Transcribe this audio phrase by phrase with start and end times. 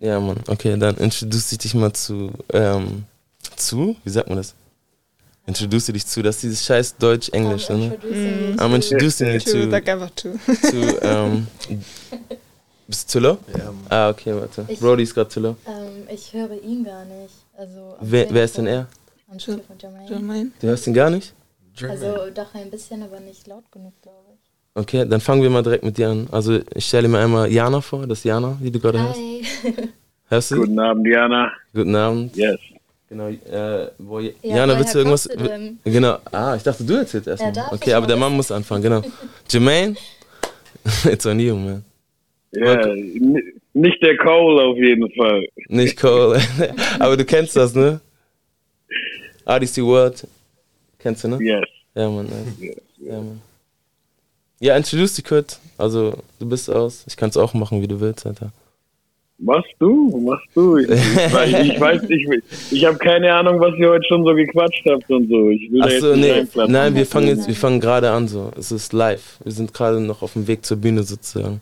[0.00, 0.38] Ja, Mann.
[0.46, 3.04] Okay, dann introduce ich dich mal zu, ähm,
[3.56, 3.96] zu?
[4.04, 4.54] Wie sagt man das?
[5.46, 7.98] Introduce dich zu, das ist dieses scheiß Deutsch-Englisch, ne?
[8.02, 8.60] Mm.
[8.60, 10.28] I'm introducing you To, to, sag einfach to.
[10.70, 11.46] to ähm,
[12.86, 13.38] bist du zu low?
[13.56, 13.86] Ja, Mann.
[13.88, 14.66] Ah, okay, warte.
[14.68, 15.56] Ich- Brody ist gerade zu low.
[15.66, 17.34] Ähm, ich höre ihn gar nicht.
[17.56, 18.86] Also Wer, wer ist denn er?
[19.38, 20.08] Telefon Jermaine.
[20.08, 20.50] Jermaine.
[20.60, 21.32] Du hörst ihn gar nicht?
[21.82, 24.27] Also doch ein bisschen, aber nicht laut genug, glaube ich.
[24.78, 26.28] Okay, dann fangen wir mal direkt mit dir an.
[26.30, 29.18] Also ich stelle mir einmal Jana vor, das ist Jana, die du gerade hörst.
[29.18, 29.42] Hi.
[30.28, 30.56] Hörst du?
[30.56, 31.50] Guten Abend, Diana.
[31.74, 32.36] Guten Abend.
[32.36, 32.60] Yes.
[33.08, 35.24] Genau, äh, wo, Ja, Jana, willst du irgendwas?
[35.24, 35.78] du denn?
[35.82, 37.52] Genau, ah, ich dachte, du erzählst Ja, erstmal.
[37.54, 39.02] darf okay, aber der Mann muss anfangen, genau.
[39.50, 39.96] Jermaine,
[41.10, 41.84] it's on you, man.
[42.52, 42.86] Ja,
[43.72, 45.44] nicht der Cole auf jeden Fall.
[45.68, 46.40] Nicht Cole,
[47.00, 47.98] aber du kennst das, ne?
[49.46, 50.24] RDC World,
[51.00, 51.38] kennst du, ne?
[51.42, 51.64] Yes.
[51.96, 52.60] Ja, Mann, nice.
[52.60, 52.76] yes.
[52.98, 53.40] Ja, Mann.
[54.60, 55.60] Ja, introduce dich kurz.
[55.76, 57.04] Also, du bist aus.
[57.06, 58.50] Ich kann es auch machen, wie du willst, Alter.
[59.40, 60.18] Machst du?
[60.26, 60.78] Machst du?
[60.78, 62.28] Ich, ich, weiß- ich weiß nicht,
[62.72, 65.50] ich habe keine Ahnung, was ihr heute schon so gequatscht habt und so.
[65.50, 68.50] Ich will jetzt nicht nee, nein, wir fangen jetzt, wir fangen gerade an so.
[68.58, 69.38] Es ist live.
[69.44, 71.60] Wir sind gerade noch auf dem Weg zur Bühne sozusagen.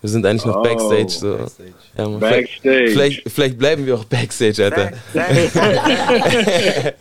[0.00, 0.62] Wir sind eigentlich noch Oh.
[0.62, 1.36] Backstage so.
[1.36, 1.72] Backstage.
[1.98, 2.88] Ja, Backstage.
[2.88, 4.90] vielleicht, vielleicht bleiben wir auch Backstage, Alter.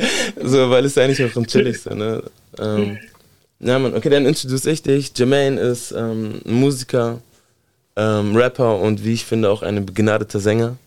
[0.43, 2.21] so, weil es eigentlich auch am chilligste, ne?
[2.59, 2.97] Ähm,
[3.61, 5.11] ja, Mann, okay, dann introduce ich dich.
[5.17, 7.21] Jermaine ist ähm, ein Musiker,
[7.95, 10.77] ähm, Rapper und wie ich finde auch ein begnadeter Sänger.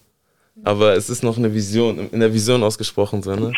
[0.63, 3.53] Aber es ist noch eine Vision, in der Vision ausgesprochen, so, ne?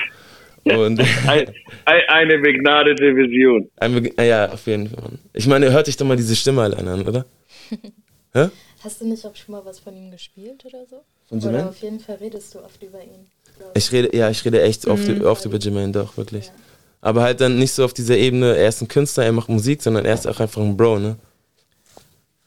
[0.64, 1.53] Und Ein,
[1.84, 3.70] ein, eine begnadete Vision.
[3.77, 5.11] ein Be- ah ja, auf jeden Fall.
[5.33, 7.25] Ich meine, hört dich doch mal diese Stimme allein an, oder?
[8.33, 8.48] Hä?
[8.83, 11.03] Hast du nicht auch schon mal was von ihm gespielt oder so?
[11.28, 11.69] Von oder Jermaine?
[11.69, 13.27] auf jeden Fall redest du oft über ihn.
[13.75, 16.51] Ich rede, ja, ich rede echt oft, oft über Jermaine, doch, wirklich.
[17.00, 19.83] Aber halt dann nicht so auf dieser Ebene, er ist ein Künstler, er macht Musik,
[19.83, 21.16] sondern er ist auch einfach ein Bro, ne?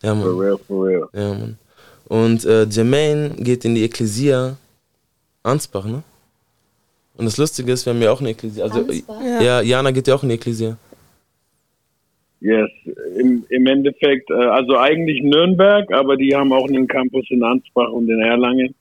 [0.02, 0.40] Ja, For Mann.
[0.40, 1.10] real, for real.
[1.14, 1.58] Ja, Mann.
[2.08, 4.58] Und äh, Jermaine geht in die Ekklesia
[5.44, 6.04] Ansbach, ne?
[7.16, 8.64] Und das Lustige ist, wir haben ja auch eine Ekklesia.
[8.64, 9.22] Also, Ansbach?
[9.24, 9.42] Ja.
[9.42, 10.78] ja, Jana geht ja auch in die Ekklesia.
[12.42, 12.70] Yes.
[13.18, 17.90] Im, Im Endeffekt, äh, also eigentlich Nürnberg, aber die haben auch einen Campus in Ansbach
[17.92, 18.74] und in Erlangen.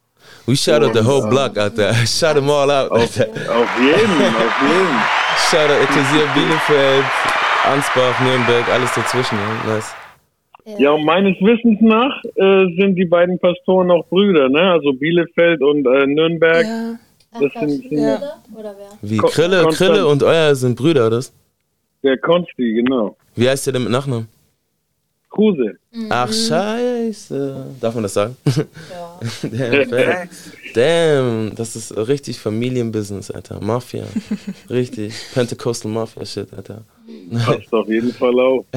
[0.46, 1.92] We shout out the whole block out there.
[2.06, 2.90] Shout them all out.
[2.90, 4.98] Auf, auf jeden, auf jeden.
[5.50, 7.04] Shout out Ekklesia Bielefeld,
[7.64, 9.38] Ansbach, Nürnberg, alles dazwischen.
[9.38, 9.74] Ja.
[9.74, 9.94] Nice.
[10.78, 14.60] Ja, und meines Wissens nach äh, sind die beiden Pastoren auch Brüder, ne?
[14.72, 16.64] Also Bielefeld und äh, Nürnberg.
[16.66, 16.94] Ja.
[17.32, 18.42] Ach, Das sind- sind- Brüder?
[18.58, 18.98] Oder wer?
[19.00, 19.90] Wie Ko- Krille, Konstant.
[19.92, 21.22] Krille und euer sind Brüder, oder?
[22.02, 23.16] Der Konsti, genau.
[23.34, 24.28] Wie heißt der denn mit Nachnamen?
[25.30, 25.78] Kruse.
[26.08, 27.66] Ach, scheiße.
[27.80, 28.36] Darf man das sagen?
[28.46, 29.20] Ja.
[29.48, 30.28] Damn.
[30.74, 33.60] Damn, das ist richtig Familienbusiness, Alter.
[33.60, 34.04] Mafia.
[34.70, 35.14] Richtig.
[35.34, 36.82] Pentecostal Mafia-Shit, Alter.
[37.44, 38.64] Passt auf jeden Fall auf.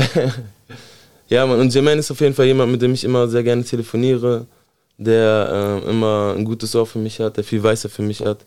[1.28, 3.64] Ja, Mann, und Jermaine ist auf jeden Fall jemand, mit dem ich immer sehr gerne
[3.64, 4.48] telefoniere,
[4.98, 8.40] der ähm, immer ein gutes Ohr für mich hat, der viel Weißer für mich hat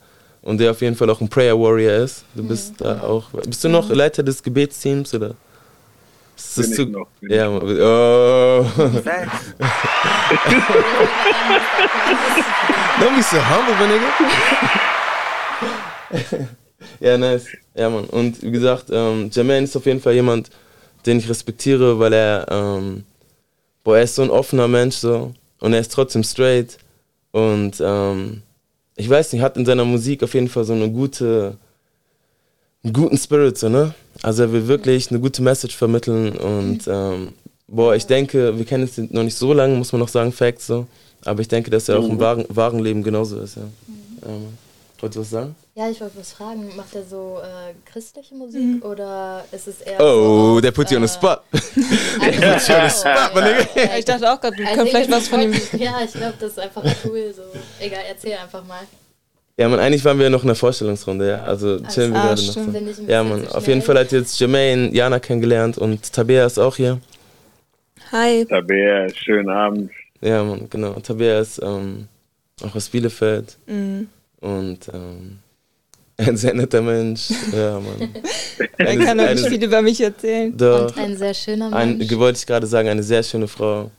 [0.43, 2.27] und der auf jeden Fall auch ein Prayer Warrior ist.
[2.35, 3.31] Du bist da auch.
[3.31, 5.35] Bist du noch Leiter des Gebetsteams oder?
[6.37, 7.07] Ist das Bin zu- noch.
[7.23, 7.63] Ja, Mann.
[7.63, 8.67] Oh.
[13.01, 14.09] Don't be so humble, my nigga.
[17.01, 17.47] ja, nice.
[17.75, 18.05] Ja, Mann.
[18.05, 20.51] Und wie gesagt, ähm, Jermaine ist auf jeden Fall jemand,
[21.07, 23.05] den ich respektiere, weil er, ähm,
[23.83, 26.79] boah, er ist so ein offener Mensch so und er ist trotzdem straight
[27.33, 28.43] und ähm,
[28.97, 31.57] ich weiß nicht, hat in seiner Musik auf jeden Fall so eine gute,
[32.85, 33.93] einen guten Spirit so, ne?
[34.25, 37.29] Also er will wirklich eine gute Message vermitteln und ähm,
[37.69, 40.67] boah, ich denke, wir kennen es noch nicht so lange, muss man noch sagen, Facts
[40.67, 40.87] so,
[41.27, 43.63] aber ich denke, dass er auch im wahren, wahren Leben genauso ist, ja.
[44.23, 44.59] ja Mann.
[45.01, 45.55] Wolltest du was sagen?
[45.75, 46.75] Ja, ich wollte was fragen.
[46.77, 50.97] Macht er so äh, christliche Musik oder ist es eher Oh, so der put you
[50.97, 51.41] on the spot.
[51.53, 51.59] Der
[52.55, 53.67] put you on the spot, my nigga.
[53.75, 55.53] Ja, ich dachte auch gerade, wir können vielleicht was von ihm.
[55.79, 57.35] Ja, ich glaube, das ist einfach cool.
[57.37, 57.43] So.
[57.81, 58.81] Egal, erzähl einfach mal.
[59.57, 61.45] Ja, man, eigentlich waren wir noch in der Vorstellungsrunde, ja.
[61.45, 62.73] Also chillen wir Ah, gerade noch stimmt.
[62.97, 63.03] so.
[63.03, 63.83] Ein Ja, man, auf jeden?
[63.83, 67.01] Fall hat jetzt Jermaine Jana kennengelernt und Tabea ist auch hier.
[68.11, 68.45] Hi.
[68.47, 69.91] Tabea, schönen Abend.
[70.21, 70.95] Ja, man, genau.
[70.95, 72.09] Tabea ist ähm,
[72.63, 74.09] auch aus Bielefeld Mhm.
[74.41, 75.39] und ähm,
[76.17, 77.31] ein sehr netter Mensch.
[77.53, 78.09] Ja, man.
[78.79, 80.57] Er kann doch nicht viel über mich erzählen.
[80.57, 82.13] Doch, Und ein sehr schöner ein, Mensch.
[82.17, 83.91] wollte ich gerade sagen, eine sehr schöne Frau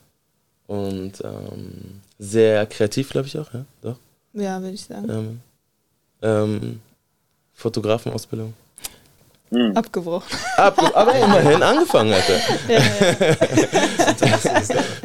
[0.67, 3.65] und ähm, sehr kreativ, glaube ich auch, ja.
[3.81, 3.95] Doch.
[4.35, 5.09] Ja, würde ich sagen.
[5.09, 5.39] Ähm,
[6.21, 6.79] ähm,
[7.53, 8.53] Fotografenausbildung.
[9.75, 10.27] Abgebrochen.
[10.57, 12.35] Ab, aber immerhin angefangen, Alter.
[12.67, 13.35] Ja, ja.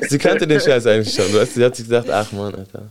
[0.08, 1.32] Sie kannte den Scheiß eigentlich schon.
[1.32, 2.82] Weißt, sie hat sich gedacht, ach man, Alter.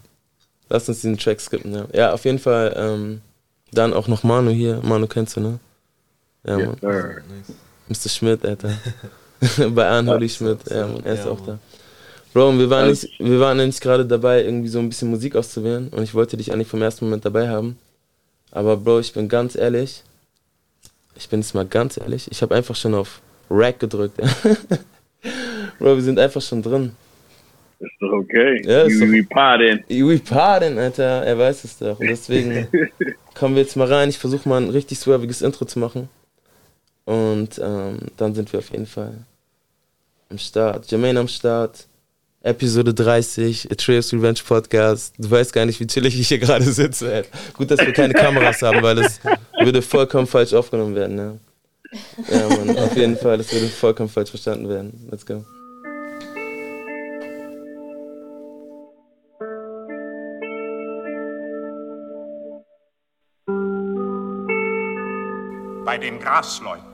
[0.70, 1.86] Lass uns diesen Track skippen, ja.
[1.92, 3.22] Ja, auf jeden Fall, ähm,
[3.72, 4.80] dann auch noch Manu hier.
[4.84, 5.60] Manu kennst du, ne?
[6.46, 6.78] Ja, Yes, Mann.
[6.82, 7.22] sir.
[7.90, 8.10] Mr.
[8.10, 8.72] Schmidt, Alter.
[9.72, 11.58] Bei Unholy Schmidt, ja, Mann, er ist Ja, auch da.
[12.34, 15.90] Bro, wir waren, nicht, wir waren nicht gerade dabei, irgendwie so ein bisschen Musik auszuwählen
[15.90, 17.78] und ich wollte dich eigentlich vom ersten Moment dabei haben.
[18.52, 20.04] Aber Bro, ich bin ganz ehrlich,
[21.16, 24.18] ich bin jetzt mal ganz ehrlich, ich habe einfach schon auf Rack gedrückt.
[25.80, 26.92] Bro, wir sind einfach schon drin.
[27.80, 28.62] Ist doch okay.
[28.66, 29.84] Ja, ist we, we pardon.
[29.88, 31.24] We pardon, Alter.
[31.24, 32.00] Er weiß es doch.
[32.00, 32.68] Und deswegen
[33.34, 34.10] kommen wir jetzt mal rein.
[34.10, 36.10] Ich versuche mal ein richtig swerviges Intro zu machen.
[37.06, 39.14] Und ähm, dann sind wir auf jeden Fall
[40.30, 40.92] am Start.
[40.92, 41.88] Jermaine am Start.
[42.42, 45.14] Episode 30, Atreus Revenge Podcast.
[45.18, 47.14] Du weißt gar nicht, wie chillig ich hier gerade sitze.
[47.14, 47.24] Ey.
[47.54, 49.20] Gut, dass wir keine Kameras haben, weil das
[49.62, 51.18] würde vollkommen falsch aufgenommen werden.
[51.18, 53.38] Ja, ja Mann, auf jeden Fall.
[53.38, 55.08] Das würde vollkommen falsch verstanden werden.
[55.12, 55.44] Let's go.
[65.84, 66.86] Bei den Grasleuten,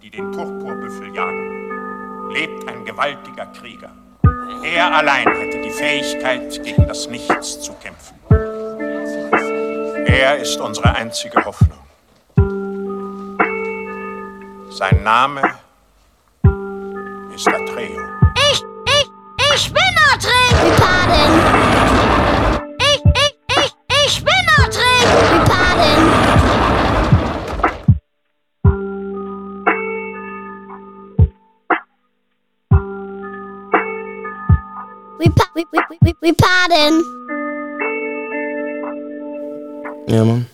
[0.00, 4.01] die den Purpurbüffel jagen, lebt ein gewaltiger Krieger.
[4.62, 8.16] Er allein hätte die Fähigkeit, gegen das Nichts zu kämpfen.
[10.06, 11.78] Er ist unsere einzige Hoffnung.
[14.70, 15.42] Sein Name
[17.34, 18.00] ist Atreo.
[18.52, 19.10] Ich, ich,
[19.54, 19.82] ich bin
[20.12, 20.42] Atreo!
[21.08, 22.01] Wir
[36.22, 37.02] we, we pardon.
[40.08, 40.46] Ja, Mann.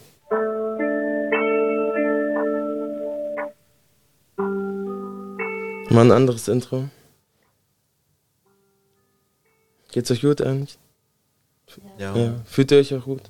[5.91, 6.89] Mal ein anderes Intro.
[9.91, 10.79] Geht's euch gut eigentlich?
[11.99, 12.17] Ja.
[12.17, 12.35] Ja.
[12.45, 13.23] Fühlt ihr euch auch gut?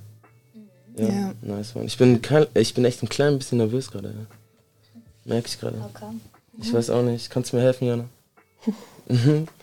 [0.96, 1.32] Ja.
[1.40, 1.87] Nice, Mann.
[1.87, 4.08] Ich bin, kein, ich bin echt ein klein bisschen nervös gerade.
[4.08, 4.26] Ja.
[5.25, 5.79] Merke ich gerade.
[5.79, 6.06] Okay.
[6.61, 7.31] Ich weiß auch nicht.
[7.31, 8.05] Kannst du mir helfen, Jana?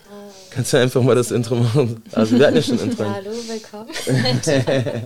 [0.55, 2.01] Kannst du einfach mal das Intro machen?
[2.13, 3.03] Also wir hatten ja schon ein Intro.
[3.03, 5.05] Ja, hallo, willkommen.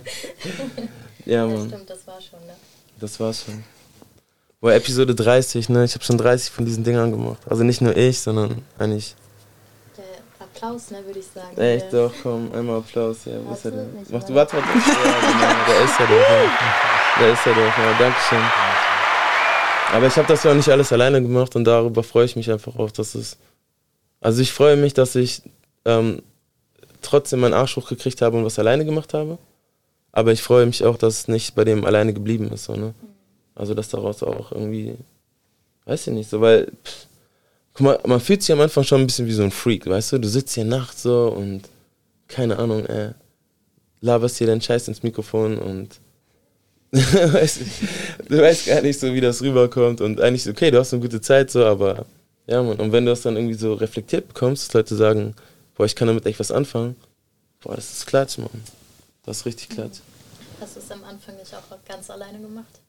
[1.26, 1.68] Ja, ja, Mann.
[1.68, 2.54] stimmt, das war schon, ne?
[2.98, 3.62] Das war's schon.
[4.60, 5.84] Boah, Episode 30, ne?
[5.84, 7.38] Ich habe schon 30 von diesen Dingern gemacht.
[7.48, 9.14] Also nicht nur ich, sondern eigentlich.
[9.96, 10.04] Der
[10.46, 11.56] Applaus, ne, würde ich sagen.
[11.58, 13.18] Echt, Der- doch, komm, einmal Applaus.
[13.26, 13.88] Ja, wo ist er denn?
[14.10, 14.68] Mach du, warte, warte.
[14.68, 16.14] Ja, genau, da ist er doch.
[16.16, 17.20] Ja.
[17.20, 18.42] Da ist er doch, ja, Dankeschön.
[19.92, 22.50] Aber ich habe das ja auch nicht alles alleine gemacht und darüber freue ich mich
[22.50, 23.36] einfach auch, dass es.
[24.20, 25.42] Also ich freue mich, dass ich
[25.84, 26.22] ähm,
[27.00, 29.38] trotzdem meinen Arsch hochgekriegt habe und was alleine gemacht habe.
[30.12, 32.94] Aber ich freue mich auch, dass es nicht bei dem alleine geblieben ist, so, ne?
[33.54, 34.96] Also dass daraus auch irgendwie,
[35.84, 37.06] weiß ich nicht, so, weil, pff,
[37.74, 40.12] guck mal, man fühlt sich am Anfang schon ein bisschen wie so ein Freak, weißt
[40.12, 40.18] du?
[40.18, 41.62] Du sitzt hier nachts so und,
[42.28, 43.12] keine Ahnung, äh,
[44.00, 46.00] laberst hier deinen Scheiß ins Mikrofon und
[46.92, 47.60] weißt,
[48.28, 51.20] du weißt gar nicht so, wie das rüberkommt und eigentlich, okay, du hast eine gute
[51.20, 52.04] Zeit so, aber
[52.50, 55.34] ja, man, und wenn du das dann irgendwie so reflektiert bekommst, dass Leute sagen,
[55.76, 56.96] boah, ich kann damit echt was anfangen,
[57.60, 58.50] boah, das ist Klatsch, Mann.
[59.24, 59.98] Das ist richtig Klatsch.
[60.60, 62.80] Hast du es am Anfang nicht auch ganz alleine gemacht?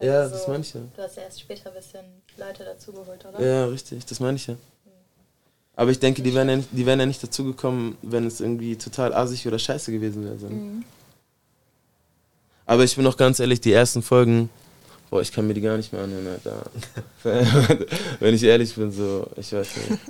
[0.00, 0.80] Ja, Also das meine ich ja.
[0.96, 2.04] Du hast ja erst später ein bisschen
[2.38, 3.40] Leute dazugeholt, oder?
[3.44, 4.56] Ja, richtig, das meine ich ja.
[5.76, 8.76] Aber ich denke, die wären ja, nicht- die wären ja nicht dazugekommen, wenn es irgendwie
[8.76, 10.38] total assig oder scheiße gewesen wäre.
[10.38, 10.48] So.
[10.48, 10.84] Mhm.
[12.66, 14.48] Aber ich bin auch ganz ehrlich, die ersten Folgen,
[15.10, 16.62] boah, ich kann mir die gar nicht mehr anhören, Alter.
[18.20, 20.00] wenn ich ehrlich bin, so, ich weiß nicht.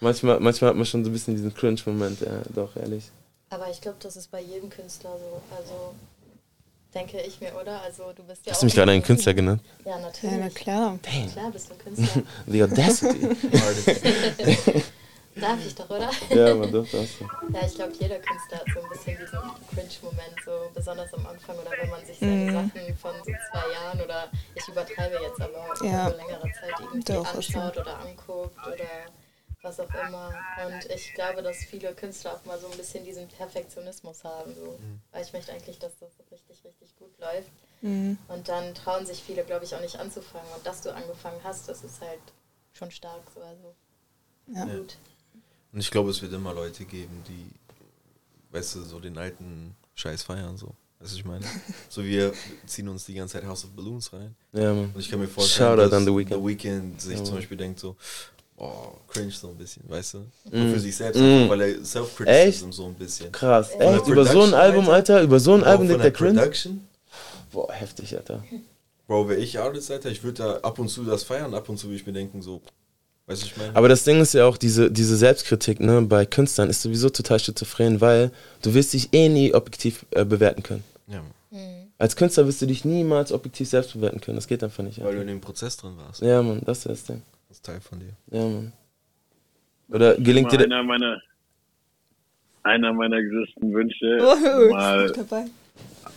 [0.00, 3.10] Manchmal, manchmal hat man schon so ein bisschen diesen Cringe-Moment, ja, doch, ehrlich.
[3.50, 5.40] Aber ich glaube, das ist bei jedem Künstler so.
[5.56, 5.94] Also
[6.94, 7.80] denke ich mir, oder?
[7.82, 9.62] Also du bist ja Hast auch du mich gerade einen ein- Künstler genannt?
[9.84, 10.54] Ja, Ja, na natürlich.
[10.54, 10.98] klar.
[11.32, 12.22] Klar bist du ein Künstler.
[12.46, 13.28] The Audacity.
[15.36, 16.10] Darf ich doch, oder?
[16.30, 17.08] ja, aber doch, das.
[17.52, 19.38] Ja, ich glaube, jeder Künstler hat so ein bisschen diesen
[19.68, 24.00] Cringe-Moment, so besonders am Anfang oder wenn man sich seine Sachen von so zwei Jahren
[24.00, 26.06] oder ich übertreibe jetzt, aber Ja.
[26.08, 28.88] vor längerer Zeit irgendwie Doch, anschaut oder anguckt oder
[29.62, 30.44] was auch immer.
[30.66, 34.54] Und ich glaube, dass viele Künstler auch mal so ein bisschen diesen Perfektionismus haben.
[34.54, 34.78] So.
[35.10, 37.50] Weil ich möchte eigentlich, dass das richtig, richtig gut läuft.
[37.80, 38.18] Mhm.
[38.28, 40.50] Und dann trauen sich viele, glaube ich, auch nicht anzufangen.
[40.54, 42.20] Und dass du angefangen hast, das ist halt
[42.72, 43.22] schon stark.
[43.34, 43.40] So.
[43.40, 43.74] Also
[44.48, 44.64] Ja.
[44.66, 44.96] gut.
[45.74, 50.22] Und ich glaube, es wird immer Leute geben, die, weißt du, so den alten Scheiß
[50.22, 50.72] feiern, so.
[51.00, 51.44] Weißt du, ich meine?
[51.88, 52.32] So wir
[52.66, 54.34] ziehen uns die ganze Zeit House of Balloons rein.
[54.52, 54.92] Ja, man.
[54.94, 56.32] Und ich kann mir vorstellen, dass The Weeknd.
[56.34, 57.34] The Weeknd sich Ja, zum Mann.
[57.36, 57.96] Beispiel denkt so,
[58.56, 60.18] oh, cringe so ein bisschen, weißt du?
[60.50, 60.72] Mm.
[60.72, 61.48] Für sich selbst, Mm.
[61.48, 63.32] weil er Self-Criticism so ein bisschen.
[63.32, 63.70] Krass.
[63.78, 64.06] Echt?
[64.06, 65.22] Über so ein Album, Alter.
[65.22, 66.50] Über so ein Auch Album denkt der Cringe?
[67.50, 68.44] Boah, heftig, Alter.
[69.06, 71.76] Bro, wäre ich Artist, Alter, ich würde da ab und zu das feiern, ab und
[71.78, 72.62] zu würde ich mir denken, so,
[73.26, 73.76] weißt du, ich meine?
[73.76, 77.38] Aber das Ding ist ja auch, diese, diese Selbstkritik ne, bei Künstlern ist sowieso total
[77.38, 78.30] schizophren, weil
[78.62, 80.84] du wirst dich eh nie objektiv äh, bewerten können.
[81.06, 81.22] Ja,
[81.98, 84.36] Als Künstler wirst du dich niemals objektiv selbst bewerten können.
[84.36, 84.98] Das geht einfach nicht.
[84.98, 85.20] weil du Alter.
[85.22, 86.20] in dem Prozess drin warst.
[86.22, 87.22] Ja, Mann, das ist das Ding.
[87.48, 88.08] Das ist Teil von dir.
[88.30, 88.72] Ja, Mann.
[89.90, 90.60] Oder gelingt dir.
[90.60, 91.20] Einer meiner,
[92.62, 95.44] einer meiner größten Wünsche, Oh, mal dabei.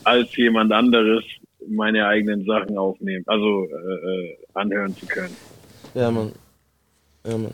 [0.03, 1.23] als jemand anderes
[1.69, 5.35] meine eigenen Sachen aufnehmen, also äh, äh, anhören zu können.
[5.93, 6.31] Ja, Mann.
[7.25, 7.51] Ja, Mann.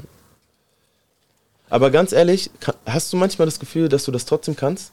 [1.70, 2.52] Aber ganz ehrlich,
[2.86, 4.92] hast du manchmal das Gefühl, dass du das trotzdem kannst?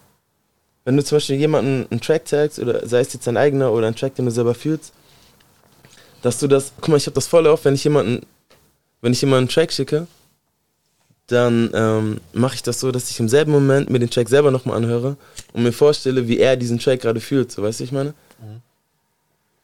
[0.85, 3.87] Wenn du zum Beispiel jemanden einen Track tagst, oder sei es jetzt dein eigener oder
[3.87, 4.93] ein Track, den du selber fühlst,
[6.23, 8.25] dass du das, guck mal, ich habe das voll oft, wenn ich jemanden,
[9.03, 10.07] wenn ich jemanden einen Track schicke,
[11.27, 14.51] dann ähm, mache ich das so, dass ich im selben Moment mir den Track selber
[14.51, 15.17] nochmal anhöre
[15.53, 18.15] und mir vorstelle, wie er diesen Track gerade fühlt, so weißt du, ich meine?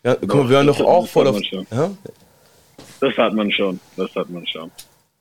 [0.04, 1.40] Ja, guck mal, wir das doch auch voll auf.
[1.70, 1.90] Ja?
[3.00, 4.70] Das hat man schon, das hat man schon.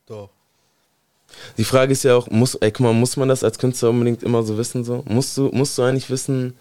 [0.06, 0.30] Doch.
[1.58, 4.24] Die Frage ist ja auch, muss, ey, guck mal, muss man das als Künstler unbedingt
[4.24, 4.84] immer so wissen?
[4.84, 5.04] So?
[5.08, 6.56] Musst, du, musst du eigentlich wissen,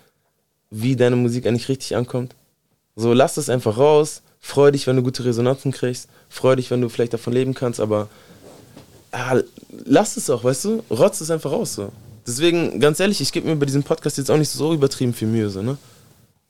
[0.71, 2.35] wie deine Musik eigentlich richtig ankommt?
[2.97, 6.81] So, lass es einfach raus, freu dich, wenn du gute Resonanzen kriegst, freu dich, wenn
[6.81, 8.09] du vielleicht davon leben kannst, aber
[9.13, 9.41] ah,
[9.85, 10.85] lass es auch, weißt du?
[10.91, 11.75] Rotz es einfach raus.
[11.75, 11.93] So.
[12.27, 15.29] Deswegen, ganz ehrlich, ich gebe mir bei diesem Podcast jetzt auch nicht so übertrieben viel
[15.29, 15.51] Mühe.
[15.51, 15.77] So, ne?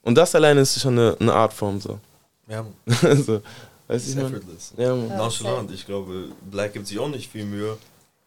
[0.03, 1.81] Und das alleine ist schon eine, eine Artform.
[1.81, 1.99] So.
[2.49, 2.65] Ja,
[3.15, 3.41] so.
[3.87, 4.73] Weißt Ist ich effortless.
[4.77, 5.17] Ja, Mann.
[5.17, 5.71] Nonchalant.
[5.71, 7.77] Ich glaube, Black gibt sich auch nicht viel Mühe,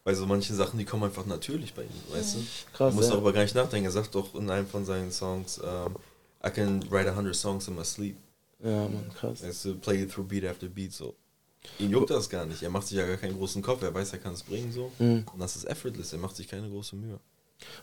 [0.04, 2.40] weil so manche Sachen, die kommen einfach natürlich bei ihm, weißt du?
[2.74, 3.16] Krass, du musst ja.
[3.16, 3.86] darüber gar nicht nachdenken.
[3.86, 5.96] Er sagt doch in einem von seinen Songs, ähm,
[6.46, 8.18] I can write a hundred songs in my sleep.
[8.64, 9.44] Ja, Mann, krass.
[9.44, 11.16] Weißt du, play it through beat after beat, so.
[11.80, 12.64] Ihn juckt das gar nicht.
[12.64, 13.82] Er macht sich ja gar keinen großen Kopf.
[13.82, 14.92] Er weiß, er kann es bringen, so.
[15.00, 15.26] Mhm.
[15.34, 16.14] Und das ist effortless.
[16.14, 17.20] Er macht sich keine große Mühe.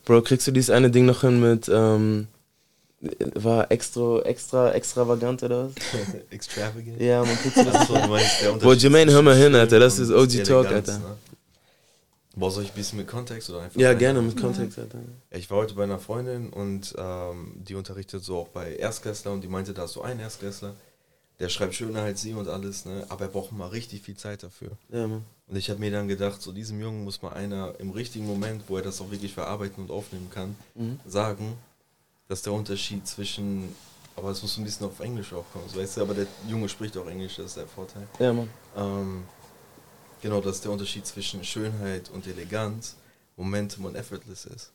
[0.04, 2.28] Bro, kriegst du dieses eine Ding noch hin mit, ähm,
[3.34, 5.74] war extra, extra, extravagant oder was?
[6.30, 7.00] Extravagant.
[7.00, 9.78] Ja, man kriegst du Das so, du meinst, der Boah, Jermaine, hör mal hin, Alter,
[9.78, 10.98] das ist OG Talk, Alter.
[10.98, 11.16] Ne?
[12.36, 13.80] Boah, soll ich ein bisschen mit Kontext oder einfach?
[13.80, 13.98] Ja, rein?
[13.98, 14.98] gerne mit Kontext, Alter.
[15.30, 19.42] Ich war heute bei einer Freundin und ähm, die unterrichtet so auch bei Erstklässler und
[19.42, 20.74] die meinte, da ist so ein Erstklässler,
[21.38, 23.04] der schreibt schöner als sie und alles, ne?
[23.08, 24.70] aber er braucht mal richtig viel Zeit dafür.
[24.90, 25.24] Ja, Mann.
[25.46, 28.62] Und ich habe mir dann gedacht, so diesem Jungen muss mal einer im richtigen Moment,
[28.66, 30.98] wo er das auch wirklich verarbeiten und aufnehmen kann, Mhm.
[31.06, 31.52] sagen,
[32.28, 33.74] dass der Unterschied zwischen,
[34.16, 36.96] aber es muss ein bisschen auf Englisch aufkommen, so weißt du, aber der Junge spricht
[36.96, 38.06] auch Englisch, das ist der Vorteil.
[38.18, 38.48] Ja, Mann.
[38.76, 39.24] Ähm,
[40.22, 42.96] genau, dass der Unterschied zwischen Schönheit und Eleganz,
[43.36, 44.70] Momentum und Effortless ist.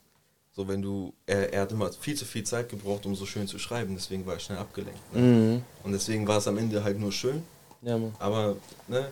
[0.54, 3.46] So, wenn du, er, er hat immer viel zu viel Zeit gebraucht, um so schön
[3.46, 5.14] zu schreiben, deswegen war er schnell abgelenkt.
[5.14, 5.20] Ne?
[5.20, 5.62] Mhm.
[5.84, 7.42] Und deswegen war es am Ende halt nur schön,
[7.82, 8.14] Ja, Mann.
[8.18, 8.56] aber,
[8.88, 9.08] ne,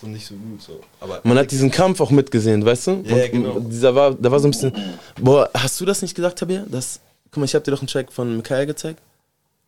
[0.00, 0.80] so nicht so gut, so.
[1.00, 2.90] Aber Man hat diesen Kampf auch mitgesehen, weißt du?
[3.04, 3.58] Ja, Man- genau.
[3.60, 4.72] Dieser war, da war so ein bisschen.
[5.20, 6.64] Boah, hast du das nicht gesagt, Tabia?
[6.68, 9.00] Das, guck mal, ich habe dir doch einen Track von Mikael gezeigt.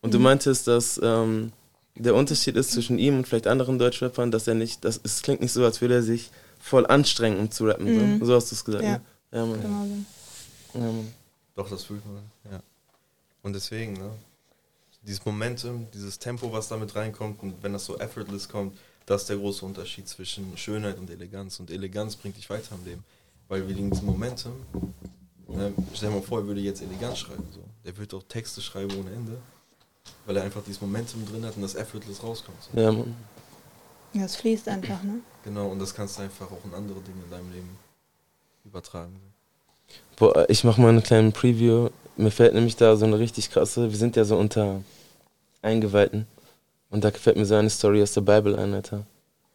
[0.03, 1.53] Und du meintest, dass ähm,
[1.95, 5.41] der Unterschied ist zwischen ihm und vielleicht anderen Deutschrappern, dass er nicht, das, es klingt
[5.43, 7.87] nicht so, als würde er sich voll anstrengen, um zu rappen.
[8.15, 8.19] Mhm.
[8.21, 8.93] So, so hast du es gesagt, Ja.
[8.93, 9.01] ne?
[9.33, 9.61] Ja, Mann.
[9.63, 9.85] Genau
[10.73, 10.79] so.
[10.79, 11.15] Ja, Mann.
[11.57, 12.61] Doch, das fühlt man, ja.
[13.43, 14.11] Und deswegen, ne,
[15.03, 18.77] dieses Momentum, dieses Tempo, was damit reinkommt und wenn das so effortless kommt,
[19.07, 21.59] das ist der große Unterschied zwischen Schönheit und Eleganz.
[21.59, 23.05] Und Eleganz bringt dich weiter im Leben.
[23.49, 24.53] Weil wegen diesem Momentum,
[25.57, 27.47] ne, stell dir mal vor, er würde jetzt Eleganz schreiben.
[27.53, 27.61] So.
[27.85, 29.39] Der würde auch Texte schreiben ohne Ende.
[30.27, 32.59] Weil er einfach dieses Momentum drin hat und das effortless rauskommt.
[32.63, 32.81] So.
[32.81, 33.15] Ja, Mann.
[34.13, 35.21] Ja, es fließt einfach, ne?
[35.45, 37.79] Genau, und das kannst du einfach auch in andere Dinge in deinem Leben
[38.65, 39.19] übertragen.
[40.17, 41.89] Boah, ich mache mal eine kleine Preview.
[42.19, 44.83] Mir fällt nämlich da so eine richtig krasse, wir sind ja so unter
[45.63, 46.27] Eingeweihten.
[46.91, 49.07] Und da fällt mir so eine Story aus der Bible ein, Alter.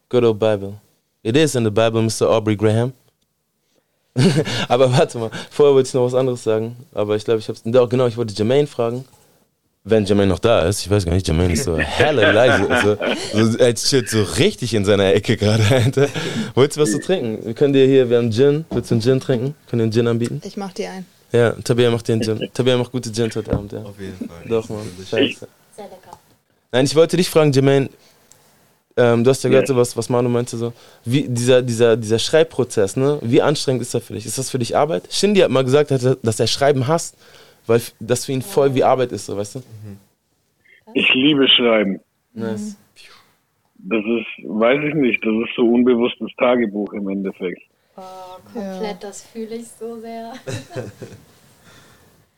[0.10, 0.82] Good old Bible.
[1.22, 2.30] It is in the Bible, Mr.
[2.30, 2.94] Aubrey Graham.
[4.70, 6.76] aber warte mal, vorher wollte ich noch was anderes sagen.
[6.94, 7.62] Aber ich glaube, ich hab's.
[7.66, 9.06] Doch, genau, ich wollte Jermaine fragen.
[9.84, 12.68] Wenn Jermaine noch da ist, ich weiß gar nicht, Jermaine ist so helle leise.
[13.34, 16.08] So, so, als chillt so richtig in seiner Ecke gerade, Alter.
[16.56, 17.46] Wolltest du was zu trinken?
[17.46, 18.66] Wir können dir hier, wir haben Gin.
[18.72, 19.56] Willst du einen Gin trinken?
[19.70, 20.42] Können wir einen Gin anbieten?
[20.44, 21.06] Ich mach dir ein.
[21.32, 22.50] Ja, Tabea macht den Gin.
[22.54, 23.84] Tabea macht gute Gins heute Abend, ja.
[23.84, 24.38] Auf jeden Fall.
[24.48, 24.90] Doch, Mann.
[25.08, 25.48] Scheiße.
[25.76, 26.18] Sehr lecker.
[26.72, 27.90] Nein, ich wollte dich fragen, Jermaine.
[28.98, 30.72] Ähm, du hast ja gehört, so was, was Manu meinte, so.
[31.04, 33.20] Wie, dieser, dieser, dieser Schreibprozess, ne?
[33.22, 34.26] Wie anstrengend ist das für dich?
[34.26, 35.04] Ist das für dich Arbeit?
[35.12, 37.18] Shindy hat mal gesagt, dass er- Schreiben hasst,
[37.68, 39.64] weil das für ihn voll wie Arbeit ist, so, weißt du?
[40.94, 42.00] Ich liebe Schreiben.
[42.34, 42.78] Nice.
[43.80, 47.62] Das ist, weiß ich nicht, das ist so unbewusstes Tagebuch im Endeffekt.
[47.98, 48.02] Oh,
[48.54, 50.34] komplett, das fühle ich so sehr.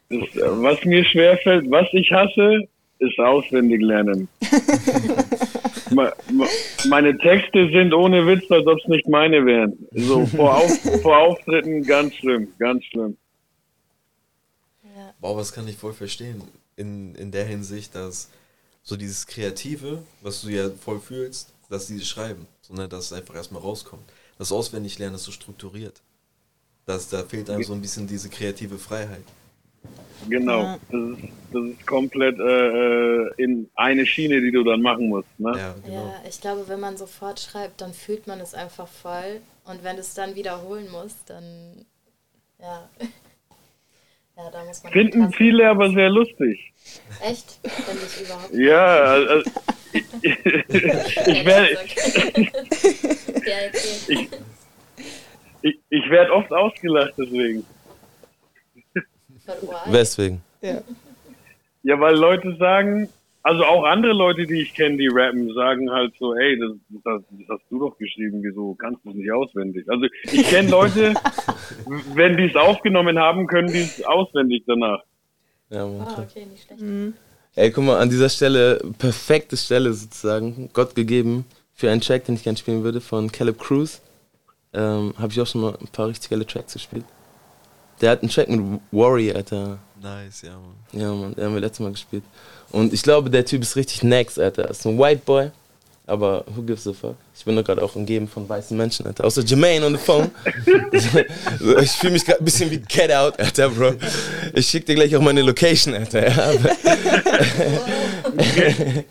[0.10, 2.62] Das, was mir schwerfällt, was ich hasse,
[3.00, 4.28] ist auswendig lernen.
[5.90, 6.48] Me- me-
[6.90, 9.88] meine Texte sind ohne Witz, als ob es nicht meine wären.
[9.94, 13.16] So vor, Auf, vor Auftritten ganz schlimm, ganz schlimm.
[14.84, 15.14] Ja.
[15.22, 16.42] Boah, aber das kann ich voll verstehen.
[16.76, 18.30] In, in der Hinsicht, dass
[18.84, 23.36] so dieses Kreative, was du ja voll fühlst, dass dieses Schreiben, sondern dass es einfach
[23.36, 24.04] erstmal rauskommt.
[24.38, 26.02] Das Auswendiglernen ist so strukturiert.
[26.86, 29.24] Das, da fehlt einem so ein bisschen diese kreative Freiheit.
[30.30, 30.62] Genau.
[30.62, 30.80] Ja.
[30.92, 35.28] Das, ist, das ist komplett äh, äh, in eine Schiene, die du dann machen musst.
[35.38, 35.54] Ne?
[35.58, 36.08] Ja, genau.
[36.08, 39.42] Ja, ich glaube, wenn man sofort schreibt, dann fühlt man es einfach voll.
[39.66, 41.86] Und wenn du es dann wiederholen musst, dann
[42.60, 42.90] ja.
[44.38, 44.94] Ja, da muss man.
[44.94, 45.36] Finden tanzen.
[45.36, 46.72] viele aber sehr lustig.
[47.22, 47.60] Echt?
[47.64, 49.50] Finde ich überhaupt Ja, also,
[49.94, 51.78] ich, ich werde
[53.46, 54.28] erzähl.
[55.64, 57.66] ich, ich werd oft ausgelacht deswegen.
[59.88, 60.42] Weswegen?
[60.62, 60.82] Ja.
[61.84, 63.10] Ja, weil Leute sagen,
[63.44, 67.02] also auch andere Leute, die ich kenne, die rappen, sagen halt so, ey, das, das,
[67.06, 69.90] hast, das hast du doch geschrieben, wieso kannst du es nicht auswendig?
[69.90, 71.14] Also ich kenne Leute,
[72.14, 75.02] wenn die es aufgenommen haben, können die es auswendig danach.
[75.70, 76.02] Ja, Mann.
[76.02, 76.28] Ah, klar.
[76.30, 76.84] okay, nicht schlecht.
[77.56, 82.36] Ey, guck mal, an dieser Stelle, perfekte Stelle sozusagen, Gott gegeben, für einen Track, den
[82.36, 84.02] ich gerne spielen würde, von Caleb Cruz.
[84.74, 87.06] Ähm, Habe ich auch schon mal ein paar richtig geile Tracks gespielt.
[88.02, 89.80] Der hat einen Track mit Warrior, Alter.
[90.02, 90.76] Nice, ja, Mann.
[91.02, 92.24] Ja, Mann, den haben wir letztes Mal gespielt.
[92.72, 94.70] Und ich glaube, der Typ ist richtig next, Alter.
[94.70, 95.52] Ist ein White Boy,
[96.06, 97.16] aber who gives a fuck?
[97.38, 99.24] Ich bin doch gerade auch umgeben von weißen Menschen, Alter.
[99.24, 100.32] Außer Jermaine on the phone.
[101.82, 103.94] ich fühle mich gerade ein bisschen wie Get Out, Alter, Bro.
[104.54, 106.28] Ich schick dir gleich auch meine Location, Alter.
[106.28, 106.76] Ja, aber,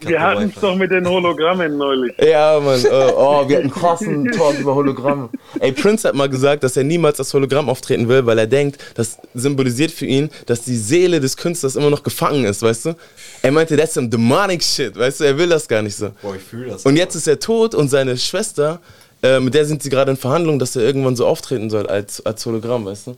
[0.00, 2.14] Wir hatten es doch mit den Hologrammen neulich.
[2.18, 2.84] ja Mann.
[2.90, 5.30] Oh, oh, wir hatten einen krassen Talk über Hologramme.
[5.60, 8.78] Ey, Prince hat mal gesagt, dass er niemals als Hologramm auftreten will, weil er denkt,
[8.94, 12.94] das symbolisiert für ihn, dass die Seele des Künstlers immer noch gefangen ist, weißt du?
[13.42, 15.24] Er meinte, that's some demonic shit, weißt du?
[15.24, 16.10] Er will das gar nicht so.
[16.22, 16.84] Boah, ich fühle das.
[16.84, 18.80] Und jetzt ist er tot und seine Schwester,
[19.22, 22.24] äh, mit der sind sie gerade in Verhandlungen, dass er irgendwann so auftreten soll als,
[22.24, 23.16] als Hologramm, weißt du?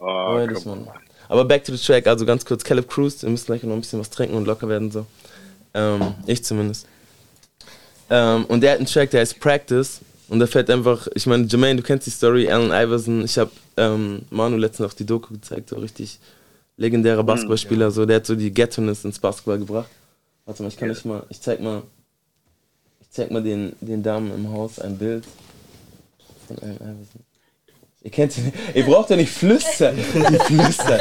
[0.00, 0.64] Oh, Aber, das.
[0.64, 0.88] Mann.
[1.28, 3.80] Aber back to the track, also ganz kurz, Caleb Cruz, wir müssen gleich noch ein
[3.80, 5.06] bisschen was trinken und locker werden so.
[5.72, 6.86] Ähm, ich zumindest.
[8.10, 10.00] Ähm, und der hat einen Track, der heißt Practice.
[10.28, 13.24] Und da fällt einfach, ich meine, Jermaine, du kennst die Story, Allen Iverson.
[13.24, 16.18] Ich habe ähm, Manu letztens auch die Doku gezeigt, so richtig
[16.76, 19.88] legendärer Basketballspieler, so, der hat so die Ghettoness ins Basketball gebracht.
[20.44, 21.82] Warte mal, ich kann nicht mal, ich zeig mal,
[23.14, 25.24] zeig mal den, den Damen im Haus ein Bild
[26.46, 27.20] von Allen Iverson.
[28.02, 31.00] Ihr kennt ihn, ihr braucht ja nicht flüstern, die flüstern.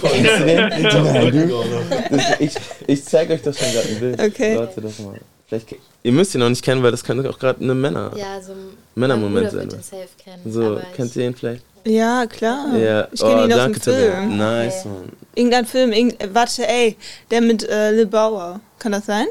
[0.00, 0.68] Kennst du den?
[0.68, 1.64] Nein, du?
[2.10, 2.54] Das, ich,
[2.88, 4.20] ich zeig euch das schon gerade ein Bild.
[4.20, 4.58] Okay.
[4.58, 5.20] Warte das mal.
[5.46, 8.12] Vielleicht, ihr müsst ihn auch nicht kennen, weil das könnte auch gerade eine Männer.
[8.16, 10.50] Ja, so ein Männermoment sein, kennen.
[10.50, 11.62] So, kennt ihr ihn vielleicht?
[11.84, 12.76] Ja, klar.
[12.76, 13.08] Ja.
[13.12, 13.74] Ich kenne ihn aus dem.
[13.74, 14.38] Film.
[14.38, 15.12] Nice, Mann.
[15.34, 16.96] Irgendein Film, irgend, äh, warte, ey,
[17.30, 18.60] der mit äh, Lil Bauer.
[18.78, 19.26] Kann das sein?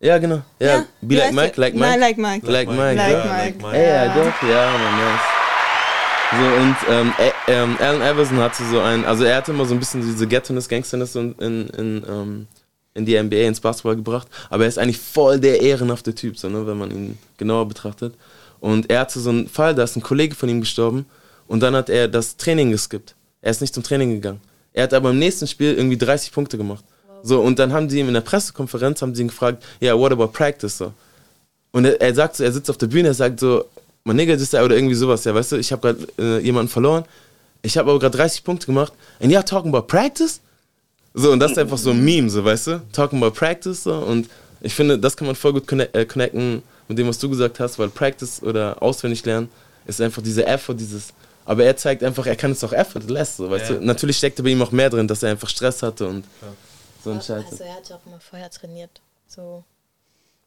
[0.00, 0.42] Ja, genau.
[0.60, 1.86] Ja, Be Wie like Mike, like Mike.
[1.86, 2.46] Nein, like Mike.
[2.46, 2.96] Like Mike.
[2.96, 3.66] Like ja.
[3.66, 3.76] Mike.
[3.76, 5.36] Ey, ja, doch, ja, man, nice.
[6.32, 7.14] So, und ähm,
[7.46, 10.68] ähm, Allen Iverson hatte so ein, also er hatte immer so ein bisschen diese Ghettoness,
[10.68, 12.46] Gangsterness in, in, in, ähm,
[12.94, 16.48] in die NBA, ins Basketball gebracht, aber er ist eigentlich voll der ehrenhafte Typ, so,
[16.48, 18.14] ne, wenn man ihn genauer betrachtet.
[18.58, 21.06] Und er hatte so einen Fall, da ist ein Kollege von ihm gestorben
[21.46, 23.14] und dann hat er das Training geskippt.
[23.40, 24.40] Er ist nicht zum Training gegangen.
[24.72, 26.84] Er hat aber im nächsten Spiel irgendwie 30 Punkte gemacht.
[27.22, 29.98] So, und dann haben sie ihm in der Pressekonferenz, haben sie ihn gefragt, ja, yeah,
[30.00, 30.92] what about practice, so.
[31.72, 33.64] Und er, er sagt so, er sitzt auf der Bühne, er sagt so,
[34.04, 37.04] mein Nigga, das oder irgendwie sowas, ja, weißt du, ich habe gerade äh, jemanden verloren,
[37.62, 40.40] ich habe aber gerade 30 Punkte gemacht, and yeah, talking about practice?
[41.14, 43.94] So, und das ist einfach so ein Meme, so, weißt du, talking about practice, so,
[43.94, 44.28] und
[44.60, 47.58] ich finde, das kann man voll gut conne äh, connecten mit dem, was du gesagt
[47.60, 49.48] hast, weil Practice oder auswendig lernen
[49.86, 51.08] ist einfach dieser Effort, dieses,
[51.44, 53.76] aber er zeigt einfach, er kann es auch effortless, so, weißt Ja.
[53.76, 56.24] du, natürlich steckt bei ihm auch mehr drin, dass er einfach Stress hatte und
[57.06, 57.52] so ein Scheiß.
[57.52, 59.00] also er hat ja auch immer vorher trainiert.
[59.28, 59.62] So.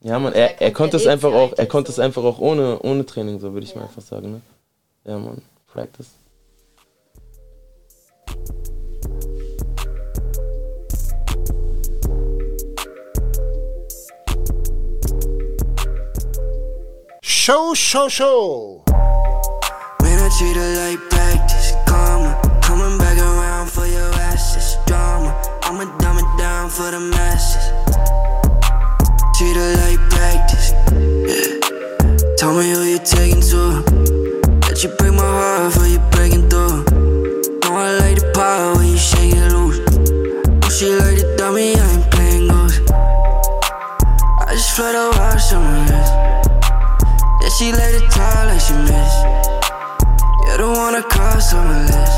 [0.02, 2.02] Ja, man, Er er, er konnte es einfach auch, er konnte es so.
[2.02, 3.88] einfach auch ohne, ohne Training, so würde ich mal Ja.
[3.88, 4.42] einfach sagen, ne?
[5.06, 6.08] Ja, man, Practice.
[17.22, 18.84] Show, show, show.
[20.02, 21.49] Man, I treat her like practice.
[26.70, 27.72] Down for the masses.
[29.38, 30.72] Treat her like practice.
[31.28, 32.36] Yeah.
[32.38, 33.84] Tell me who you're taking to.
[34.68, 36.84] Let you break my heart before you breaking through.
[37.62, 39.80] Know I like the power when you shake it loose.
[40.64, 42.82] Oh, she like the dummy, I ain't playing ghost.
[44.48, 46.12] I just fly to watch someone else.
[47.42, 49.14] Yeah, she let it talk like she miss.
[50.46, 52.18] You don't wanna cross on my list.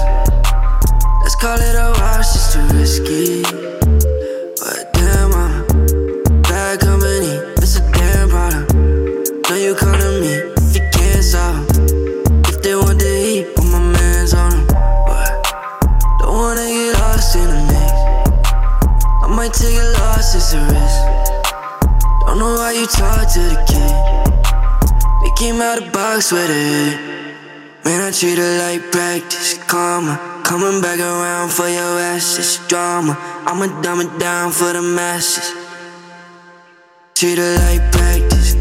[1.21, 2.70] Let's call it a wash, it's too
[28.21, 29.57] treat her like practice.
[29.67, 32.60] Karma, coming back around for your asses.
[32.67, 35.49] Drama, I'ma dumb it down for the masses.
[37.15, 38.53] Treat her like practice.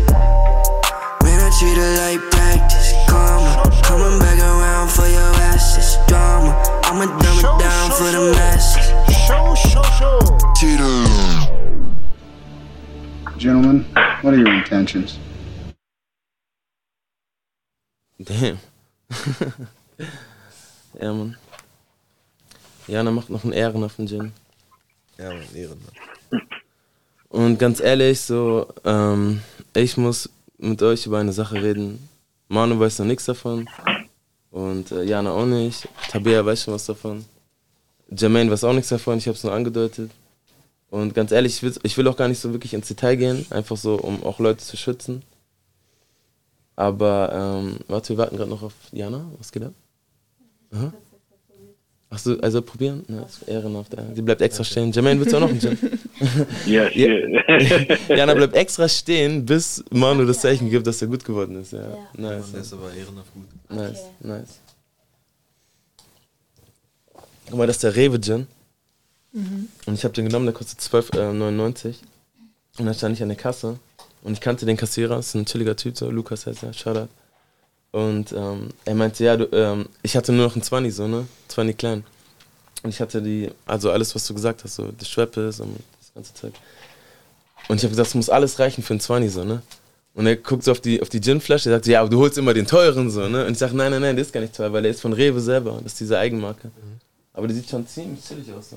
[1.22, 2.94] Man, I treat her like practice.
[3.06, 5.98] Karma, coming back around for your asses.
[6.08, 8.86] Drama, I'ma dumb I'ma down for the masses.
[9.26, 10.20] Show, show, show.
[10.56, 11.04] Cheetah.
[13.36, 13.84] Gentlemen,
[14.22, 15.18] what are your intentions?
[18.24, 18.58] Damn.
[21.00, 21.36] ja, Mann.
[22.86, 24.32] Jana macht noch einen ehrenhaften Gin.
[25.18, 25.78] Ja, man, Ehren.
[27.28, 29.40] Und ganz ehrlich, so, ähm,
[29.74, 32.08] ich muss mit euch über eine Sache reden.
[32.48, 33.68] Manu weiß noch nichts davon.
[34.50, 35.88] Und äh, Jana auch nicht.
[36.10, 37.24] Tabea weiß schon was davon.
[38.10, 40.10] Jermaine weiß auch nichts davon, ich habe es nur angedeutet.
[40.90, 43.46] Und ganz ehrlich, ich will, ich will auch gar nicht so wirklich ins Detail gehen,
[43.50, 45.22] einfach so, um auch Leute zu schützen.
[46.80, 47.30] Aber,
[47.62, 49.30] ähm, warte, wir warten gerade noch auf Jana.
[49.36, 49.74] Was geht ab?
[50.72, 50.92] Aha.
[52.08, 53.04] Achso, also probieren?
[53.06, 53.92] Na, ist ehrenhaft.
[53.92, 54.02] Ja.
[54.14, 54.90] Sie bleibt extra stehen.
[54.90, 55.76] Jermaine, willst du auch noch einen Gin?
[56.66, 57.10] Ja, Ja.
[58.16, 61.72] Jana bleibt extra stehen, bis Manu das Zeichen gibt, dass er gut geworden ist.
[61.72, 61.82] Ja.
[61.90, 61.96] Ja.
[62.16, 62.50] Nice.
[62.52, 63.44] Der ist aber ehrenhaft gut.
[63.68, 64.28] Nice, Okay.
[64.28, 64.58] nice.
[67.50, 68.46] Guck mal, das ist der Rewe Gin.
[69.32, 71.94] Und ich habe den genommen, der kostet 12,99.
[72.78, 73.78] und dann stand ich an der Kasse
[74.22, 77.08] und ich kannte den Kassierer, ist ein chilliger Typ, so Lukas heißt er, Shoutout.
[77.92, 81.26] Und ähm, er meinte, ja, du, ähm, ich hatte nur noch einen 20, so, ne?
[81.48, 82.04] 20 klein.
[82.82, 86.14] Und ich hatte die, also alles, was du gesagt hast, so, die Schweppes und das
[86.14, 86.52] ganze Zeug.
[87.68, 89.62] Und ich habe gesagt, es muss alles reichen für einen 20, so, ne?
[90.14, 92.36] Und er guckt so auf die, auf die Gin-Flasche, er sagt, ja, aber du holst
[92.38, 93.46] immer den teuren, so, ne?
[93.46, 95.12] Und ich sage, nein, nein, nein, der ist gar nicht teuer, weil der ist von
[95.12, 96.70] Rewe selber, das ist diese Eigenmarke.
[97.32, 98.76] Aber der sieht schon ziemlich chillig aus, so.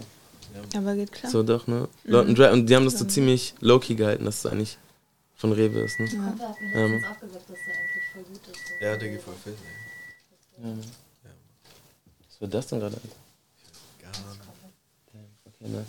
[0.78, 1.32] Aber geht klar.
[1.32, 1.88] So doch, ne?
[2.06, 2.52] Dry.
[2.52, 4.78] Und die haben das so ziemlich low-key gehalten, dass es eigentlich
[5.44, 6.06] von Rewe ist, ne?
[6.06, 8.68] Und er hat mir Ja, letztens dass der eigentlich voll gut ist.
[8.80, 8.86] So.
[8.86, 9.58] Ja, der geht voll fit.
[10.58, 10.80] Ja, Mann.
[12.30, 12.96] Was war das denn gerade?
[12.96, 13.10] Alter?
[14.02, 14.12] Gar
[15.68, 15.84] nicht.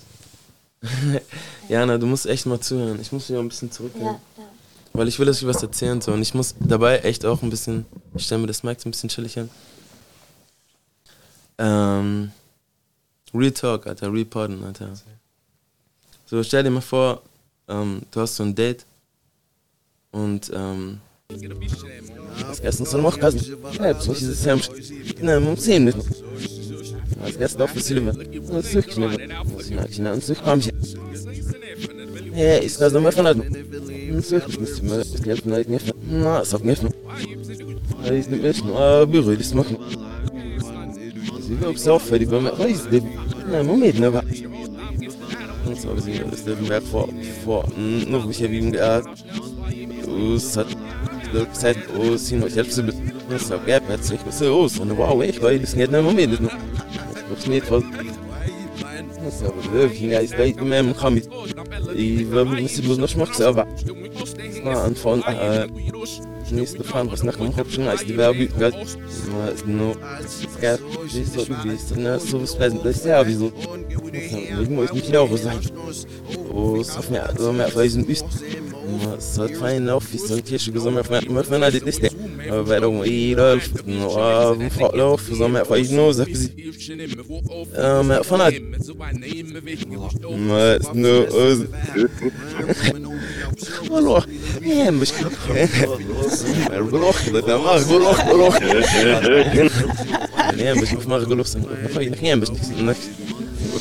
[0.83, 1.23] Okay, nice.
[1.69, 3.01] Jana, du musst echt mal zuhören.
[3.01, 4.07] Ich muss auch ein bisschen zurückgehen.
[4.07, 4.45] Ja, ja.
[4.93, 6.11] Weil ich will, dass ich was erzählen so.
[6.13, 7.87] Und ich muss dabei echt auch ein bisschen,
[8.17, 9.49] ich stelle mir das Mic so ein bisschen chillig hin.
[11.59, 12.33] Ähm,
[13.33, 14.99] Real Talk, Alter, Real Pardon, Alter.
[16.27, 17.23] So, stell dir mal vor,
[17.69, 18.85] ähm, du hast so ein Date
[20.15, 23.41] und ähm, das erste so noch Kassen.
[23.79, 24.71] Ja, jetzt muss ich das
[25.21, 25.97] na, um 10 mit.
[27.23, 28.13] Als erstes auf das Silber.
[28.13, 29.17] Und zurück, ich nehme.
[29.89, 30.73] Ich nehme, und zurück, komm ich.
[32.35, 35.95] Ja, ist das nochmal von der Zurück, ich muss mal, ich nehme, nein, nicht.
[36.09, 36.83] Na, es hat nicht.
[38.05, 39.79] Ich nehme nicht, ah, Büro, das machen.
[41.41, 42.89] Sie wird fertig, weil man weiß,
[43.51, 44.23] na, Moment, aber.
[45.67, 47.09] Und so, sie ist der Werk vor,
[47.45, 47.67] vor,
[48.09, 49.07] noch mich wie im Geart.
[50.37, 50.67] Es hat,
[51.33, 52.95] das heißt, oh, sie noch selbst mit,
[53.29, 56.35] das hat gab, hat sich so aus, und wow, ich weiß, das nicht, na, Moment,
[56.35, 57.85] ich hab's nicht voll.
[59.25, 61.17] Das ist aber wirklich, ja, ist da, ich bin mit dem
[61.97, 63.67] Ich war mit dem Sibus noch schmack selber.
[64.17, 65.67] Das war Anfang, äh,
[66.51, 68.75] nächste Frage, was nach dem Hauptschirm heißt, die Werbung, wird,
[69.67, 70.79] nur, es gab,
[71.13, 73.53] wie so, wie ist, ne, so was weiß ist ja, wieso,
[74.13, 75.59] ich muss nicht auch sein.
[76.53, 78.07] Oh, es hat mir, so mehr, weil ich ein
[79.21, 82.11] só vai não fiz um que chegou meu meu final de teste
[82.65, 84.09] velho um ira no
[84.53, 88.51] um falo fiz um meu faz no zap um final
[90.49, 91.27] mas no
[93.91, 94.25] والله
[94.63, 95.13] يا مش
[96.91, 98.63] بروح دماغ بروح بروح
[100.59, 101.47] يا مش دماغ بروح
[102.23, 102.99] يا مش نكش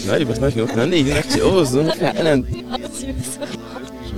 [0.06, 1.08] Nein, ich weiß nicht, noch nicht.
[1.08, 2.46] Ich dachte, oh, so ein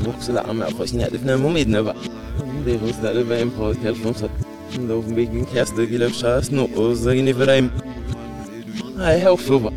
[0.03, 1.93] Wuchs da am auf China def na moment na ba.
[2.65, 4.31] De Wuchs da ba im Haus helf uns hat.
[4.87, 7.69] Da auf wegen Kerst de wieder schas no ozeri ne vraim.
[8.99, 9.71] Ai helf so ba.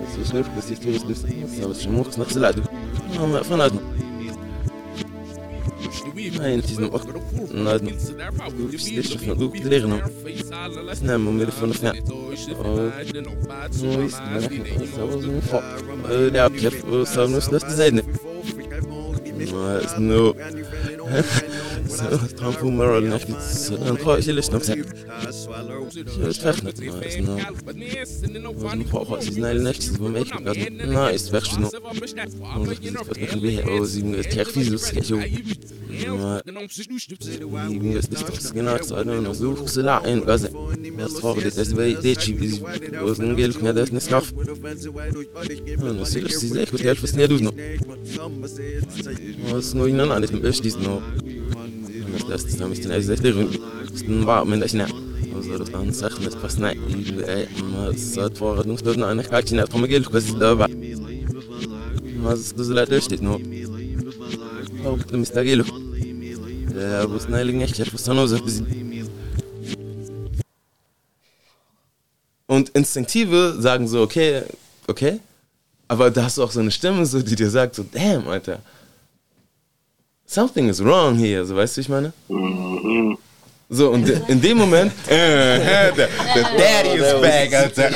[0.00, 1.22] Das ist nur bis ich tue das.
[1.22, 2.56] Das ist schon Wuchs nach Salat.
[3.18, 3.72] Na von hat.
[6.38, 7.20] ما انت زنو اكبر
[7.54, 7.90] نادم
[8.74, 10.10] بسليش رفنا دوك دليغنا
[10.92, 12.92] سنام ومي رفنا فنا ويس بنا
[14.48, 15.62] حنا خلصة وزن فوق
[16.10, 18.02] لعب كيف وصابنا سلاس تزايدنا
[19.44, 20.36] Niemals nur.
[22.36, 24.86] Traum von Mara auf die Zellen räuchelig noch sagt.
[26.28, 27.36] Ich treffen das Neues, ne?
[28.54, 31.64] Was man braucht, ist das Nächte, wo man echt noch Na, ist weg, schon.
[31.64, 35.18] Und ich bin jetzt wirklich wie Herr Sieben, ist kein Fieses, kein Jo.
[36.68, 41.34] Sieben ist nicht das genau, das eine und so, ich soll ein, was das Frau,
[41.34, 44.32] das ist bei Dechi, wie sie, wo es ein Geld, mehr, das nicht kauf.
[44.32, 44.48] Und
[46.00, 47.52] das ist sehr gut, ich weiß nicht, du noch.
[49.50, 50.20] What's going on?
[50.20, 51.02] This bitch, this no.
[52.28, 53.48] Das ist nämlich den Ersättigung.
[53.90, 54.86] Das war mir nicht nah.
[55.34, 59.70] Also das dann sagt mit was Ey, man hat vor uns dürfen eine Karte nicht
[59.70, 60.68] vom Geld, was da war.
[62.22, 63.40] Was das leider steht nur.
[64.84, 65.66] Auch dem ist da Geld.
[66.74, 68.38] Der was nein liegen nicht, was dann so
[72.46, 74.42] Und Instinktive sagen so, okay,
[74.86, 75.20] okay,
[75.88, 78.60] aber da hast du auch so eine Stimme, so, die dir sagt, so, damn, Alter,
[80.32, 82.10] Something is wrong here, so weißt du, ich meine?
[83.68, 86.08] So, und in dem Moment, äh, der, der
[86.56, 87.90] Daddy is back, Alter.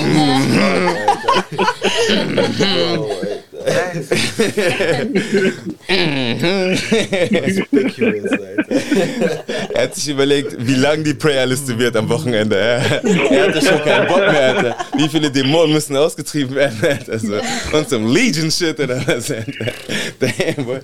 [9.72, 12.54] er hat sich überlegt, wie lang die Prayerliste wird am Wochenende.
[12.54, 14.76] Er, er hatte schon keinen Bock mehr, Alter.
[14.98, 17.18] Wie viele Dämonen müssen ausgetrieben werden, Alter.
[17.18, 17.40] So.
[17.72, 19.72] Und zum Legion-Shit oder was, Alter.
[20.20, 20.80] Damn, boy.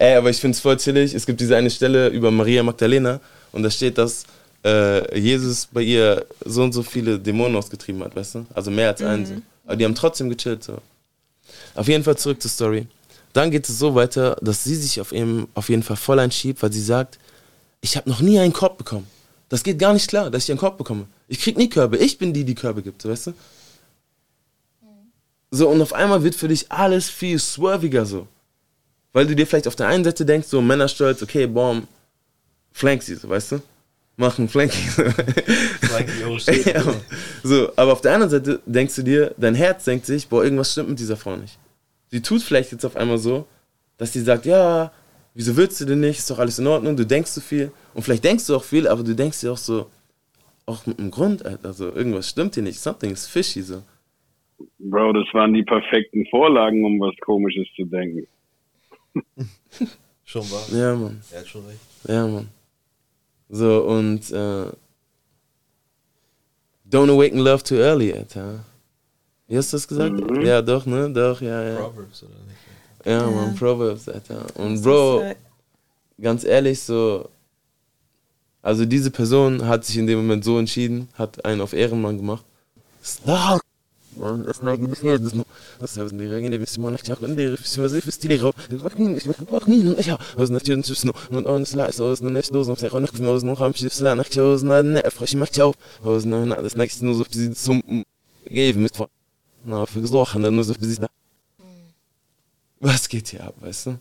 [0.00, 1.12] Ey, aber ich finde es voll chillig.
[1.12, 3.20] Es gibt diese eine Stelle über Maria Magdalena
[3.52, 4.24] und da steht, dass
[4.64, 8.46] äh, Jesus bei ihr so und so viele Dämonen ausgetrieben hat, weißt du?
[8.54, 9.26] Also mehr als einen.
[9.26, 9.34] So.
[9.66, 10.64] Aber die haben trotzdem gechillt.
[10.64, 10.78] So.
[11.74, 12.86] Auf jeden Fall zurück zur Story.
[13.34, 16.62] Dann geht es so weiter, dass sie sich auf, ihm, auf jeden Fall voll einschiebt,
[16.62, 17.18] weil sie sagt,
[17.82, 19.06] ich habe noch nie einen Korb bekommen.
[19.50, 21.08] Das geht gar nicht klar, dass ich einen Korb bekomme.
[21.28, 21.98] Ich krieg nie Körbe.
[21.98, 23.32] Ich bin die, die Körbe gibt, weißt du?
[25.50, 28.26] So, und auf einmal wird für dich alles viel swerviger so.
[29.12, 31.86] Weil du dir vielleicht auf der einen Seite denkst, so Männerstolz, okay, boom,
[32.72, 33.62] flank sie, so, weißt du?
[34.16, 34.76] Machen Flanky.
[34.76, 36.66] Flanky, oh shit.
[36.74, 36.82] ja,
[37.42, 40.72] so, aber auf der anderen Seite denkst du dir, dein Herz denkt sich, boah, irgendwas
[40.72, 41.58] stimmt mit dieser Frau nicht.
[42.08, 43.46] Sie tut vielleicht jetzt auf einmal so,
[43.96, 44.92] dass sie sagt, ja,
[45.34, 46.18] wieso willst du denn nicht?
[46.18, 47.72] Ist doch alles in Ordnung, du denkst zu viel.
[47.94, 49.86] Und vielleicht denkst du auch viel, aber du denkst dir auch so,
[50.66, 53.82] auch mit einem Grund, Alter, also irgendwas stimmt hier nicht, something is fishy, so.
[54.78, 58.26] Bro, das waren die perfekten Vorlagen, um was Komisches zu denken.
[60.24, 60.64] Schon wahr.
[60.72, 61.20] Ja, Mann.
[61.32, 61.80] Er hat schon recht.
[62.06, 62.48] Ja, Mann.
[63.48, 64.66] So, und äh,
[66.88, 68.64] Don't awaken love too early, Alter.
[69.48, 70.12] Wie hast du das gesagt?
[70.12, 70.42] Mhm.
[70.42, 71.10] Ja, doch, ne?
[71.10, 71.76] Doch, ja, ja.
[71.80, 73.06] Proverbs oder nicht?
[73.06, 73.30] Ja, Ja.
[73.30, 74.46] Mann, Proverbs, Alter.
[74.56, 75.34] Und Bro,
[76.20, 77.28] ganz ehrlich, so.
[78.62, 82.44] Also, diese Person hat sich in dem Moment so entschieden, hat einen auf Ehrenmann gemacht.
[83.02, 83.60] Stop!
[84.16, 84.76] Das war
[88.98, 92.32] nie, ich war nie, und ich was natürlich nicht so und uns leise aus und
[92.32, 95.34] nicht los und sehr noch aus noch haben ich das nach aus na ne, frisch
[95.34, 95.70] macht ja
[96.02, 98.04] aus na das nächste nur so sie zum
[98.46, 98.92] geben mit
[99.64, 101.08] na für dann nur so bis da.
[102.80, 103.98] Was geht hier ab, weißt du?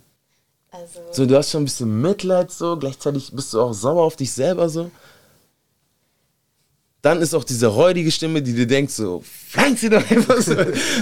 [0.72, 4.16] Also, So, du hast schon ein bisschen Mitleid so, gleichzeitig bist du auch sauer auf
[4.16, 4.90] dich selber so.
[7.02, 10.56] Dann ist auch diese räudige Stimme, die dir denkt so, flank sie doch einfach so.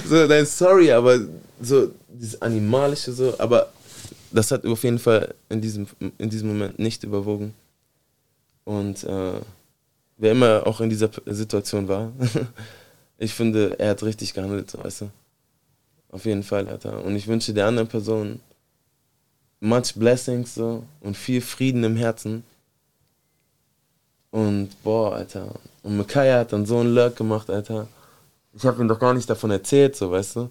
[0.08, 1.20] so dein Sorry, aber
[1.60, 3.72] so dieses Animalische so, aber
[4.32, 7.54] das hat auf jeden Fall in diesem, in diesem Moment nicht überwogen.
[8.64, 9.40] Und äh,
[10.18, 12.12] wer immer auch in dieser Situation war,
[13.18, 15.10] ich finde, er hat richtig gehandelt, weißt du.
[16.10, 17.04] Auf jeden Fall hat er.
[17.04, 18.40] Und ich wünsche der anderen Person
[19.60, 22.44] much blessings so und viel Frieden im Herzen.
[24.38, 25.48] Und boah, Alter.
[25.82, 27.88] Und Micaiah hat dann so einen Lurk gemacht, Alter.
[28.54, 30.50] Ich habe ihm doch gar nicht davon erzählt, so, weißt du.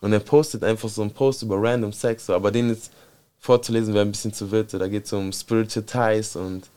[0.00, 2.34] Und er postet einfach so einen Post über random Sex, so.
[2.34, 2.90] aber den jetzt
[3.38, 4.70] vorzulesen wäre ein bisschen zu wild.
[4.70, 4.78] So.
[4.78, 6.70] Da geht es um Spiritual Ties und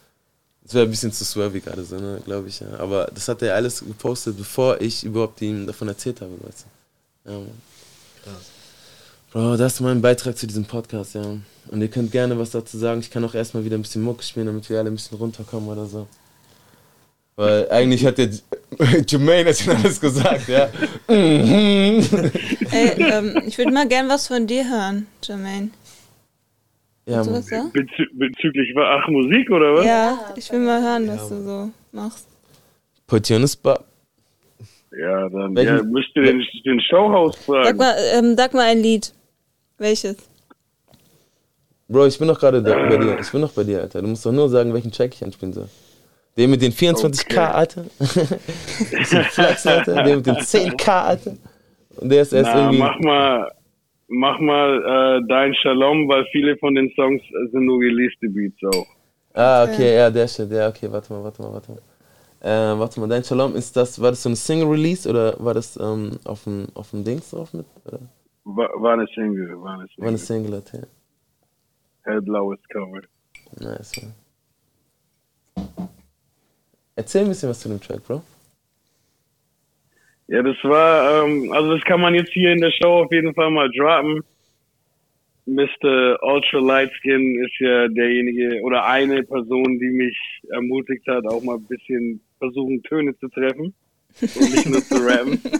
[0.65, 2.59] es wäre ein bisschen zu swervy gerade so, ne, glaube ich.
[2.59, 2.79] Ja.
[2.79, 6.65] Aber das hat er alles gepostet, bevor ich überhaupt ihm davon erzählt habe, weißt
[7.23, 7.31] du.
[7.31, 7.61] Ja, Mann.
[9.31, 11.37] Bro, das ist mein Beitrag zu diesem Podcast, ja.
[11.69, 12.99] Und ihr könnt gerne was dazu sagen.
[12.99, 15.69] Ich kann auch erstmal wieder ein bisschen Mucke spielen, damit wir alle ein bisschen runterkommen
[15.69, 16.07] oder so.
[17.35, 18.29] Weil eigentlich hat der
[19.07, 20.67] Jermaine hat schon alles gesagt, ja.
[21.07, 22.03] Mhm.
[22.71, 25.71] Ey, ähm, ich würde mal gern was von dir hören, Jermaine.
[27.05, 27.41] ja, Hast du Mann.
[27.41, 27.69] das so?
[27.71, 29.85] Bezü bezüglich, ach, Musik oder was?
[29.85, 32.27] Ja, ich will mal hören, was du so machst.
[33.07, 33.79] Put you on the spot.
[34.97, 37.77] Ja, dann Welchen- ja, müsst ihr den, den Showhouse Sag fragen.
[37.77, 39.13] mal, ähm, sag mal ein Lied.
[39.77, 40.17] Welches?
[41.87, 43.17] Bro, ich bin doch gerade da bei dir.
[43.19, 44.01] Ich bin doch bei dir, Alter.
[44.01, 45.67] Du musst doch nur sagen, welchen Track ich anspielen soll.
[46.37, 47.37] Den mit den 24k, Okay.
[47.39, 47.83] Alter.
[47.99, 50.03] Flex, Alter.
[50.03, 51.33] Den mit den 10k, Alter.
[51.97, 52.79] Und der ist erst Na, irgendwie.
[52.79, 53.51] mach mal,
[54.07, 58.87] mach mal äh, dein Shalom, weil viele von den Songs sind nur released Beats auch.
[59.33, 60.51] Ah, okay, ja, der Shit.
[60.51, 61.81] Ja, okay, warte mal, warte mal, warte mal.
[62.43, 65.77] Ähm, warte mal, dein Shalom, ist das, war das so ein Single-Release oder war das
[65.77, 67.65] ähm, auf dem auf dem Dings drauf mit?
[67.85, 67.99] Oder?
[68.45, 70.01] War, war eine Single, war eine Single.
[70.03, 70.81] War eine Single, okay.
[72.03, 73.01] Hellblaues Cover.
[73.59, 74.13] Nice, man.
[76.95, 78.21] Erzähl ein bisschen was zu dem Track, Bro.
[80.27, 83.33] Ja, das war, ähm, also das kann man jetzt hier in der Show auf jeden
[83.33, 84.21] Fall mal droppen.
[85.45, 86.17] Mr.
[86.21, 90.17] Ultra Lightskin ist ja derjenige oder eine Person, die mich
[90.49, 93.73] ermutigt hat, auch mal ein bisschen versuchen, Töne zu treffen
[94.21, 95.41] und nicht nur zu rappen.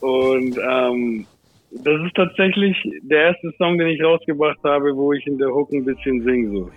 [0.00, 1.26] Und ähm,
[1.70, 5.72] das ist tatsächlich der erste Song, den ich rausgebracht habe, wo ich in der Hook
[5.72, 6.70] ein bisschen singe so.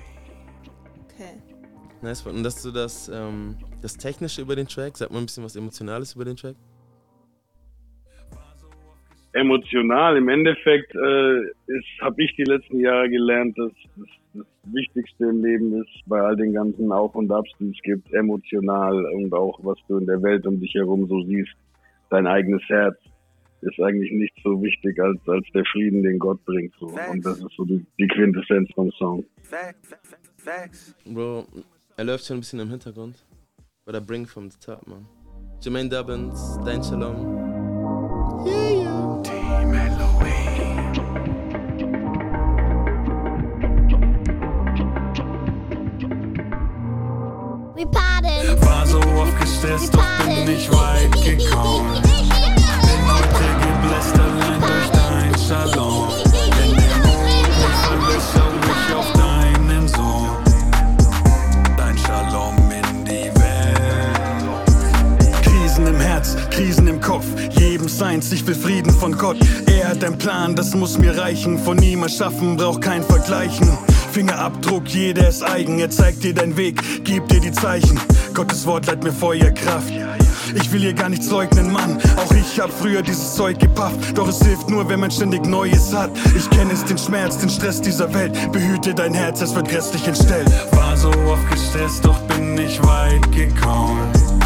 [2.01, 2.25] Nice.
[2.25, 5.55] Und dass du das, ähm, das Technische über den Track, sag mal ein bisschen was
[5.55, 6.55] Emotionales über den Track.
[9.37, 10.17] emotional.
[10.17, 11.41] Im Endeffekt äh,
[12.01, 16.35] habe ich die letzten Jahre gelernt, dass das, das Wichtigste im Leben ist, bei all
[16.35, 20.21] den ganzen Auf und Abs, die es gibt, emotional und auch was du in der
[20.21, 21.55] Welt um dich herum so siehst,
[22.09, 22.97] dein eigenes Herz
[23.61, 26.73] ist eigentlich nicht so wichtig als, als der Frieden, den Gott bringt.
[26.79, 26.85] So.
[27.11, 29.25] Und das ist so die, die Quintessenz vom Song.
[31.05, 31.45] Bro,
[31.97, 33.17] er läuft schon ein bisschen im Hintergrund.
[33.87, 35.05] Oder Bring from the Top, man.
[35.61, 38.45] Jermaine Dubbins, Dein Shalom.
[38.45, 39.23] Yeah, yeah.
[47.75, 48.61] Wir paddeln.
[48.61, 52.01] War so oft gestresst, doch bin nicht weit gekommen.
[52.03, 55.86] Bin heute gebläst allein durch dein Shalom.
[66.67, 67.23] Krisen im Kopf,
[67.57, 69.37] jedem seins, ich will Frieden von Gott.
[69.67, 71.57] Er hat einen Plan, das muss mir reichen.
[71.57, 73.69] Von ihm erschaffen, braucht kein Vergleichen.
[74.11, 75.79] Fingerabdruck, jeder ist eigen.
[75.79, 77.97] Er zeigt dir deinen Weg, gibt dir die Zeichen.
[78.33, 79.93] Gottes Wort leiht mir Feuerkraft.
[80.55, 81.99] Ich will hier gar nichts leugnen, Mann.
[82.17, 84.17] Auch ich hab früher dieses Zeug gepafft.
[84.17, 86.11] Doch es hilft nur, wenn man ständig Neues hat.
[86.35, 88.33] Ich kenne es, den Schmerz, den Stress dieser Welt.
[88.51, 90.51] Behüte dein Herz, es wird grässlich entstellt.
[90.71, 94.36] War so oft gestresst, doch bin nicht weit gekommen.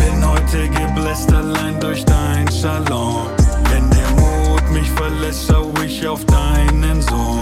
[0.00, 3.26] Bin heute gebläst allein durch dein Shalom.
[3.70, 7.39] Wenn der Mut mich verlässt, schau ich auf deinen Sohn.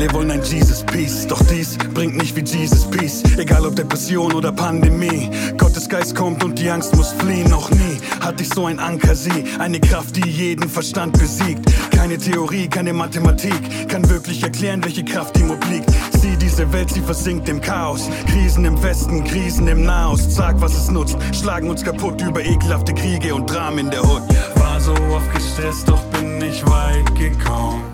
[0.00, 3.22] Alle wollen ein Jesus Peace, doch dies bringt nicht wie Jesus Peace.
[3.36, 7.50] Egal ob Depression oder Pandemie, Gottes Geist kommt und die Angst muss fliehen.
[7.50, 11.66] Noch nie hatte ich so ein Ankersee, eine Kraft, die jeden Verstand besiegt.
[11.90, 13.52] Keine Theorie, keine Mathematik
[13.90, 15.90] kann wirklich erklären, welche Kraft im obliegt.
[16.18, 18.08] Sieh diese Welt, sie versinkt im Chaos.
[18.26, 20.32] Krisen im Westen, Krisen im Nahost.
[20.32, 24.22] Sag, was es nutzt, schlagen uns kaputt über ekelhafte Kriege und Dramen in der Hut.
[24.54, 27.89] War so oft gestresst, doch bin nicht weit gekommen.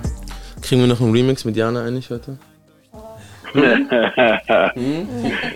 [0.66, 2.38] Kriegen wir noch einen Remix mit Jana eigentlich heute?
[3.52, 3.88] Hm?
[4.74, 5.08] Hm?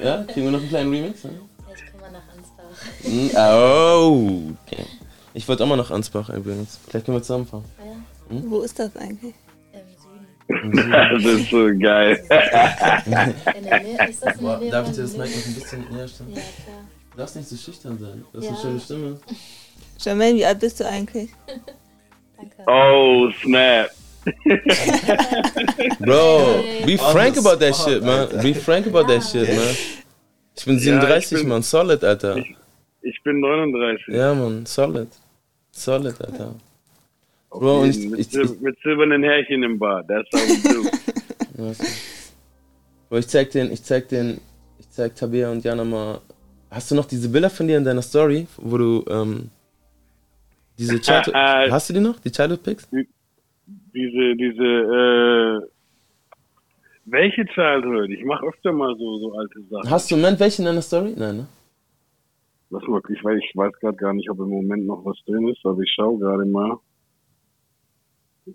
[0.03, 1.25] Ja, kriegen wir noch einen kleinen Remix?
[1.25, 1.33] Ne?
[1.75, 2.65] Ich komme mal nach Ansbach.
[3.03, 4.85] Hm, Oh, okay.
[5.35, 6.79] Ich wollte auch mal nach Ansbach übrigens.
[6.89, 7.65] Vielleicht können wir zusammenfahren.
[8.29, 9.35] Wo ist das eigentlich?
[11.15, 12.25] das ist so geil.
[13.57, 15.37] In der Nähe, ist das in der Nähe Darf ich dir das Mic Lübeck?
[15.37, 16.31] noch ein bisschen näher stellen?
[16.31, 16.85] Ja, klar.
[17.13, 18.25] Du darfst nicht so schüchtern sein.
[18.33, 18.51] Du hast Ja.
[18.53, 19.21] eine schöne Stimme.
[19.99, 21.31] Jermaine, wie alt bist du eigentlich?
[22.67, 23.91] Oh, snap.
[26.01, 28.21] Bro, be frank about that shit, man.
[28.21, 28.43] Alter.
[28.43, 29.75] Be frank about that shit, man.
[30.57, 31.63] Ich bin Ja, ich 37, bin- man.
[31.63, 32.37] Solid, Alter.
[33.03, 34.09] Ich bin 39.
[34.09, 34.67] Ja, man.
[34.67, 35.09] Solid.
[35.73, 36.55] Solid, Alter.
[37.51, 40.07] Auf Bro, ich, mit, ich, mit silbernen Härchen im Bart.
[40.09, 41.65] That's how we do.
[41.65, 41.73] Ja.
[43.09, 44.41] Bro, ich zeig den, ich zeig den,
[44.79, 46.21] ich zeig Tabea und Jana mal.
[46.71, 49.51] Hast du noch diese Bilder von dir in deiner Story, wo du, ähm,
[50.79, 52.21] diese Childhood, hast du die noch?
[52.21, 52.87] Die Childhood Pics?
[53.95, 55.61] Diese, diese, äh,
[57.07, 58.11] welche Childhood?
[58.11, 59.91] Ich mache öfter mal so, so alte Sachen.
[59.91, 61.15] Hast du im Moment welche in deiner Story?
[61.17, 61.47] Nein, ne?
[62.71, 65.49] Lass mal, ich weiß, ich weiß gerade gar nicht, ob im Moment noch was drin
[65.49, 66.79] ist, aber ich schaue gerade mal.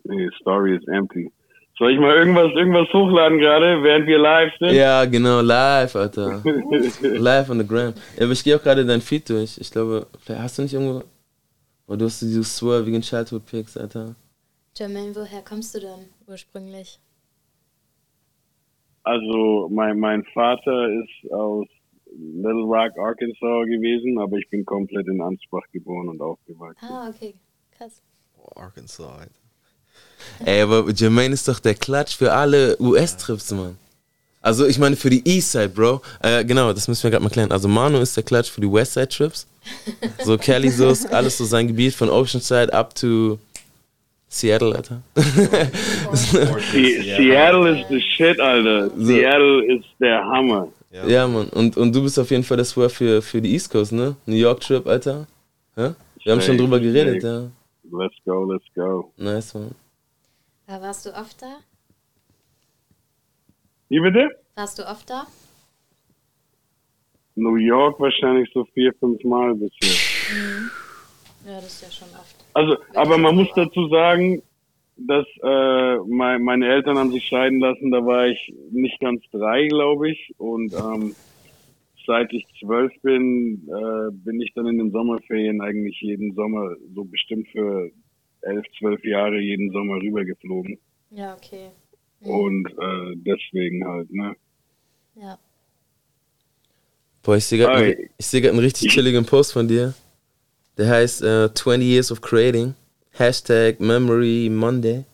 [0.06, 1.32] Nee, Story ist empty.
[1.78, 4.72] Soll ich mal irgendwas, irgendwas hochladen gerade, während wir live sind?
[4.72, 6.42] Ja, genau, live, Alter.
[7.02, 7.94] live on the gram.
[8.16, 9.58] Ja, aber ich gehe auch gerade dein Feed durch.
[9.58, 11.04] Ich glaube, vielleicht hast du nicht irgendwo.
[11.88, 14.16] Oder du hast diese swervigen Childhood Pics, Alter.
[14.78, 17.00] Jermaine, woher kommst du denn ursprünglich?
[19.04, 21.68] Also mein, mein Vater ist aus
[22.12, 26.86] Little Rock, Arkansas gewesen, aber ich bin komplett in Ansbach geboren und aufgewachsen.
[26.90, 27.36] Ah, okay.
[27.78, 28.02] Krass.
[28.38, 29.32] Oh, Arkansas, Alter.
[30.44, 33.78] Ey, aber Jermaine ist doch der Klatsch für alle US-Trips, Mann.
[34.42, 36.02] Also ich meine für die Eastside, Bro.
[36.22, 37.52] Äh, genau, das müssen wir gerade mal klären.
[37.52, 39.48] Also Manu ist der Klatsch für die Westside-Trips.
[40.24, 43.40] So Kelly, so alles so sein Gebiet von Oceanside up to
[44.36, 45.02] Seattle, Alter.
[46.14, 48.90] Se Seattle ist the shit, Alter.
[48.98, 50.68] Seattle ist der Hammer.
[50.92, 51.48] Ja, Mann.
[51.50, 54.16] Und, und du bist auf jeden Fall das Swerve für, für die East Coast, ne?
[54.26, 55.28] New York Trip, Alter.
[55.76, 55.94] Hä?
[56.24, 57.52] Wir haben schon drüber geredet, safe.
[57.92, 57.98] ja.
[57.98, 59.12] Let's go, let's go.
[59.18, 59.72] Nice, Mann.
[60.68, 61.58] Ja, warst du oft da?
[63.90, 64.30] Wie bitte?
[64.56, 65.28] Warst du oft da?
[67.36, 69.96] New York wahrscheinlich so vier, fünf Mal bisher.
[70.34, 70.72] Mhm.
[71.46, 72.35] Ja, das ist ja schon oft.
[72.56, 74.42] Also, aber man muss dazu sagen,
[74.96, 79.68] dass äh, mein, meine Eltern haben sich scheiden lassen, da war ich nicht ganz drei,
[79.68, 80.34] glaube ich.
[80.38, 81.14] Und ähm,
[82.08, 87.04] seit ich zwölf bin, äh, bin ich dann in den Sommerferien eigentlich jeden Sommer, so
[87.04, 87.92] bestimmt für
[88.40, 90.78] elf, zwölf Jahre jeden Sommer rübergeflogen.
[91.12, 91.72] Ja, okay.
[92.22, 94.34] Und äh, deswegen halt, ne?
[95.16, 95.38] Ja.
[97.22, 99.94] Boah, ich sehe gerade einen, seh grad einen richtig chilligen Post von dir.
[100.78, 102.74] Der heißt äh, 20 Years of Creating.
[103.12, 105.06] Hashtag Memory Monday.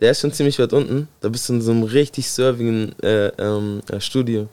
[0.00, 1.06] Der ist schon ziemlich weit unten.
[1.20, 4.48] Da bist du in so einem richtig servigen äh, ähm, äh, Studio.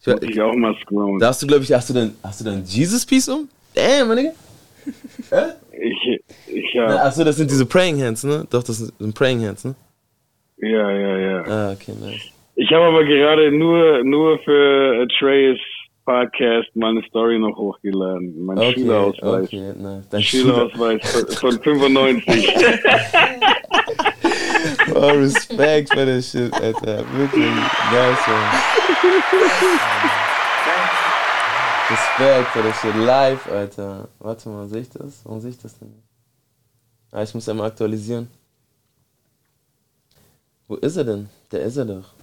[0.00, 1.18] Ich, Muss ich auch mal scrollen.
[1.18, 3.48] Da hast du, glaube ich, hast du dein, hast du dein Jesus-Piece um?
[3.74, 4.30] Damn, mein Nigga.
[5.72, 6.88] Ich, ich Ja.
[6.88, 8.46] hab, Achso, das sind diese Praying Hands, ne?
[8.48, 9.74] Doch, das sind Praying Hands, ne?
[10.60, 11.42] ja, ja, ja.
[11.44, 12.22] Ah, okay, nice.
[12.56, 15.58] Ich habe aber gerade nur, nur für Trey's
[16.08, 18.42] Podcast meine Story noch hochgeladen.
[18.46, 19.44] Mein Okay, Schülerausweis.
[19.44, 20.08] okay, nice.
[20.08, 22.54] Dein Schülerausweis von, von 95.
[24.94, 27.04] Oh, Respekt für das Shit, Alter.
[27.12, 27.44] Wirklich.
[27.46, 28.44] Nice, man.
[31.90, 32.96] Respekt für das Shit.
[32.96, 34.08] Live, Alter.
[34.18, 35.20] Warte mal, sehe ich das?
[35.24, 35.92] Warum sehe ich das denn?
[37.12, 38.28] Ah, ich muss einmal aktualisieren.
[40.66, 41.28] Wo ist er denn?
[41.52, 42.14] Der ist er doch.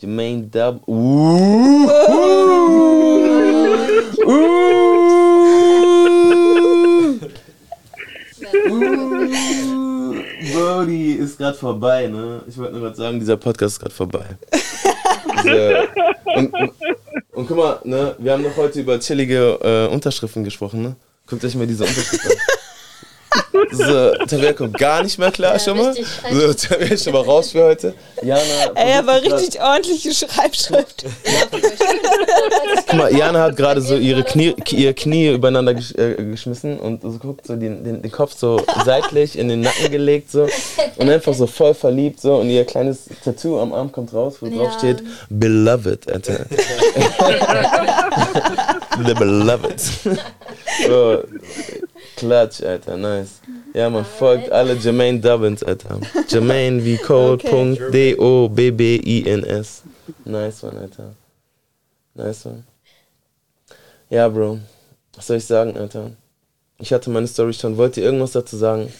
[0.00, 0.82] Jermaine Dub.
[0.88, 1.86] Uh,
[10.54, 12.40] Brody ist gerade vorbei, ne?
[12.48, 14.24] Ich wollte nur gerade sagen, dieser Podcast ist gerade vorbei.
[15.42, 15.50] so.
[16.34, 16.72] und, und,
[17.32, 18.14] und guck mal, ne?
[18.18, 20.96] Wir haben doch heute über chillige äh, Unterschriften gesprochen, ne?
[21.26, 22.32] Guckt euch mal diese Unterschrift an.
[23.72, 25.88] So, Tabea kommt gar nicht mehr klar Ja, schon mal.
[25.90, 27.94] richtig So, Tabea ist schon mal raus für heute.
[28.22, 28.40] Jana.
[28.74, 31.04] Ey, aber versucht grad- richtig ordentliche Schreibschrift.
[32.88, 37.02] Guck mal, Jana hat gerade so ihre Knie, ihr Knie übereinander gesch äh, geschmissen und
[37.02, 40.48] so guckt so den, den, den Kopf so seitlich in den Nacken gelegt so
[40.96, 44.48] und einfach so voll verliebt so und ihr kleines Tattoo am Arm kommt raus, wo
[44.48, 44.78] drauf Ja.
[44.78, 46.46] steht Beloved, Alter.
[49.06, 49.80] The Beloved.
[50.86, 51.22] so,
[52.20, 53.40] Klatsch, Alter, nice.
[53.72, 55.98] Ja, man folgt alle Jermaine Dubbins, Alter.
[56.28, 59.82] Jermaine wie Code.D-O-B-B-I-N-S.
[60.26, 61.14] Nice one, Alter.
[62.14, 62.64] Nice one.
[64.10, 64.58] Ja, Bro.
[65.16, 66.10] Was soll ich sagen, Alter?
[66.78, 67.78] Ich hatte meine Story schon.
[67.78, 68.92] Wollt ihr irgendwas dazu sagen?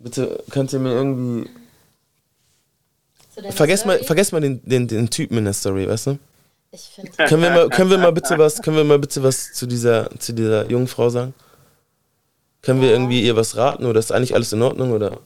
[0.00, 1.48] Bitte könnt ihr mir irgendwie.
[3.50, 6.18] Vergesst mal, vergesst mal den, den, den Typen in der Story, weißt du?
[6.72, 7.12] Ich finde.
[7.12, 10.10] Können wir mal, können wir mal bitte was, können wir mal bitte was zu dieser,
[10.18, 11.34] zu dieser jungen Frau sagen?
[12.62, 15.18] Können wir irgendwie ihr was raten oder ist eigentlich alles in Ordnung oder?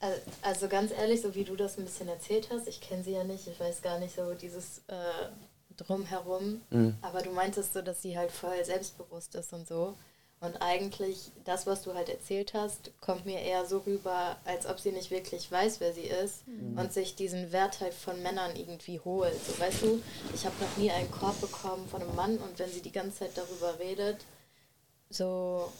[0.00, 3.12] Al- Also ganz ehrlich, so wie du das ein bisschen erzählt hast, ich kenne sie
[3.12, 5.28] ja nicht, ich weiß gar nicht so dieses äh,
[5.76, 6.96] Drumherum, Mhm.
[7.02, 9.94] aber du meintest so, dass sie halt voll selbstbewusst ist und so.
[10.40, 14.80] Und eigentlich, das, was du halt erzählt hast, kommt mir eher so rüber, als ob
[14.80, 16.78] sie nicht wirklich weiß, wer sie ist Mhm.
[16.78, 19.36] und sich diesen Wert halt von Männern irgendwie holt.
[19.46, 20.02] So, weißt du,
[20.34, 23.20] ich habe noch nie einen Korb bekommen von einem Mann und wenn sie die ganze
[23.20, 24.16] Zeit darüber redet,
[25.14, 25.70] so,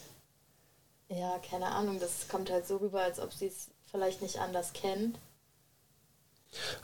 [1.09, 4.73] ja, keine Ahnung, das kommt halt so rüber, als ob sie es vielleicht nicht anders
[4.73, 5.19] kennt.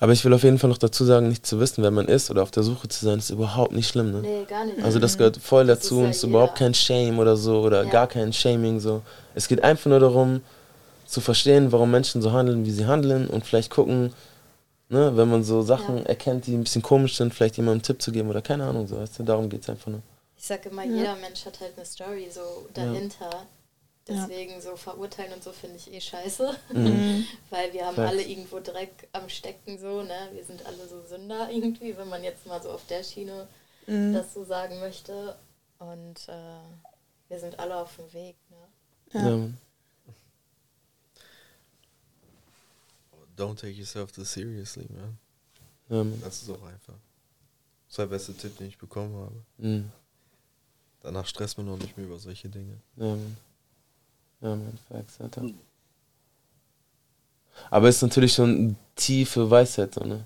[0.00, 2.30] Aber ich will auf jeden Fall noch dazu sagen, nicht zu wissen, wer man ist
[2.30, 4.20] oder auf der Suche zu sein, ist überhaupt nicht schlimm, ne?
[4.22, 4.82] Nee, gar nicht.
[4.82, 7.60] Also das gehört voll Das dazu ist und ja ist überhaupt kein Shame oder so
[7.60, 7.90] oder Ja.
[7.90, 9.02] gar kein Shaming so.
[9.34, 10.40] Es geht einfach nur darum,
[11.06, 14.12] zu verstehen, warum Menschen so handeln, wie sie handeln und vielleicht gucken,
[14.88, 18.00] ne, wenn man so Sachen erkennt, die ein bisschen komisch sind, vielleicht jemandem einen Tipp
[18.00, 20.00] zu geben oder keine Ahnung, so, weißt du, darum geht es einfach nur.
[20.38, 20.94] Ich sag immer, Ja.
[20.96, 23.30] jeder Mensch hat halt eine Story so dahinter.
[23.30, 23.46] Ja.
[24.26, 26.56] Deswegen so verurteilen und so finde ich eh scheiße.
[26.72, 27.26] Mhm.
[27.50, 28.08] Weil wir haben Facts.
[28.10, 30.30] alle irgendwo Dreck am Stecken so, ne?
[30.32, 33.46] Wir sind alle so Sünder irgendwie, wenn man jetzt mal so auf der Schiene
[33.86, 34.14] Mhm.
[34.14, 35.36] das so sagen möchte.
[35.78, 36.60] Und äh,
[37.28, 38.56] wir sind alle auf dem Weg, ne?
[39.12, 39.22] Ja.
[39.22, 39.58] Mann.
[43.36, 45.18] Don't take yourself too seriously, man.
[45.88, 46.20] Ja, Mann.
[46.22, 46.94] Das ist auch einfach.
[47.86, 49.44] Das ist der beste Tipp, den ich bekommen habe.
[49.58, 49.90] Mhm.
[51.02, 52.74] Danach stresst man noch nicht mehr über solche Dinge.
[52.96, 53.36] Ja, Mann.
[54.40, 55.42] Ja, Mann, Facts, Alter.
[57.70, 60.24] Aber es ist natürlich schon tiefe Weisheit, so, ne?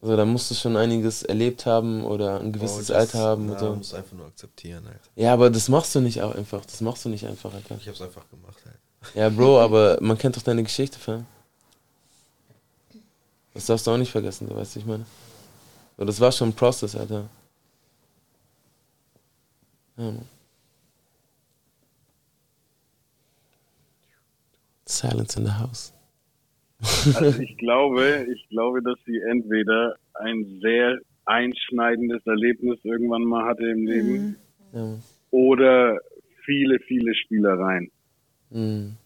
[0.00, 3.50] Also da musst du schon einiges erlebt haben oder ein gewisses Oh, das- Alter haben
[3.50, 3.68] und so.
[3.70, 5.00] Du musst einfach nur akzeptieren, halt.
[5.14, 6.64] Ja, aber das machst du nicht auch einfach.
[6.66, 7.76] Das machst du nicht einfach, Alter.
[7.76, 9.14] Ich hab's einfach gemacht, halt.
[9.14, 11.24] Ja, Bro, aber man kennt doch deine Geschichte, Fam.
[13.54, 15.04] Das darfst du auch nicht vergessen, du weißt, was ich meine.
[15.96, 17.28] So, das war schon ein Prozess, Alter.
[24.86, 25.92] Silence in the house.
[27.14, 33.66] Also ich glaube, ich glaube, dass sie entweder ein sehr einschneidendes Erlebnis irgendwann mal hatte
[33.66, 34.36] im Leben
[34.72, 35.02] Mann.
[35.30, 35.98] oder
[36.44, 37.90] viele, viele Spielereien.
[38.50, 38.96] Mhm.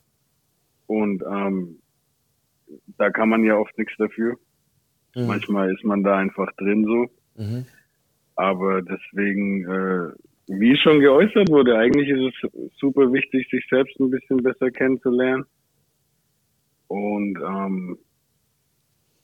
[0.87, 1.79] Und ähm,
[2.99, 4.37] da kann man ja oft nichts dafür.
[5.15, 5.27] Mhm.
[5.27, 7.43] Manchmal ist man da einfach drin so.
[7.43, 7.67] Mhm.
[8.37, 10.13] Aber deswegen, äh,
[10.49, 15.45] wie schon geäußert wurde, eigentlich ist es super wichtig, sich selbst ein bisschen besser kennenzulernen.
[16.89, 17.99] Und ähm,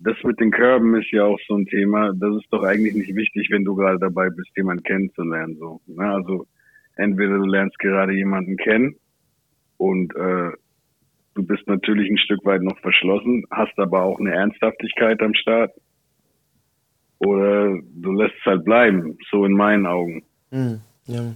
[0.01, 2.13] das mit den Körben ist ja auch so ein Thema.
[2.15, 5.57] Das ist doch eigentlich nicht wichtig, wenn du gerade dabei bist, jemanden kennenzulernen.
[5.59, 6.11] So, ne?
[6.13, 6.47] Also
[6.97, 8.97] entweder du lernst gerade jemanden kennen
[9.77, 10.51] und äh,
[11.35, 15.73] du bist natürlich ein Stück weit noch verschlossen, hast aber auch eine Ernsthaftigkeit am Start.
[17.19, 20.25] Oder du lässt es halt bleiben, so in meinen Augen.
[20.51, 20.81] Mhm.
[21.07, 21.35] Ja.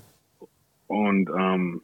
[0.86, 1.80] Und ähm,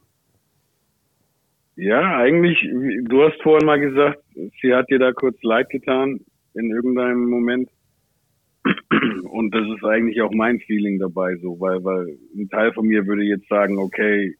[1.75, 4.23] ja, eigentlich, du hast vorhin mal gesagt,
[4.61, 6.19] sie hat dir da kurz leid getan
[6.53, 7.69] in irgendeinem Moment.
[9.31, 13.05] Und das ist eigentlich auch mein Feeling dabei, so, weil, weil ein Teil von mir
[13.07, 14.35] würde jetzt sagen, okay,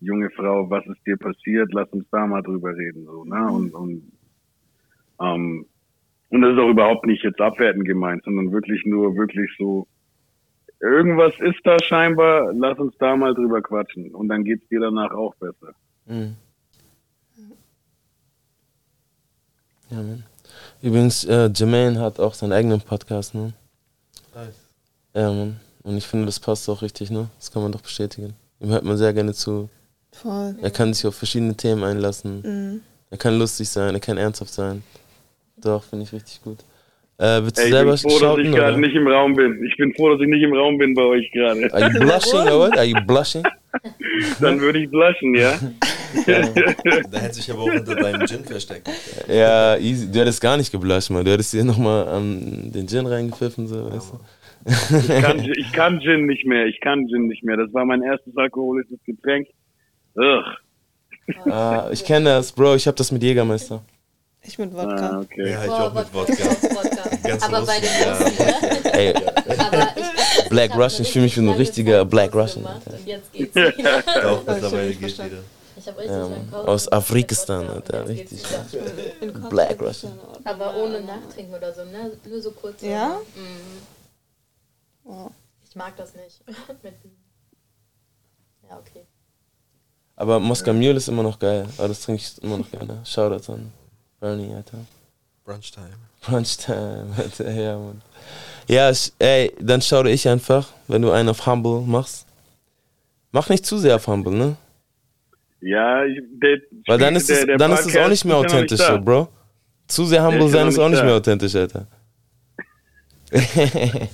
[0.00, 1.72] junge Frau, was ist dir passiert?
[1.72, 3.50] Lass uns da mal drüber reden, so, ne?
[3.50, 4.12] Und, und,
[5.20, 5.66] ähm,
[6.30, 9.86] und das ist auch überhaupt nicht jetzt abwertend gemeint, sondern wirklich nur, wirklich so,
[10.80, 14.14] irgendwas ist da scheinbar, lass uns da mal drüber quatschen.
[14.14, 15.74] Und dann geht's dir danach auch besser.
[16.06, 16.36] Mhm.
[19.90, 20.24] Ja, Mann.
[20.82, 23.52] Übrigens, äh, Jermaine hat auch seinen eigenen Podcast, ne?
[24.34, 24.68] Nice.
[25.14, 25.60] Ja, Mann.
[25.82, 27.28] Und ich finde, das passt auch richtig, ne?
[27.38, 28.34] Das kann man doch bestätigen.
[28.60, 29.70] Ihm hört man sehr gerne zu.
[30.12, 30.56] Voll.
[30.60, 32.42] Er kann sich auf verschiedene Themen einlassen.
[32.42, 32.80] Mhm.
[33.10, 34.82] Er kann lustig sein, er kann ernsthaft sein.
[35.56, 36.58] Doch, finde ich richtig gut.
[37.20, 39.34] Äh, willst du Ey, ich selber bin froh, dass schauten, ich gerade nicht im Raum
[39.34, 39.64] bin.
[39.64, 41.72] Ich bin froh, dass ich nicht im Raum bin bei euch gerade.
[41.74, 42.78] Are you blushing or what?
[42.78, 43.42] Are you blushing?
[44.40, 45.58] Dann würde ich blushen, ja?
[47.10, 48.88] Da hätte sich aber auch hinter deinem Gin versteckt.
[49.28, 50.10] Ja, easy.
[50.10, 51.24] Du hättest gar nicht geblusht, man.
[51.24, 54.20] Du hättest dir nochmal ähm, den Gin reingepfiffen, so, weißt du?
[54.96, 56.66] Ich kann, ich kann Gin nicht mehr.
[56.66, 57.56] Ich kann Gin nicht mehr.
[57.56, 59.48] Das war mein erstes alkoholisches Getränk.
[60.14, 60.44] Ugh.
[61.50, 62.76] ah, ich kenne das, Bro.
[62.76, 63.82] Ich habe das mit Jägermeister.
[64.42, 65.10] Ich mit Wodka.
[65.10, 65.50] Ah, okay.
[65.50, 67.46] Ja, ich Boah, auch mit Wodka, Wodka.
[67.46, 68.12] Aber bei den ja.
[68.16, 68.92] Russen, ne?
[68.94, 72.34] Ey, Aber ich, Black ich hab Russian, ich fühle mich wie ein richtiger richtig Black
[72.34, 72.64] Russian.
[72.64, 73.72] Und jetzt geht's wieder.
[74.22, 75.32] Doch, ich mittlerweile nicht geht verstanden.
[75.32, 75.42] wieder.
[75.76, 76.50] Ich habe richtig.
[76.50, 78.08] Pause Aus Afrikistan, Alter.
[78.08, 78.42] Richtig.
[78.42, 80.12] geht's Black Russian.
[80.44, 82.12] Aber ohne Nachtrinken oder so, ne?
[82.28, 82.80] Nur so kurz.
[82.80, 83.18] Ja?
[83.34, 85.10] Mhm.
[85.10, 85.30] Oh.
[85.68, 86.42] Ich mag das nicht.
[88.70, 89.06] Ja, okay.
[90.14, 91.66] Aber Moskau Mule ist immer noch geil.
[91.78, 93.00] Aber das trinke ich immer noch gerne.
[93.02, 93.72] Shoutouts an
[94.20, 94.78] Bernie, Alter.
[95.44, 95.90] Brunchtime.
[96.22, 97.50] Brunchtime, Alter.
[97.52, 98.02] Ja, Mann.
[98.66, 102.26] Ja, ich, ey, dann schau dir ich einfach, wenn du einen auf Humble machst.
[103.32, 104.56] Mach nicht zu sehr auf Humble, ne?
[105.60, 108.36] Ja, ich, der, Weil dann ist es, der- der dann ist es auch nicht mehr
[108.36, 109.28] authentisch, so, Bro.
[109.86, 111.06] Zu sehr Der Humble sein ist auch nicht nicht da.
[111.06, 111.86] mehr authentisch, Alter.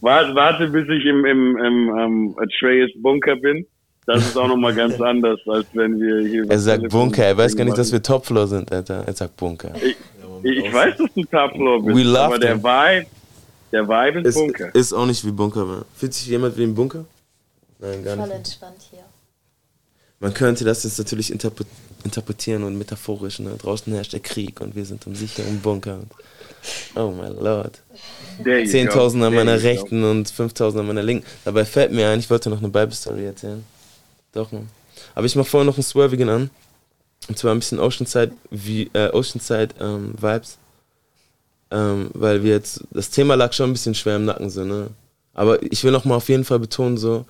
[0.00, 3.64] Warte, warte, bis ich im, im, im ähm, Atreus Bunker bin.
[4.06, 6.50] Das ist auch nochmal ganz anders, als wenn wir hier.
[6.50, 8.02] Er sagt Bunker, er weiß gar nicht, dass wir.
[8.02, 9.04] Topfloor sind, Alter.
[9.06, 9.72] Er sagt Bunker.
[9.76, 9.96] Ich,
[10.64, 12.62] ich weiß, dass du Topfloor bist, We love aber der them.
[12.64, 13.06] Vibe,
[13.70, 14.74] der Vibe ist Ist, Bunker.
[14.74, 15.84] ist auch nicht wie Bunker, man.
[15.96, 17.04] Fühlt sich jemand wie ein Bunker?
[17.78, 18.36] Nein, gar Voll nicht.
[18.36, 19.00] entspannt hier.
[20.20, 21.64] Man könnte das jetzt natürlich interpre
[22.04, 23.38] interpretieren und metaphorisch.
[23.38, 23.50] Ne?
[23.56, 26.00] Draußen herrscht der Krieg und wir sind im sicheren Bunker.
[26.96, 27.80] Oh mein Lord.
[28.42, 28.92] There you go.
[28.98, 31.24] 10.000 an meiner rechten und 5.000 an meiner linken.
[31.44, 33.64] Dabei fällt mir ein, ich wollte noch eine Bible-Story erzählen.
[34.32, 34.68] Doch, man.
[35.14, 36.50] Aber ich mach vorher noch einen Swervigen an.
[37.28, 40.58] Und zwar ein bisschen Oceanside, wie, äh, Oceanside ähm, Vibes.
[41.70, 44.88] Ähm, weil wir jetzt, das Thema lag schon ein bisschen schwer im Nacken, so, ne?
[45.32, 47.24] Aber ich will noch mal auf jeden Fall betonen, so,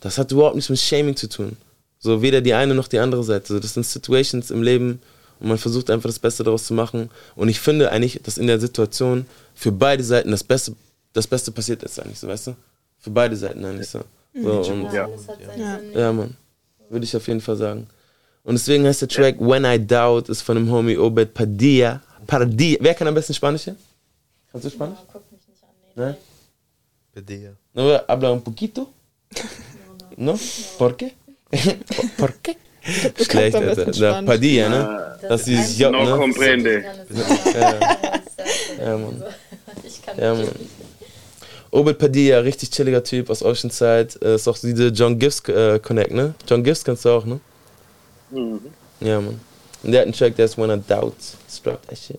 [0.00, 1.56] das hat überhaupt nichts mit Shaming zu tun.
[1.98, 3.52] So, weder die eine noch die andere Seite.
[3.52, 5.00] So, das sind Situations im Leben
[5.38, 7.10] und man versucht einfach das Beste daraus zu machen.
[7.36, 10.74] Und ich finde eigentlich, dass in der Situation für beide Seiten das Beste,
[11.12, 12.56] das Beste passiert ist eigentlich so, weißt du?
[12.98, 14.00] Für beide Seiten eigentlich so.
[14.34, 15.08] so und, Ja.
[15.16, 15.78] Seinen Ja.
[16.00, 16.36] Ja, Mann.
[16.92, 17.86] Würde ich auf jeden Fall sagen.
[18.44, 22.02] Und deswegen heißt der Track When I Doubt ist von dem Homie Obed Padilla.
[22.26, 22.76] Padilla.
[22.80, 23.76] Wer kann am besten Spanisch hier?
[24.50, 24.98] Kannst du Spanisch?
[24.98, 25.70] Ja, guck mich nicht an.
[25.96, 26.16] Nee, Ne?
[27.14, 27.52] Pedea.
[27.72, 28.90] No, habla un poquito.
[30.16, 30.38] No?
[30.76, 31.12] ¿Por qué?
[32.18, 32.56] ¿Por qué?
[33.16, 33.90] Schlecht, am Alter.
[33.92, 34.22] Da.
[34.22, 35.18] Padilla, ne?
[35.28, 36.16] Das ist dieses J, No ne?
[36.16, 36.84] comprende.
[37.08, 37.54] Es nicht.
[37.54, 37.78] Ja.
[38.84, 39.22] Ja, Mann.
[39.84, 40.46] Ich kann Ja, nicht.
[40.52, 40.66] Mann.
[41.72, 44.08] Obed Padilla, richtig chilliger Typ aus Oceanside.
[44.22, 46.34] Äh, ist auch diese John Gifts äh, Connect, ne?
[46.46, 47.40] John Gifts kennst du auch, ne?
[48.30, 48.60] Mhm.
[49.00, 49.40] Ja, Mann.
[49.82, 51.14] Und der hat einen Track, der ist When I Doubt.
[51.50, 52.18] Strap that shit.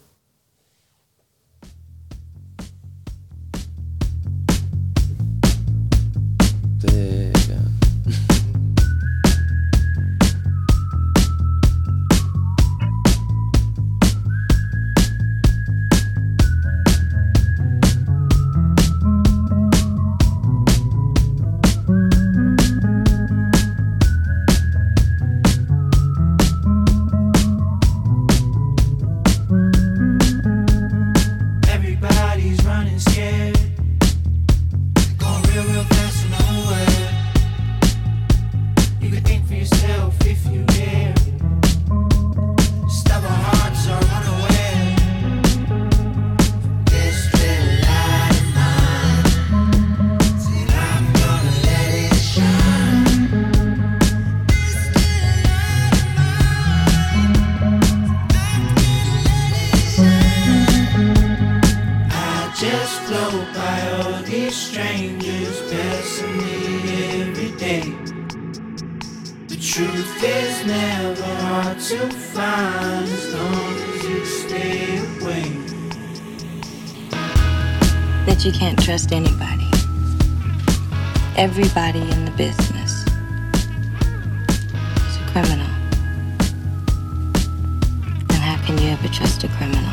[89.57, 89.83] Criminal?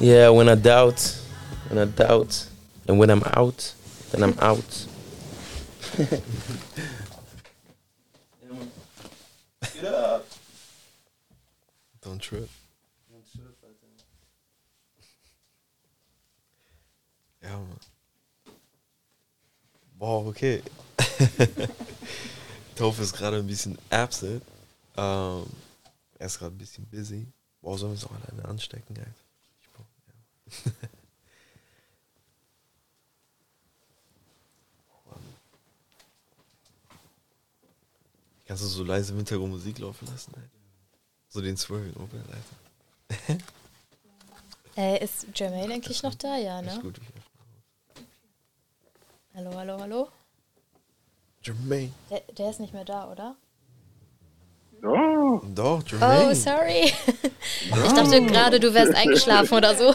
[0.00, 1.18] Yeah, when I doubt,
[1.68, 2.46] when I doubt,
[2.86, 3.74] and when I'm out,
[4.12, 4.86] then I'm out.
[5.96, 6.22] Get
[9.84, 10.26] up.
[12.02, 12.48] Don't trip.
[17.42, 17.78] Ja, Mann.
[19.98, 20.62] Boah, okay.
[22.76, 24.42] Taufe ist gerade ein bisschen absent.
[24.96, 25.46] Ähm, um,
[26.18, 27.32] er ist gerade ein bisschen busy.
[27.60, 28.94] Boah, sollen wir uns auch alleine anstecken,
[29.72, 29.84] brauch-
[30.66, 30.72] ja.
[38.46, 40.48] Kannst du so leise im Hintergrund Musik laufen lassen, Alter?
[41.28, 43.42] So den Swirling Open, Alter.
[44.78, 46.36] Äh, ist Jermaine eigentlich noch da?
[46.36, 46.78] Ja, ne?
[46.82, 47.00] Gut.
[49.32, 50.08] Hallo, hallo, hallo?
[51.42, 51.94] Jermaine.
[52.10, 53.36] Der, der ist nicht mehr da, oder?
[54.82, 55.40] Oh.
[55.54, 56.30] Doch, Jermaine.
[56.30, 56.92] Oh, sorry.
[57.70, 59.94] Ich dachte gerade, du wärst eingeschlafen oder so.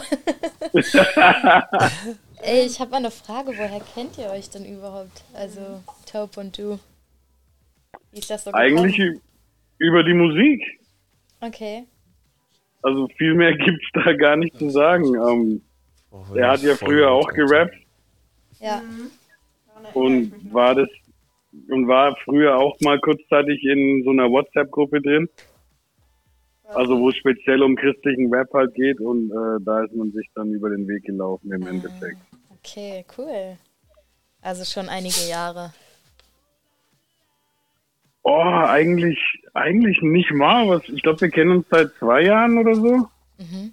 [2.42, 3.48] Ey, ich habe mal eine Frage.
[3.48, 5.22] Woher kennt ihr euch denn überhaupt?
[5.34, 6.78] Also, Taupe und du.
[8.10, 9.20] Wie ist das so Eigentlich gekommen?
[9.78, 10.62] über die Musik.
[11.40, 11.84] Okay.
[12.82, 15.04] Also viel mehr gibt's da gar nicht zu sagen.
[15.14, 15.62] Ähm,
[16.34, 17.74] er hat ja früher auch gerappt
[18.60, 18.82] Ja.
[19.94, 20.88] und war das
[21.68, 25.28] und war früher auch mal kurzzeitig in so einer WhatsApp-Gruppe drin.
[26.64, 30.26] Also wo es speziell um christlichen Rap halt geht und äh, da ist man sich
[30.34, 32.16] dann über den Weg gelaufen im Endeffekt.
[32.50, 33.58] Okay, cool.
[34.40, 35.72] Also schon einige Jahre.
[38.22, 39.18] Oh, eigentlich,
[39.52, 40.68] eigentlich nicht mal.
[40.68, 43.08] Was, ich glaube, wir kennen uns seit zwei Jahren oder so.
[43.38, 43.72] Mhm.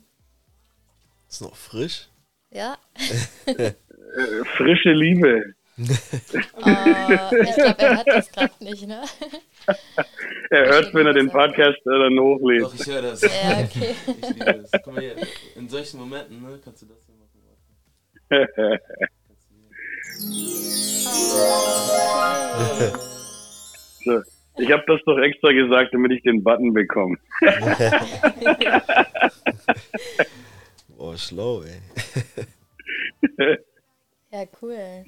[1.29, 2.09] Ist noch frisch?
[2.51, 2.77] Ja.
[4.09, 5.53] Äh, frische Liebe.
[5.79, 5.83] Oh,
[7.41, 9.01] ich glaube, er hat das gerade nicht, ne?
[10.51, 12.63] Er hört, wenn er den Podcast äh, dann hochlädt.
[12.63, 13.21] Doch, ich höre das.
[13.21, 13.29] Ja,
[13.63, 13.93] okay.
[14.07, 14.71] Ich liebe das.
[14.83, 15.15] Guck mal hier,
[15.55, 17.29] in solchen Momenten, ne, kannst du das hier machen.
[24.05, 24.21] so,
[24.57, 27.15] ich habe das doch extra gesagt, damit ich den Button bekomme.
[30.97, 31.79] Boah, schlau, ey.
[34.31, 35.03] Ja, cool.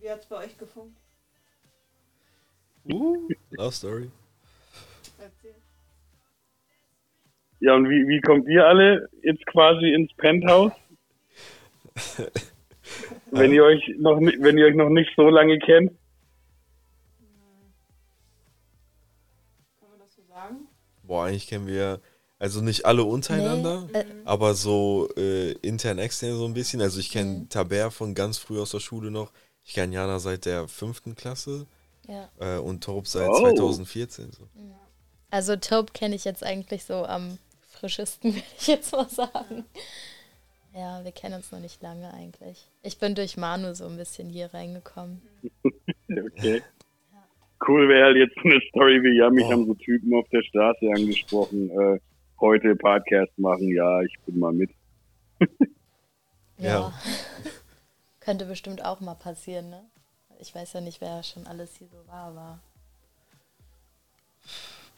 [0.00, 0.96] Wie hat's bei euch gefunkt?
[2.90, 4.10] Uh, Love Story.
[5.18, 5.54] Erzähl.
[7.60, 10.72] Ja, und wie, wie kommt ihr alle jetzt quasi ins Penthouse?
[13.32, 15.90] wenn ihr euch noch wenn ihr euch noch nicht so lange kennt?
[19.80, 20.68] Kann man das so sagen?
[21.02, 22.00] Boah, eigentlich kennen wir,
[22.38, 26.80] also nicht alle untereinander, Nee, äh, aber so äh, intern, extern so ein bisschen.
[26.80, 27.12] Also ich Mhm.
[27.12, 29.32] kenne Taber von ganz früh aus der Schule noch.
[29.68, 31.66] Ich kenne Jana seit der fünften Klasse
[32.06, 32.30] Ja.
[32.40, 33.38] äh, und Torb seit Oh.
[33.40, 34.32] 2014.
[34.32, 34.48] So.
[35.30, 37.36] Also Taupe kenne ich jetzt eigentlich so am
[37.72, 39.66] frischesten, würde ich jetzt mal sagen.
[40.74, 42.66] Ja, wir kennen uns noch nicht lange eigentlich.
[42.82, 45.20] Ich bin durch Manu so ein bisschen hier reingekommen.
[46.10, 46.62] Okay.
[47.66, 50.42] Cool wäre halt jetzt so eine Story wie, ja, mich haben so Typen auf der
[50.42, 52.00] Straße angesprochen, äh,
[52.40, 54.70] heute Podcast machen, ja, ich bin mal mit.
[56.56, 56.90] Ja.
[58.28, 59.82] Könnte bestimmt auch mal passieren, ne?
[60.38, 62.58] Ich weiß ja nicht, wer schon alles hier so war, aber.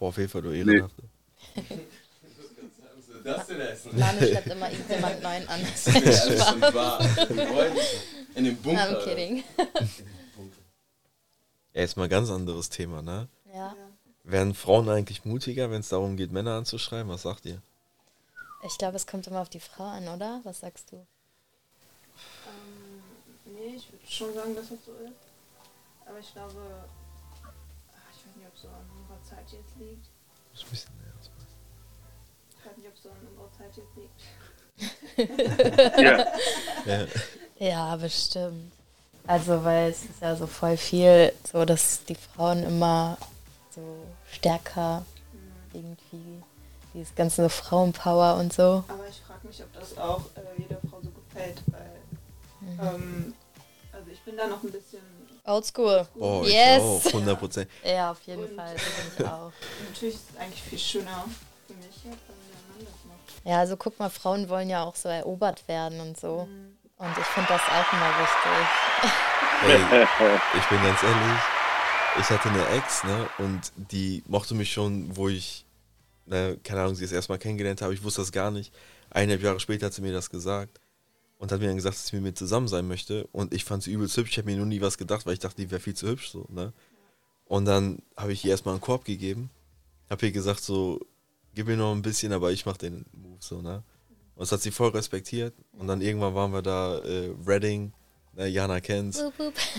[0.00, 0.96] Boah, auf jeden Fall du ehrenhaft.
[3.22, 3.96] Das denn essen?
[3.96, 5.60] Manu schleppt immer irgendjemand neuen an.
[5.62, 7.00] Das ist alles schon wahr.
[8.34, 8.98] In dem Bunker.
[8.98, 9.44] I'm kidding.
[11.72, 13.28] Ja, jetzt mal ganz anderes Thema, ne?
[13.54, 13.76] Ja.
[14.24, 17.12] Werden Frauen eigentlich mutiger, wenn es darum geht, Männer anzuschreiben?
[17.12, 17.62] Was sagt ihr?
[18.66, 20.40] Ich glaube, es kommt immer auf die Frau an, oder?
[20.42, 21.06] Was sagst du?
[23.80, 25.12] Ich würde schon sagen, dass das so ist.
[26.06, 26.84] Aber ich glaube,
[27.42, 30.06] ach, ich weiß nicht, ob es so an unserer Zeit jetzt liegt.
[30.52, 31.14] Das ist ein bisschen näher.
[32.58, 34.20] Ich weiß nicht, ob es so an unserer Zeit jetzt liegt.
[35.98, 36.26] Ja.
[36.86, 37.06] Ja.
[37.58, 38.72] Ja, bestimmt.
[39.26, 43.18] Also, weil es ist ja so voll viel, so dass die Frauen immer
[43.74, 45.04] so stärker
[45.72, 46.42] irgendwie
[46.94, 48.82] dieses ganze Frauenpower und so.
[48.88, 52.00] Aber ich frage mich, ob das auch äh, jeder Frau so gefällt, weil
[52.62, 52.80] Mhm.
[52.82, 53.34] ähm,
[54.20, 55.00] ich bin da noch ein bisschen
[55.44, 56.06] Oldschool.
[56.18, 56.82] Oh, yes.
[56.82, 57.70] auch, 100 Prozent.
[57.84, 58.76] Ja, auf jeden Und- Fall.
[58.76, 59.52] So bin ich auch.
[59.90, 61.24] Natürlich ist es eigentlich viel schöner
[61.66, 63.44] für mich, jetzt, wenn der Mann das macht.
[63.46, 66.46] Ja, also guck mal, Frauen wollen ja auch so erobert werden und so.
[66.48, 66.76] Mhm.
[66.98, 69.10] Und ich finde das auch immer wichtig.
[69.62, 71.40] Ey, ich bin ganz ehrlich,
[72.18, 75.64] ich hatte eine Ex, ne, und die mochte mich schon, wo ich,
[76.26, 78.72] ne, keine Ahnung, sie das erstmal kennengelernt habe, ich wusste das gar nicht.
[79.10, 80.78] Eineinhalb Jahre später hat sie mir das gesagt
[81.40, 83.26] und hat mir dann gesagt, dass sie mit mir zusammen sein möchte.
[83.32, 85.38] Und ich fand sie übelst hübsch, ich habe mir nur nie was gedacht, weil ich
[85.38, 86.74] dachte, die wäre viel zu hübsch, so, ne.
[87.46, 89.48] Und dann habe ich ihr erstmal einen Korb gegeben,
[90.10, 91.00] habe ihr gesagt, so,
[91.54, 93.82] gib mir noch ein bisschen, aber ich mach den Move, so, ne.
[94.34, 95.54] Und das hat sie voll respektiert.
[95.72, 97.94] Und dann irgendwann waren wir da, äh, Reading,
[98.34, 99.24] ne, Jana kennt's,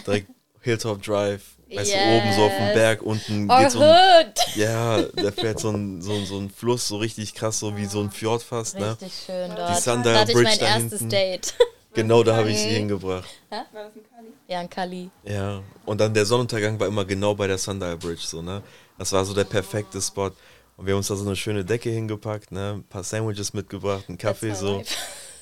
[0.08, 0.32] direkt
[0.62, 2.04] Hilltop Drive, weißt Yes.
[2.04, 3.90] du, oben so auf dem Berg, unten Our geht so ein,
[4.28, 4.56] hood.
[4.56, 7.86] ja, da fährt so ein, so, ein, so ein Fluss, so richtig krass, so wie
[7.86, 8.92] so ein Fjord fast, ne?
[8.92, 9.70] Richtig schön dort.
[9.70, 11.10] Die Da Sundial hatte ich Bridge mein da erstes hinten.
[11.10, 11.54] Date.
[11.94, 12.74] Genau, da habe ich sie Mhm.
[12.76, 13.30] hingebracht.
[13.50, 13.56] Hä?
[13.74, 14.28] War das ein Kali?
[14.48, 15.12] Ja, in Kali.
[15.24, 18.62] Ja, und dann der Sonnenuntergang war immer genau bei der Sundial Bridge, so, ne?
[18.98, 20.32] Das war so der perfekte Spot.
[20.78, 22.76] Und wir haben uns da so eine schöne Decke hingepackt, ne?
[22.78, 24.78] Ein paar Sandwiches mitgebracht, einen Kaffee, so.
[24.78, 24.96] life.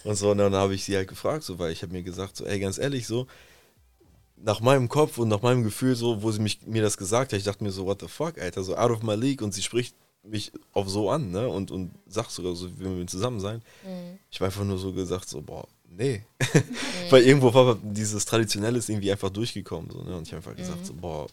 [0.05, 2.35] Und so, und dann habe ich sie halt gefragt, so, weil ich habe mir gesagt,
[2.37, 3.27] so, ey, ganz ehrlich, so,
[4.41, 7.37] nach meinem Kopf und nach meinem Gefühl, so, wo sie mich, mir das gesagt hat,
[7.37, 9.61] ich dachte mir so, what the fuck, Alter, so out of my league und sie
[9.61, 11.47] spricht mich auf so an, ne?
[11.47, 13.61] Und, und sagt sogar so, wir wollen zusammen sein.
[13.85, 14.19] Mhm.
[14.29, 16.23] Ich war einfach nur so gesagt, so, boah, nee.
[17.09, 20.15] Weil irgendwo war dieses Traditionelle ist irgendwie einfach durchgekommen, so, ne?
[20.17, 20.85] Und ich habe einfach gesagt, Mhm.
[20.85, 21.27] so, boah,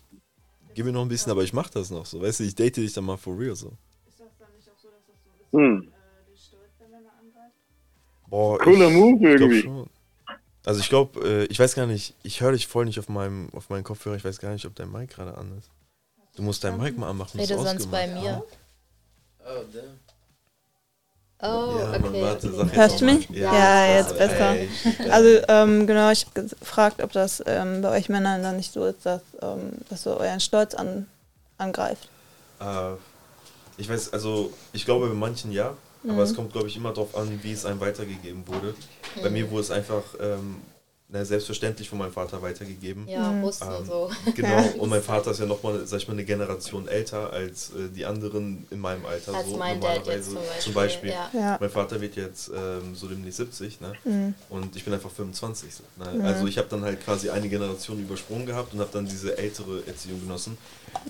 [0.74, 2.76] gib mir noch ein bisschen, aber ich mach das noch, so, weißt du, ich date
[2.76, 3.72] dich dann mal for real, so.
[5.52, 5.88] Hm.
[8.28, 9.62] Boah, Cooler ich, Move ich glaub irgendwie.
[9.62, 9.90] schon.
[10.66, 13.48] Also ich glaube, äh, ich weiß gar nicht, ich höre dich voll nicht auf meinem,
[13.54, 15.70] auf meinen Kopfhörer, ich weiß gar nicht, ob dein Mic gerade an ist.
[16.36, 17.38] Du musst dein Mic mal anmachen.
[17.40, 18.24] Rede ist sonst bei ausgemacht.
[18.24, 18.44] mir.
[19.40, 20.00] Oh, damn.
[21.38, 22.22] Oh, Ja, okay.
[22.22, 23.30] warte, Hörst du mich?
[23.30, 23.38] mal.
[23.38, 24.56] Ja, jetzt besser.
[24.56, 28.56] Ey, shit, Also, ähm, genau, ich habe gefragt, ob das ähm, bei euch Männern dann
[28.56, 31.06] nicht so ist, dass ähm, das so euren Stolz an,
[31.58, 32.08] angreift.
[32.60, 32.92] Äh,
[33.76, 35.76] ich weiß, also ich glaube bei manchen ja.
[36.08, 38.74] Aber es kommt, glaube ich, immer darauf an, wie es einem weitergegeben wurde.
[39.22, 39.32] Bei Mhm.
[39.34, 40.56] mir wurde es einfach ähm,
[41.08, 43.06] na, selbstverständlich von meinem Vater weitergegeben.
[43.08, 43.44] Ja, Mhm.
[43.44, 44.10] Russen so.
[44.34, 47.88] Genau, und mein Vater ist ja nochmal, sag ich mal, eine Generation älter als äh,
[47.94, 49.34] die anderen in meinem Alter.
[49.34, 50.12] Als so mein Dad normalerweise.
[50.12, 51.38] jetzt Zum zum Beispiel, Beispiel.
[51.40, 51.50] ja.
[51.52, 51.56] Ja.
[51.60, 53.92] Mein Vater wird jetzt ähm, so demnächst 70, ne?
[54.04, 54.34] Mhm.
[54.50, 55.72] Und ich bin einfach 25.
[55.74, 56.10] So, ne?
[56.18, 56.24] Mhm.
[56.24, 59.86] Also ich habe dann halt quasi eine Generation übersprungen gehabt und habe dann diese ältere
[59.86, 60.58] Erziehung genossen.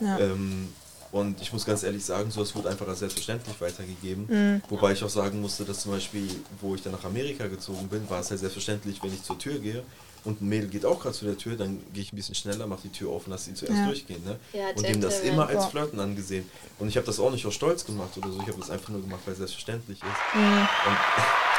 [0.03, 0.19] Ja.
[0.19, 0.69] Ähm,
[1.13, 4.27] und ich muss ganz ehrlich sagen, so es wurde einfach als selbstverständlich weitergegeben.
[4.29, 4.63] Mhm.
[4.69, 6.29] Wobei ich auch sagen musste, dass zum Beispiel,
[6.61, 9.59] wo ich dann nach Amerika gezogen bin, war es halt selbstverständlich, wenn ich zur Tür
[9.59, 9.83] gehe
[10.25, 12.67] und ein Mädel geht auch gerade zu der Tür, dann gehe ich ein bisschen schneller,
[12.67, 13.87] mache die Tür auf und lasse sie zuerst Ja.
[13.87, 14.25] durchgehen.
[14.25, 14.39] Ne?
[14.53, 15.67] Ja, und dem das immer als.
[15.67, 16.49] Flirten angesehen.
[16.79, 18.89] Und ich habe das auch nicht aus Stolz gemacht oder so, ich habe das einfach
[18.89, 20.35] nur gemacht, weil es selbstverständlich ist.
[20.35, 20.43] Mhm.
[20.43, 20.99] Und,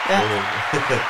[0.09, 0.23] Ja.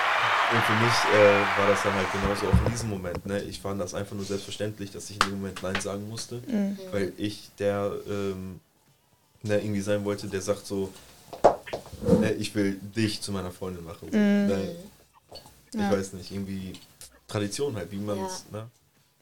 [0.52, 3.24] Und für mich äh, war das dann halt genauso auch in diesem Moment.
[3.26, 3.42] Ne?
[3.42, 6.78] Ich fand das einfach nur selbstverständlich, dass ich in dem Moment Nein sagen musste, Mhm.
[6.92, 8.60] weil ich der ähm,
[9.42, 10.92] ne, irgendwie sein wollte, der sagt so,
[12.20, 14.08] ne, ich will dich zu meiner Freundin machen.
[14.08, 14.46] Mhm.
[14.46, 14.76] ne?
[15.72, 15.90] Ich Ja.
[15.90, 16.74] weiß nicht, irgendwie
[17.26, 18.44] Tradition halt, wie man es.
[18.52, 18.58] Ja.
[18.58, 18.68] Ne?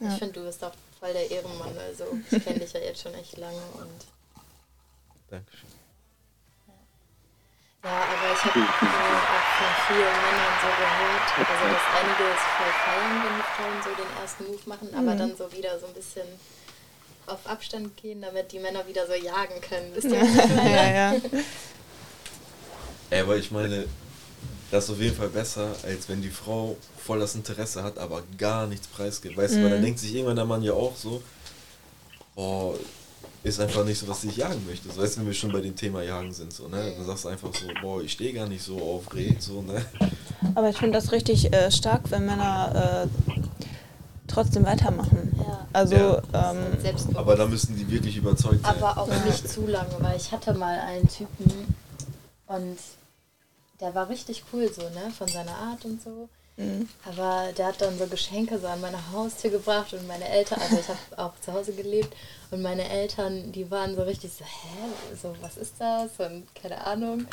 [0.00, 0.12] Ja.
[0.12, 1.78] Ich finde, du bist auch voll der Ehrenmann.
[1.78, 4.06] Also, ich kenne dich ja jetzt schon echt lange und
[5.30, 5.70] Dankeschön.
[7.84, 12.42] Ja, aber ich habe äh, auch von vielen Männern so gehört, also dass einige es
[12.56, 15.18] voll feiern, wenn die Frauen so den ersten Move machen, aber Mhm.
[15.18, 16.26] dann so wieder so ein bisschen
[17.26, 19.90] auf Abstand gehen, damit die Männer wieder so jagen können.
[19.94, 20.70] Wisst ihr, was ich meine?
[20.70, 21.14] ja, ja.
[23.10, 23.86] Ey, aber ich meine,
[24.70, 28.22] das ist auf jeden Fall besser, als wenn die Frau voll das Interesse hat, aber
[28.38, 29.36] gar nichts preisgibt.
[29.36, 29.84] Weißt du, weil dann Mhm.
[29.84, 31.22] denkt sich irgendwann der Mann ja auch so,
[32.36, 32.74] oh,
[33.44, 34.90] ist einfach nicht so, was ich jagen möchte.
[34.90, 36.92] So, weißt du, wenn wir schon bei dem Thema Jagen sind, so, ne?
[36.96, 39.84] Dann sagst du einfach so, boah, ich stehe gar nicht so auf Reh, so, ne?
[40.54, 43.32] Aber ich finde das richtig äh, stark, wenn Männer äh,
[44.28, 45.32] trotzdem weitermachen.
[45.38, 45.66] Ja.
[45.72, 46.22] Also, Ja.
[46.32, 47.14] ähm.
[47.14, 48.76] Aber da müssen die wirklich überzeugt sein.
[48.82, 51.74] Aber auch nicht zu lange, weil ich hatte mal einen Typen
[52.46, 52.78] und
[53.80, 56.28] der war richtig cool so, ne, von seiner Art und so.
[56.56, 56.88] Mhm.
[57.08, 60.76] Aber der hat dann so Geschenke so an meine Haustür gebracht und meine Eltern, also
[60.78, 62.14] ich habe auch zu Hause gelebt
[62.52, 66.86] und meine Eltern, die waren so richtig so, hä, so was ist das und keine
[66.86, 67.26] Ahnung.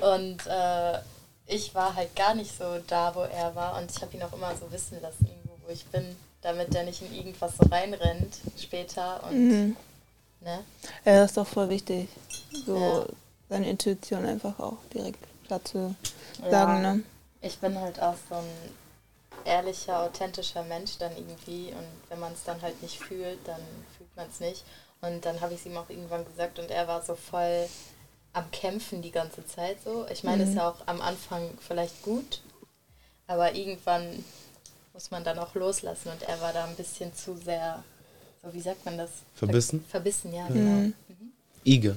[0.00, 0.98] Und äh,
[1.46, 4.32] ich war halt gar nicht so da, wo er war und ich habe ihn auch
[4.32, 8.36] immer so wissen lassen, irgendwo, wo ich bin, damit der nicht in irgendwas so reinrennt
[8.58, 9.76] später und Mhm.
[10.40, 10.60] ne.
[11.04, 12.08] ja, das ist doch voll wichtig,
[12.66, 13.06] so Ja.
[13.48, 15.94] seine Intuition einfach auch direkt klar zu
[16.44, 16.50] Ja.
[16.50, 16.82] sagen.
[16.82, 17.02] Ne?
[17.40, 18.44] Ich bin halt auch so ein
[19.44, 23.60] ehrlicher, authentischer Mensch dann irgendwie und wenn man es dann halt nicht fühlt, dann
[24.16, 24.64] man es nicht.
[25.02, 27.66] Und dann habe ich es ihm auch irgendwann gesagt und er war so voll
[28.32, 30.06] am Kämpfen die ganze Zeit so.
[30.10, 30.60] Ich meine, es ist Mhm.
[30.60, 32.42] ja auch am Anfang vielleicht gut,
[33.26, 34.24] aber irgendwann
[34.94, 37.82] muss man dann auch loslassen und er war da ein bisschen zu sehr,
[38.42, 39.10] so wie sagt man das?
[39.34, 39.84] Verbissen?
[39.88, 40.48] Verbissen, ja, Ja.
[40.48, 40.70] genau.
[40.70, 40.94] Mhm.
[41.64, 41.96] Eager.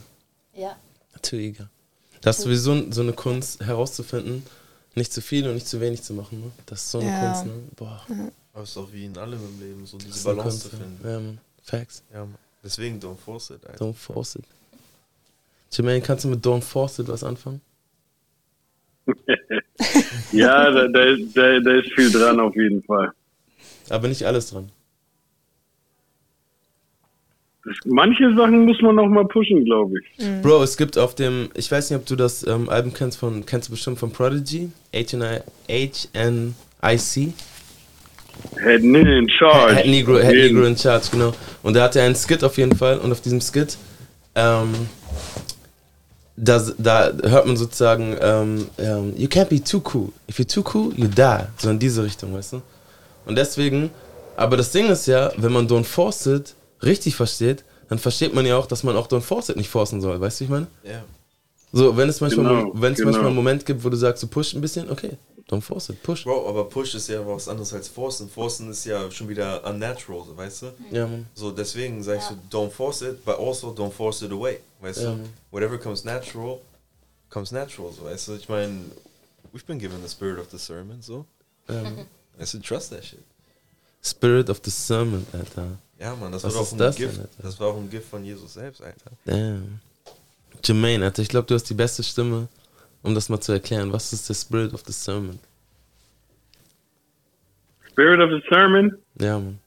[0.53, 0.75] Ja.
[1.13, 1.69] Natürlich eager.
[2.21, 4.45] Das ist sowieso so eine Kunst herauszufinden,
[4.95, 6.41] nicht zu viel und nicht zu wenig zu machen.
[6.41, 6.51] Ne?
[6.65, 7.31] Das ist so eine Ja.
[7.31, 7.45] Kunst.
[7.45, 7.53] Ne?
[7.77, 8.05] Boah.
[8.53, 10.99] Aber es ist auch wie in allem im Leben, so diese Balance zu finden.
[11.07, 11.39] Ja, man.
[11.69, 12.03] Facts.
[12.13, 12.27] Ja.
[12.63, 13.85] Deswegen don't force it, Alter.
[13.85, 14.43] Don't force it.
[15.71, 17.61] Jermaine, kannst du mit Don't force it was anfangen?
[20.31, 23.11] Ja, da, da, ist- da, da ist viel dran auf jeden Fall.
[23.89, 24.69] Aber nicht alles dran.
[27.85, 30.41] Manche Sachen muss man noch mal pushen, glaube ich.
[30.41, 33.45] Bro, es gibt auf dem, ich weiß nicht, ob du das ähm, Album kennst von,
[33.45, 37.33] kennst du bestimmt von Prodigy, HNI, HNIC.
[38.61, 39.75] Head Nigga in Charge.
[39.75, 40.33] Head Negro, Head.
[40.33, 41.33] Negro in Charge, genau.
[41.63, 43.77] Und da hatte er einen Skit auf jeden Fall und auf diesem Skit,
[44.35, 44.73] ähm,
[46.35, 50.09] da, da hört man sozusagen, ähm, ähm, you can't be too cool.
[50.29, 51.45] If you're too cool, you die.
[51.57, 52.61] So in diese Richtung, weißt du?
[53.25, 53.89] Und deswegen,
[54.37, 58.45] aber das Ding ist ja, wenn man Don't Force It richtig versteht, dann versteht man
[58.45, 60.49] ja auch, dass man auch Don't Force It nicht forcen soll, weißt du, wie ich
[60.49, 60.67] meine?
[60.83, 61.03] Ja.
[61.71, 63.11] So, wenn es manchmal, Genau, wenn es genau.
[63.11, 65.11] manchmal einen Moment gibt, wo du sagst, du push ein bisschen, okay,
[65.49, 66.23] don't force it, push.
[66.23, 68.29] Bro, aber Push ist ja was anderes als Forcen.
[68.29, 70.65] Forcen ist ja schon wieder unnatural, so, weißt du?
[70.91, 71.25] Ja, Mann.
[71.33, 75.15] So, deswegen sagst du, don't force it, but also don't force it away, weißt Ja,
[75.15, 75.23] du?
[75.51, 76.59] Whatever comes natural,
[77.29, 78.35] comes natural, so, weißt du?
[78.35, 78.85] Ich meine,
[79.53, 81.25] we've been given the spirit of the sermon, so.
[81.67, 82.05] Ja, Mann.
[82.39, 83.19] I said, trust that shit.
[84.01, 85.67] Spirit of the Sermon, Alter.
[85.99, 87.15] Ja, Mann, das Was war auch ein das Gift.
[87.15, 87.43] denn, Alter?
[87.43, 89.11] das war auch ein Gift von Jesus selbst, Alter.
[89.25, 89.81] Damn.
[90.63, 92.47] Jermaine, Alter, ich glaube, du hast die beste Stimme,
[93.03, 93.91] um das mal zu erklären.
[93.93, 95.39] Was ist der Spirit of the Sermon?
[97.89, 98.97] Spirit of the Sermon?
[99.19, 99.59] Ja, Mann.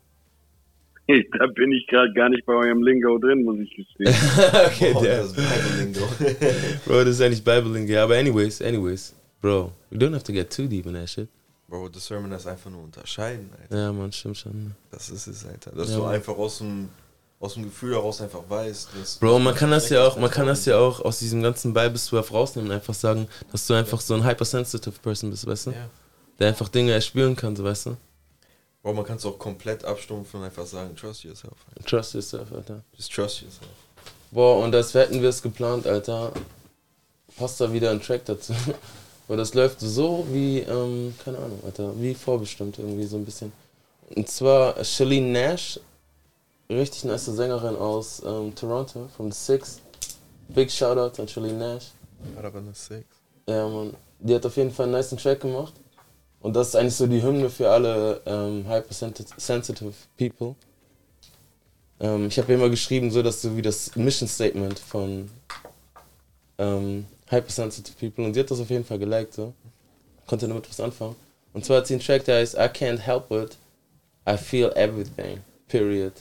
[1.09, 4.09] Hey, da bin ich gerade gar nicht bei eurem Lingo drin, muss ich gestehen.
[4.67, 5.19] okay, Oh, der.
[5.23, 6.07] das ist Bible-Lingo.
[6.87, 7.93] Bro, das ist eigentlich Bible-Lingo.
[7.93, 9.15] Ja, aber anyways, anyways.
[9.41, 11.29] Bro, we don't have to get too deep in that shit.
[11.69, 13.77] Bro, the sermon ist einfach nur unterscheiden, Alter.
[13.77, 14.73] Ja, man, stimmt schon.
[14.93, 15.73] Das ist es, Alter.
[15.73, 16.15] Dass Ja, du Mann.
[16.15, 16.89] einfach aus dem,
[17.43, 18.91] aus dem Gefühl heraus einfach weißt.
[18.99, 21.75] Dass Bro, man kann das ja auch, man kann das ja auch aus diesem ganzen
[21.75, 25.67] Bible 12 rausnehmen und einfach sagen, dass du einfach so ein hypersensitive Person bist, weißt
[25.67, 25.71] du?
[25.73, 25.91] Ja.
[26.39, 27.97] Der einfach Dinge erspüren kann, so, weißt du?
[28.83, 31.55] Bro, man kann es auch komplett abstumpfen und einfach sagen, trust yourself.
[31.75, 31.89] Alter.
[31.89, 32.83] Trust yourself, Alter.
[32.97, 33.71] Just trust yourself.
[34.31, 36.33] Boah, und als hätten wir es geplant, Alter,
[37.37, 38.55] passt da wieder ein Track dazu.
[39.29, 43.53] Weil das läuft so wie, ähm, keine Ahnung, Alter, wie vorbestimmt irgendwie so ein bisschen.
[44.15, 45.81] Und zwar Shalene Nash,
[46.71, 49.81] richtig nice Sängerin aus ähm, Toronto, from the Six.
[50.49, 51.93] Big Shoutout an Shalene Nash.
[52.37, 53.05] Hat aber eine Six.
[53.49, 53.95] Ja, man.
[54.21, 55.75] Die hat auf jeden Fall einen nice Track gemacht.
[56.41, 60.57] Und das ist eigentlich so die Hymne für alle ähm, hypersensitive people.
[62.01, 65.31] Ähm, ich habe immer geschrieben, so dass so wie das Mission Statement von
[66.59, 68.25] ähm, hypersensitive people.
[68.25, 69.55] Und sie hat das auf jeden Fall geliked, so.
[70.27, 71.17] Konnte damit was anfangen.
[71.53, 73.57] Und zwar hat sie einen Track, der heißt I can't help it.
[74.29, 75.41] I feel everything.
[75.69, 76.13] Period.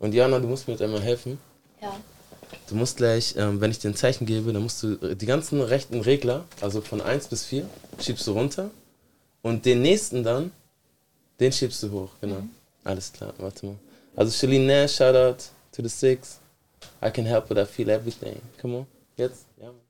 [0.00, 1.38] Und Jana, du musst mir jetzt einmal helfen.
[1.80, 1.94] Ja.
[2.68, 5.26] Du musst gleich, ähm, wenn ich dir ein Zeichen gebe, dann musst du äh, die
[5.26, 7.68] ganzen rechten Regler, also von 1 bis 4,
[8.00, 8.70] schiebst du runter.
[9.42, 10.50] Und den nächsten dann,
[11.38, 12.42] den schiebst du hoch, genau.
[12.82, 13.76] Alles klar, warte mal.
[14.16, 16.40] Also Shalene Nash, shout out to the Six.
[17.02, 18.40] I can help it, I feel everything.
[18.60, 18.86] Come on,
[19.16, 19.44] jetzt?
[19.60, 19.66] Ja.
[19.66, 19.89] Mann.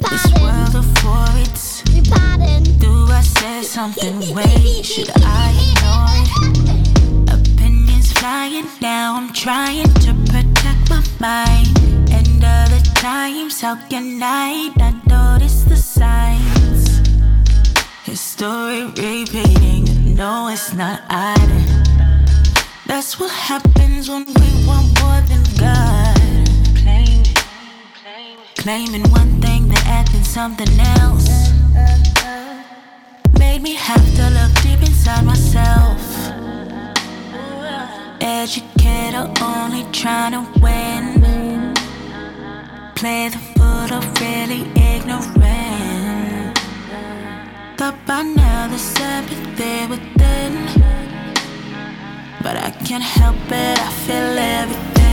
[0.00, 0.94] This world of.
[2.78, 4.18] Do I say something?
[4.34, 7.32] Wait, should I ignore it?
[7.32, 9.16] Opinions flying now.
[9.16, 11.78] I'm trying to protect my mind.
[12.10, 17.00] And other times, how can I not notice the signs?
[18.04, 20.14] History repeating.
[20.14, 21.02] No, it's not.
[22.86, 26.16] That's what happens when we want more than God.
[26.82, 27.24] Claiming
[28.02, 29.43] claiming, claiming one thing, then acting
[30.34, 31.52] something else.
[33.38, 36.00] Made me have to look deep inside myself.
[38.20, 41.72] Educator only trying to win.
[42.96, 44.62] Play the fool of really
[44.92, 46.58] ignorant.
[47.78, 50.52] Thought by now there's sympathy within.
[52.42, 55.03] But I can't help it, I feel everything.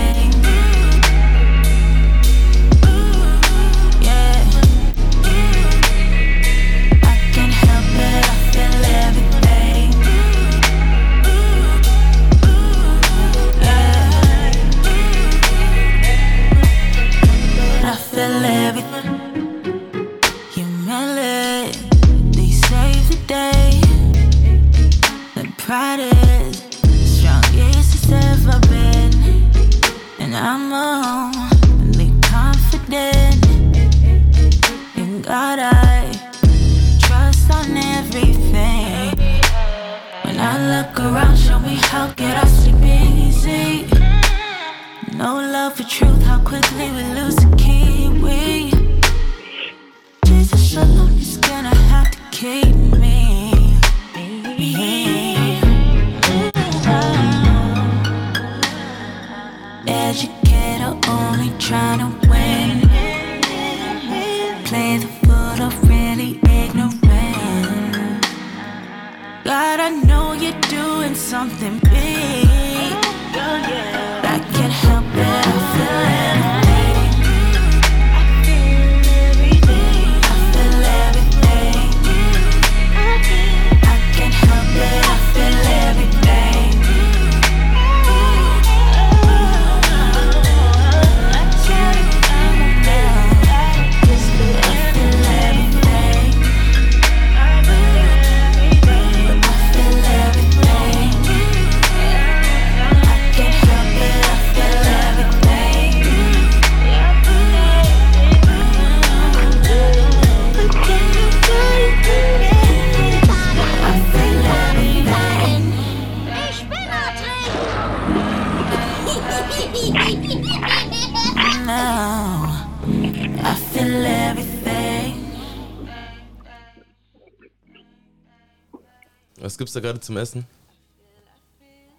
[129.71, 130.45] Gibt's da gerade zum Essen?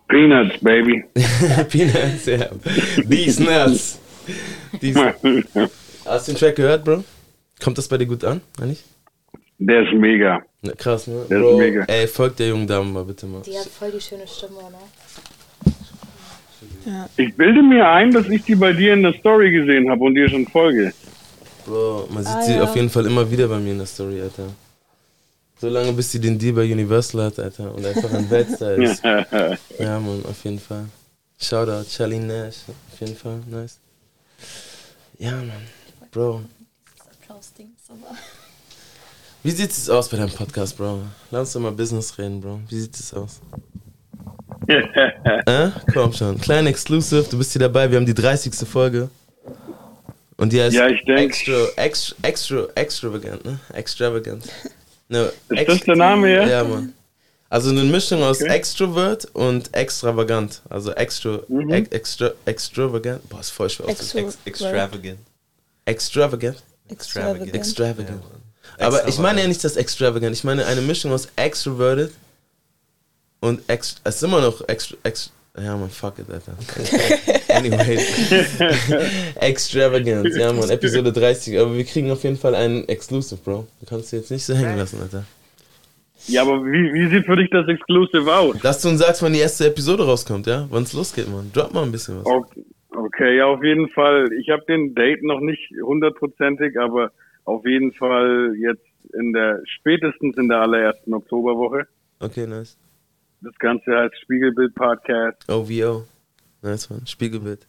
[0.09, 1.05] Peanuts, baby.
[1.70, 2.49] Peanuts, ja.
[3.09, 3.99] These nuts.
[4.79, 5.14] These.
[6.05, 7.03] Hast du den Track gehört, Bro?
[7.62, 8.85] Kommt das bei dir gut an, eigentlich?
[9.59, 10.43] Der ist mega.
[10.61, 11.25] Na, krass, ne?
[11.31, 11.85] Der ist Bro, mega.
[11.85, 13.41] Ey, folgt der jungen Dame mal bitte mal.
[13.43, 14.79] Die hat voll die schöne Stimme, ne?
[17.16, 20.14] Ich bilde mir ein, dass ich die bei dir in der Story gesehen habe und
[20.14, 20.93] dir schon folge.
[21.64, 22.62] Bro, man sieht Ah, sie ja.
[22.64, 24.49] auf jeden Fall immer wieder bei mir in der Story, Alter.
[25.61, 29.03] So lange, bis sie den Deal bei Universal hat, Alter, und einfach ein Weltstar ist.
[29.05, 30.87] ja, Mann, auf jeden Fall.
[31.41, 32.57] Shoutout, Charlene Nash,
[32.93, 33.79] auf jeden Fall, nice.
[35.19, 35.53] Ja, Mann,
[36.11, 36.43] Bro.
[39.45, 41.03] Wie sieht es aus bei deinem Podcast, Bro?
[41.31, 42.61] Lass uns doch mal Business reden, Bro.
[42.69, 43.41] Wie sieht es aus?
[44.69, 45.71] äh?
[45.93, 46.41] Komm schon.
[46.41, 48.55] Klein Exclusive, du bist hier dabei, wir haben die 30.
[48.69, 49.09] Folge.
[50.37, 53.59] Und die heißt Ja, ich denk- extra, extra, extra, extravagant, ne?
[53.73, 54.45] Extravagant.
[55.13, 56.47] No, Ist das der Name, ja?
[56.49, 56.95] Ja, Mann.
[57.51, 58.51] Also eine Mischung aus Okay.
[58.51, 60.63] Extrovert und extravagant.
[60.71, 61.71] Also extra, Mhm.
[61.71, 63.29] ex, extra, extravagant.
[63.29, 63.89] Boah, ist voll schwer.
[63.89, 65.19] Extro- Extravagant.
[65.85, 66.63] Extravagant.
[66.89, 67.55] Extravagant.
[67.55, 68.23] Extravagant.
[68.79, 72.13] Aber ich meine ja nicht das Extravagant, ich meine eine Mischung aus Extroverted
[73.41, 76.57] und ex es ist immer noch extra, ex ja man, fuck it, Alter.
[77.49, 77.99] anyway.
[79.41, 83.67] Extravagant, ja man, Episode 30, aber wir kriegen auf jeden Fall einen Exclusive, Bro.
[83.81, 85.25] Du kannst du jetzt nicht so hängen lassen, Alter.
[86.29, 88.59] Ja, aber wie, wie sieht für dich das Exclusive aus?
[88.61, 90.67] Dass du uns sagst, wann die erste Episode rauskommt, ja?
[90.71, 91.51] Wann es losgeht, man.
[91.53, 92.27] Drop mal ein bisschen was.
[92.27, 94.33] Okay, okay ja, auf jeden Fall.
[94.35, 97.11] Ich habe den Date noch nicht hundertprozentig, aber
[97.45, 101.87] auf jeden Fall jetzt in der, spätestens in der allerersten Oktoberwoche.
[102.21, 102.79] Okay, nice.
[103.43, 105.49] Das Ganze heißt Spiegelbild Podcast.
[105.49, 106.05] OVO.
[106.62, 107.01] Nice one.
[107.07, 107.66] Spiegelbild.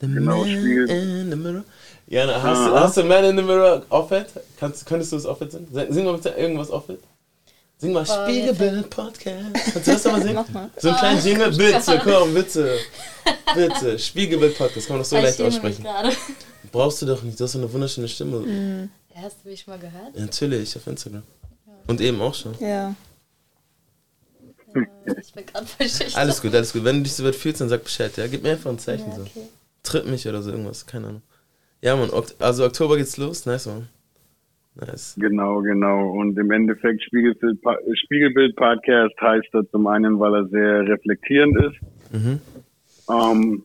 [0.00, 1.64] The Genau, man Spiegel- in the mirror.
[2.06, 2.80] Jana, hast, du, Aha.
[2.84, 4.26] hast du Man in the Mirror Offet?
[4.58, 5.66] Kannst, könntest du es Offet singen?
[5.90, 7.00] Sing mal bitte irgendwas Offet.
[7.76, 9.44] Sing mal Spiegelbild Podcast.
[9.72, 10.44] Kannst du das doch mal singen?
[10.52, 10.70] Mal.
[10.78, 11.50] So einen kleinen Jingle?
[11.56, 12.78] Bitte, komm, bitte.
[13.54, 13.98] Bitte.
[13.98, 14.86] Spiegelbild Podcast.
[14.86, 15.84] Kann man doch so Ich leicht aussprechen.
[16.72, 17.38] Brauchst du doch nicht.
[17.38, 18.38] Du hast so eine wunderschöne Stimme.
[18.38, 18.90] Mhm.
[19.14, 20.14] Hast du mich mal gehört?
[20.14, 21.22] Ja, natürlich, auf Instagram.
[21.88, 22.54] Und eben auch schon.
[22.60, 22.94] Ja.
[25.20, 26.20] Ich bin gerade voll schüchtern.
[26.20, 26.84] Alles gut, alles gut.
[26.84, 28.16] Wenn du dich so weit fühlst, dann sag Bescheid.
[28.16, 29.08] Ja, gib mir einfach ein Zeichen.
[29.08, 29.22] Ja, so.
[29.22, 29.48] okay.
[29.82, 31.22] Tritt mich oder so irgendwas, keine Ahnung.
[31.80, 33.46] Ja, Mann, Ok- also Oktober geht's los.
[33.46, 33.88] Nice, Mann.
[34.74, 35.14] Nice.
[35.18, 36.10] Genau, genau.
[36.12, 42.12] Und im Endeffekt Spiegelbild, Podcast heißt er zum einen, weil er sehr reflektierend ist.
[42.12, 42.40] Mhm.
[43.10, 43.64] Ähm,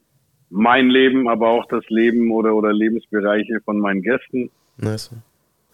[0.49, 4.49] mein Leben, aber auch das Leben oder, oder Lebensbereiche von meinen Gästen.
[4.77, 5.11] Nice.
[5.11, 5.23] Mann.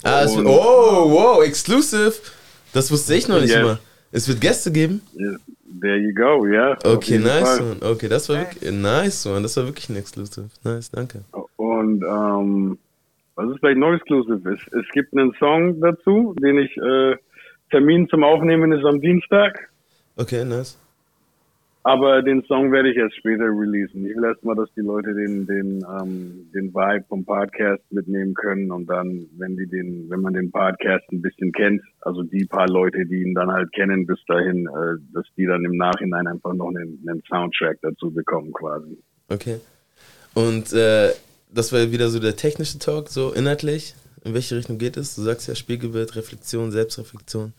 [0.03, 2.13] Ah, Und- oh, wow, exclusive.
[2.73, 3.63] Das wusste ich noch nicht Yes.
[3.63, 3.79] mal.
[4.11, 5.01] Es wird Gäste geben.
[5.81, 6.73] There you go, ja.
[6.73, 7.61] auf Okay, nice, Fall.
[7.61, 7.77] Mann.
[7.81, 9.43] Okay, das war wirklich, nice, Mann.
[9.43, 10.49] Das war wirklich ein Exclusive.
[10.63, 11.23] Nice, danke.
[11.57, 12.77] Und ähm,
[13.35, 14.49] was ist vielleicht noch exclusive?
[14.51, 17.15] Es, es gibt einen Song dazu, den ich äh,
[17.69, 19.69] Termin zum Aufnehmen ist am Dienstag.
[20.17, 20.77] Okay, nice.
[21.89, 24.05] Aber den Song werde ich erst später releasen.
[24.05, 28.71] Ich will erstmal, dass die Leute den, den, ähm, den Vibe vom Podcast mitnehmen können
[28.71, 32.69] und dann, wenn die den, wenn man den Podcast ein bisschen kennt, also die paar
[32.69, 36.53] Leute, die ihn dann halt kennen bis dahin, äh, dass die dann im Nachhinein einfach
[36.53, 38.95] noch einen, einen Soundtrack dazu bekommen quasi.
[39.27, 39.59] Okay.
[40.35, 41.09] Und äh,
[41.51, 43.95] das war wieder so der technische Talk, so inhaltlich.
[44.23, 45.15] In welche Richtung geht es?
[45.15, 47.51] Du sagst ja Spiegelbild, Reflexion, Selbstreflexion.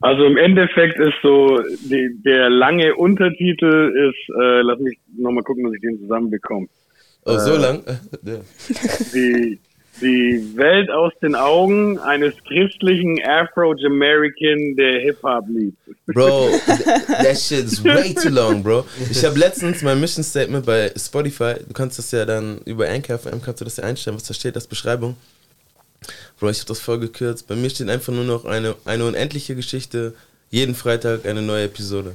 [0.00, 1.58] Also im Endeffekt ist so,
[1.90, 6.68] die, der lange Untertitel ist, äh, lass mich nochmal gucken, dass ich den zusammenbekomme.
[7.24, 7.82] Oh, so Äh, lang?
[9.12, 9.58] Die,
[10.00, 15.76] die Welt aus den Augen eines christlichen Afro-Jamaican, der Hip-Hop liebt.
[16.06, 18.84] Bro, th- that shit is way too long, bro.
[19.10, 23.18] Ich habe letztens mein Mission Statement bei Spotify, du kannst das ja dann über Anchor
[23.18, 25.16] FM kannst du das ja einstellen, was da steht, das Beschreibung.
[26.38, 27.46] Bro, ich habe das voll gekürzt.
[27.48, 30.14] Bei mir steht einfach nur noch eine, eine unendliche Geschichte,
[30.50, 32.14] jeden Freitag eine neue Episode.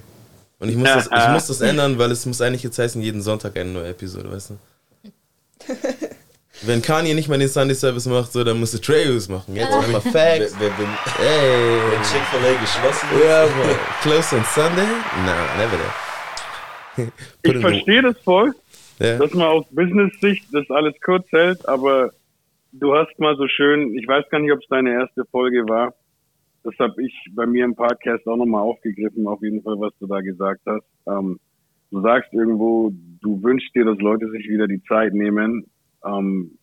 [0.60, 3.22] Und ich muss, das, ich muss das ändern, weil es muss eigentlich jetzt heißen, jeden
[3.22, 4.58] Sonntag eine neue Episode, weißt du?
[6.62, 9.56] Wenn Kanye nicht mal den Sunday Service macht, so, dann musste Treyus machen.
[9.56, 10.54] Jetzt einmal Facts.
[10.60, 11.80] Wer- wer- wenn- Ey.
[11.92, 13.26] wenn Chick-fil-A geschlossen ist.
[13.26, 13.76] Ja, bro.
[14.02, 14.86] Close on Sunday?
[15.26, 15.78] No, never
[16.96, 17.12] there.
[17.42, 18.54] Ich verstehe das voll,
[19.00, 19.18] Ja.
[19.18, 22.12] dass man aus Business-Sicht das alles kurz hält, aber
[22.74, 25.94] du hast mal so schön, ich weiß gar nicht, ob es deine erste Folge war,
[26.64, 30.08] das habe ich bei mir im Podcast auch nochmal aufgegriffen, auf jeden Fall, was du
[30.08, 30.86] da gesagt hast.
[31.08, 31.40] Ähm,
[31.92, 35.66] du sagst irgendwo, du wünschst dir, dass Leute sich wieder die Zeit nehmen,
[36.06, 36.58] ähm,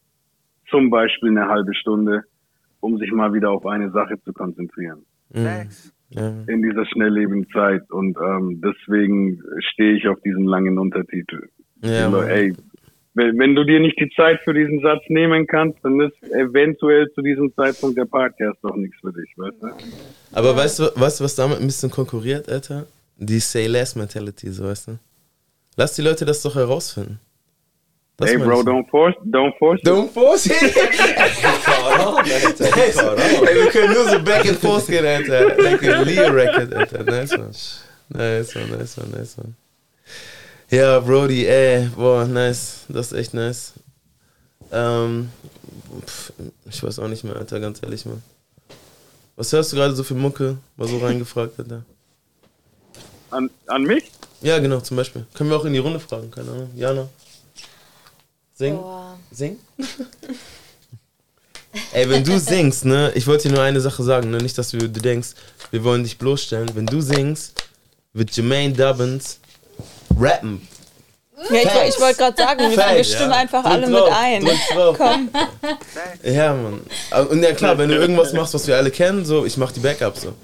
[0.71, 2.25] zum Beispiel eine halbe Stunde,
[2.81, 5.05] um sich mal wieder auf eine Sache zu konzentrieren
[6.13, 6.45] Mhm.
[6.49, 9.41] In dieser schnelllebigen Zeit und ähm, deswegen
[9.73, 11.49] stehe ich auf diesen langen Untertitel.
[11.83, 12.53] Ja, Also, ey,
[13.15, 17.11] wenn, wenn du dir nicht die Zeit für diesen Satz nehmen kannst, dann ist eventuell
[17.15, 19.69] zu diesem Zeitpunkt der Podcast doch nichts für dich, weißt du?
[20.33, 22.87] Aber weißt du, weißt du, was damit ein bisschen konkurriert, Alter?
[23.17, 24.99] Die Say Less Mentality, so weißt du?
[25.77, 27.21] Lass die Leute das doch herausfinden.
[28.17, 28.67] Das Hey Bro, ich.
[28.67, 29.81] don't force, don't force.
[29.83, 30.53] Don't force it.
[30.63, 30.71] Ey,
[33.55, 35.57] wir können nur so back and forth gehen, Alter.
[35.57, 37.03] Like a Leo Record, Alter.
[37.05, 37.51] Nice one.
[38.13, 39.55] Nice one, nice one, nice one.
[40.71, 42.85] Ja, Brody, ey, boah, nice.
[42.89, 43.73] Das ist echt nice.
[44.71, 45.29] Ähm,
[46.07, 46.33] pf,
[46.71, 48.23] ich weiß auch nicht mehr, Alter, ganz ehrlich, Mann.
[49.35, 50.59] Was hörst du gerade so für Mucke?
[50.77, 51.83] Mal so reingefragt, Alter.
[53.33, 54.13] An, an mich?
[54.43, 55.27] Ja, genau, zum Beispiel.
[55.35, 56.71] Können wir auch in die Runde fragen, keine Ahnung.
[56.77, 57.09] Jana.
[58.55, 58.77] Sing?
[58.77, 59.19] Boah.
[59.33, 59.59] Sing?
[61.93, 64.71] Ey, wenn du singst, ne, ich wollte dir nur eine Sache sagen, ne, nicht, dass
[64.71, 65.31] du, du denkst,
[65.73, 66.71] wir wollen dich bloßstellen.
[66.77, 67.61] Wenn du singst,
[68.13, 69.41] wird Jermaine Dubbins
[70.21, 70.67] rappen.
[71.49, 73.15] Ja, ich, ich wollte gerade sagen, wir, wir Facts.
[73.15, 73.37] stimmen Ja.
[73.39, 74.59] einfach Drück alle drauf, mit ein.
[74.97, 75.31] Komm.
[76.23, 76.83] Ja, Mann.
[77.31, 79.81] Und ja, klar, wenn du irgendwas machst, was wir alle kennen, so, ich mach die
[79.81, 80.35] Backups so.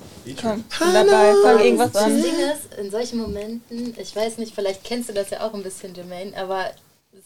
[0.40, 2.16] Komm, dabei, fang irgendwas Das an.
[2.22, 5.62] Ding ist, in solchen Momenten, ich weiß nicht, vielleicht kennst du das ja auch ein
[5.62, 6.64] bisschen, Jermaine, aber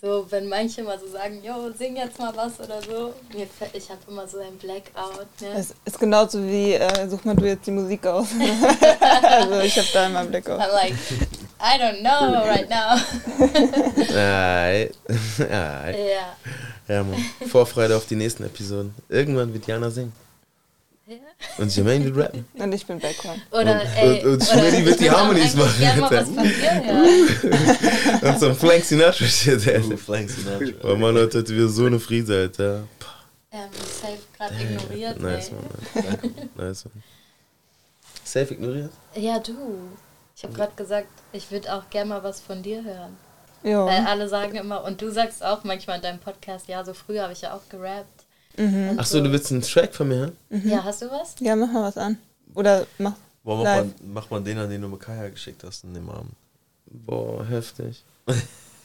[0.01, 3.75] so, wenn manche mal so sagen, yo, sing jetzt mal was oder so, mir fällt,
[3.75, 5.27] ich habe immer so ein Blackout.
[5.41, 5.49] Ne?
[5.57, 8.29] Es ist genauso wie, äh, such mal du jetzt die Musik aus.
[9.23, 10.61] also ich habe da immer einen Blick auf.
[10.61, 10.95] I'm like,
[11.61, 12.97] I don't know right now.
[14.17, 14.95] Alright.
[15.41, 15.97] Alright.
[15.99, 16.37] Ja.
[16.89, 17.25] Ja, Mann.
[17.49, 18.95] Vorfreude auf die nächsten Episoden.
[19.09, 20.13] Irgendwann wird Jana singen.
[21.59, 22.47] Und Jermaine wird rappen.
[22.55, 23.41] Und ich bin Background.
[23.51, 25.79] Oder, und, ey, und, und oder Schmidti wird die Harmonies machen.
[25.79, 29.97] gerne mal was von dir und so ein Frank Sinatra shit, Alter.
[29.99, 30.89] Frank Sinatra.
[30.89, 32.85] Oh Mann, heute wieder so eine Friese, Alter.
[33.53, 33.69] Ähm,
[34.01, 35.55] safe gerade ignoriert, Nice, ey.
[35.55, 36.07] Mann.
[36.07, 36.49] Danke.
[36.57, 37.03] Nice, Mann.
[38.25, 38.91] Safe ignoriert?
[39.17, 39.55] Ja, du.
[40.37, 43.17] Ich habe gerade gesagt, ich würde auch gerne mal was von dir hören.
[43.63, 43.85] Ja.
[43.85, 47.25] Weil alle sagen immer, und du sagst auch manchmal in deinem Podcast, ja, so früher
[47.25, 48.20] habe ich ja auch gerappt.
[48.57, 48.97] Mhm.
[48.97, 50.37] Ach so, du willst einen Track von mir hören?
[50.65, 51.35] Ja, hast du was?
[51.41, 52.19] Ja, mach mal was an.
[52.55, 53.85] Oder mach Boah, mach live.
[53.85, 56.33] mal, mach mal den an, den du mit Kaya geschickt hast in dem Abend.
[56.87, 58.03] Boah, heftig.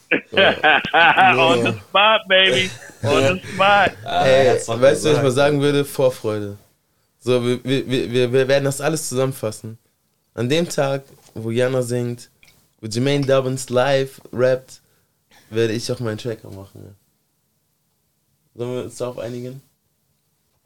[0.12, 2.70] On the spot, baby.
[3.04, 3.92] On the spot.
[4.06, 5.84] Ey, hat's doch weißt du, was ich mal sagen würde?
[5.84, 6.58] Vorfreude.
[7.20, 9.78] So, wir, wir, wir, wir werden das alles zusammenfassen.
[10.36, 12.30] An dem Tag, wo Jana singt,
[12.82, 14.82] wo Jermaine Dubbins live rappt,
[15.50, 16.96] werde ich auch meinen Track machen.
[18.56, 19.62] Sollen wir uns darauf einigen?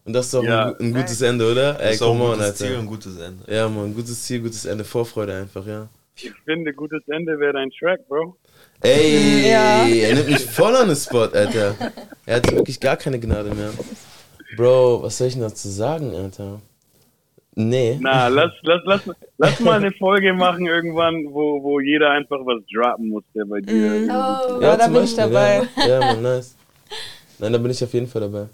[0.05, 0.67] Und das ist doch Ja.
[0.67, 1.73] ein, ein gutes Ende, oder?
[1.73, 2.57] Das Ey, ist auch come ein on, gutes Alter.
[2.57, 3.53] Ziel und ein gutes Ende.
[3.55, 5.87] Ja, man, gutes Ziel, gutes Ende, Vorfreude einfach, ja.
[6.15, 8.35] Ich finde, gutes Ende wäre dein Track, Bro.
[8.81, 9.87] Ey, Ja.
[9.87, 11.75] er nimmt mich voll an den Spot, Alter.
[12.25, 13.71] Er hat wirklich gar keine Gnade mehr.
[14.57, 16.61] Bro, was soll ich denn dazu sagen, Alter?
[17.55, 17.97] Nee.
[18.01, 19.01] Na, lass, lass, lass,
[19.37, 23.59] lass mal eine Folge machen irgendwann, wo, wo jeder einfach was droppen muss, der bei
[23.59, 23.73] dir.
[23.73, 24.09] Mhm.
[24.09, 25.67] Oh, Ja, da bin ich dabei.
[25.77, 26.55] Ja, ja man, nice.
[27.39, 28.47] Nein, da bin ich auf jeden Fall dabei.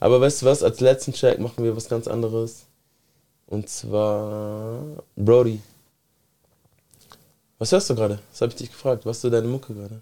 [0.00, 2.66] Aber weißt du was, als letzten Track machen wir was ganz anderes.
[3.46, 4.82] Und zwar
[5.16, 5.60] Brody.
[7.58, 8.18] Was hörst du gerade?
[8.30, 9.04] Das habe ich dich gefragt.
[9.06, 10.00] Was ist deine Mucke gerade?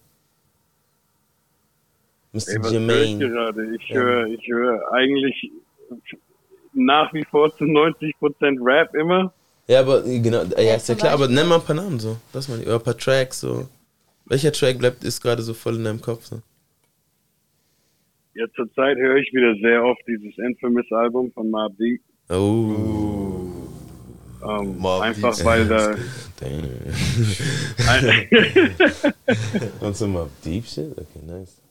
[2.32, 2.48] Mr.
[2.48, 3.18] Ey, was höre ich Jermaine.
[3.28, 3.76] gerade?
[3.76, 3.94] Ich Ja.
[3.96, 5.50] höre, ich höre eigentlich
[6.74, 9.32] nach wie vor zu 90% Rap immer.
[9.68, 12.18] Ja, aber genau, ja, Ja, ist ja klar, aber nenn mal ein paar Namen so.
[12.32, 13.68] Das mal, oder ein paar Tracks so.
[14.26, 16.42] Welcher Track bleibt ist gerade so voll in deinem Kopf so?
[18.36, 22.02] Ja, zurzeit höre ich wieder sehr oft dieses Infamous-Album von Mob Deep.
[22.28, 23.46] Oh.
[24.46, 25.46] Ähm, Mobb einfach Deep.
[25.46, 25.94] weil da.
[29.86, 30.92] Und so mal Deep Shit?
[30.92, 31.62] Okay, nice.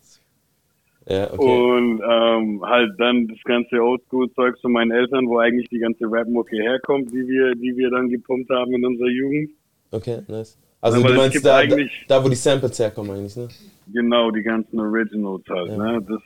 [1.07, 1.43] Ja, okay.
[1.45, 6.55] Und ähm, halt dann das ganze Oldschool-Zeug von meinen Eltern, wo eigentlich die ganze Rap-Mucke
[6.55, 9.51] herkommt, die wir, die wir dann gepumpt haben in unserer Jugend.
[9.91, 10.57] Okay, nice.
[10.81, 13.47] Also Aber du meinst da, da, eigentlich- da, wo die Samples herkommen eigentlich, ne?
[13.93, 15.77] Genau, die ganzen Originals halt.
[15.77, 16.03] Ne?
[16.07, 16.21] Das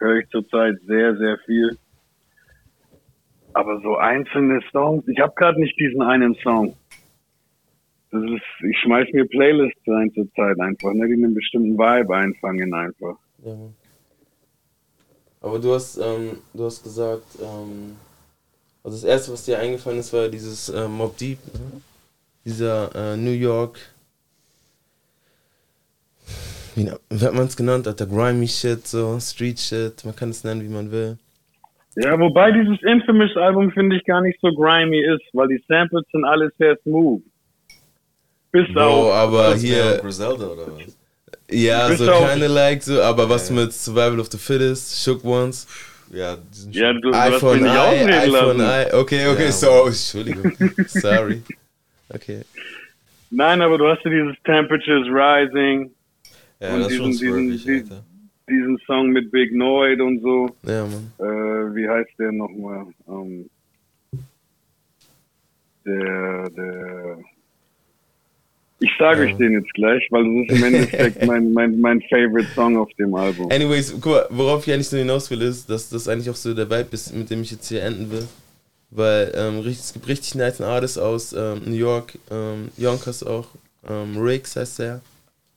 [0.00, 1.78] höre ich zurzeit sehr, sehr viel.
[3.52, 6.74] Aber so einzelne Songs, ich habe gerade nicht diesen einen Song.
[8.10, 12.74] Das ist, ich schmeiß mir Playlists rein zurzeit einfach, ne, die einen bestimmten Vibe einfangen
[12.74, 13.16] einfach.
[13.44, 13.56] Ja.
[15.40, 17.96] Aber du hast, ähm, du hast gesagt, ähm,
[18.82, 21.80] also das erste, was dir eingefallen ist, war dieses äh, Mob Deep, ne?
[22.44, 23.78] dieser äh, New York,
[26.74, 30.44] wie, wie hat man es genannt, Alter, grimy Shit, so Street Shit, man kann es
[30.44, 31.16] nennen, wie man will.
[31.96, 36.24] Ja, wobei dieses Infamous-Album finde ich gar nicht so grimy ist, weil die Samples sind
[36.24, 37.22] alles sehr smooth.
[38.52, 39.12] Bis Bro, auf.
[39.14, 40.96] aber Das hier, Griselda oder was?
[41.50, 45.66] ja, Bis so kinda like, so, aber was mit Survival of the Fittest, Shook Ones,
[46.12, 46.38] Ja,
[46.70, 48.60] Ja, du, hast iPhone mich nicht I, iPhone.
[48.60, 50.52] I, okay, okay, Ja, so, Entschuldigung,
[50.86, 51.42] sorry,
[52.14, 52.42] okay.
[53.30, 55.92] Nein, aber du hast ja dieses Temperatures Rising
[56.60, 58.02] Ja, und das ist schon diesen, diesen, diesen,
[58.48, 60.54] diesen Song mit Big Noid und so.
[60.66, 61.12] Ja, Mann.
[61.18, 62.86] Äh, wie heißt der nochmal?
[63.08, 63.48] Ähm,
[65.86, 67.18] der, der.
[68.82, 72.48] Ich sage euch den jetzt gleich, weil das ist im Endeffekt mein, mein, mein Favorite
[72.54, 73.50] Song auf dem Album.
[73.50, 76.54] Anyways, guck mal, worauf ich eigentlich so hinaus will, ist, dass das eigentlich auch so
[76.54, 78.26] der Vibe ist, mit dem ich jetzt hier enden will.
[78.90, 83.48] Weil ähm, richtig, es gibt richtig nice Artists aus ähm, New York, ähm, Yonkers auch.
[83.88, 85.00] Ähm, Riggs heißt der.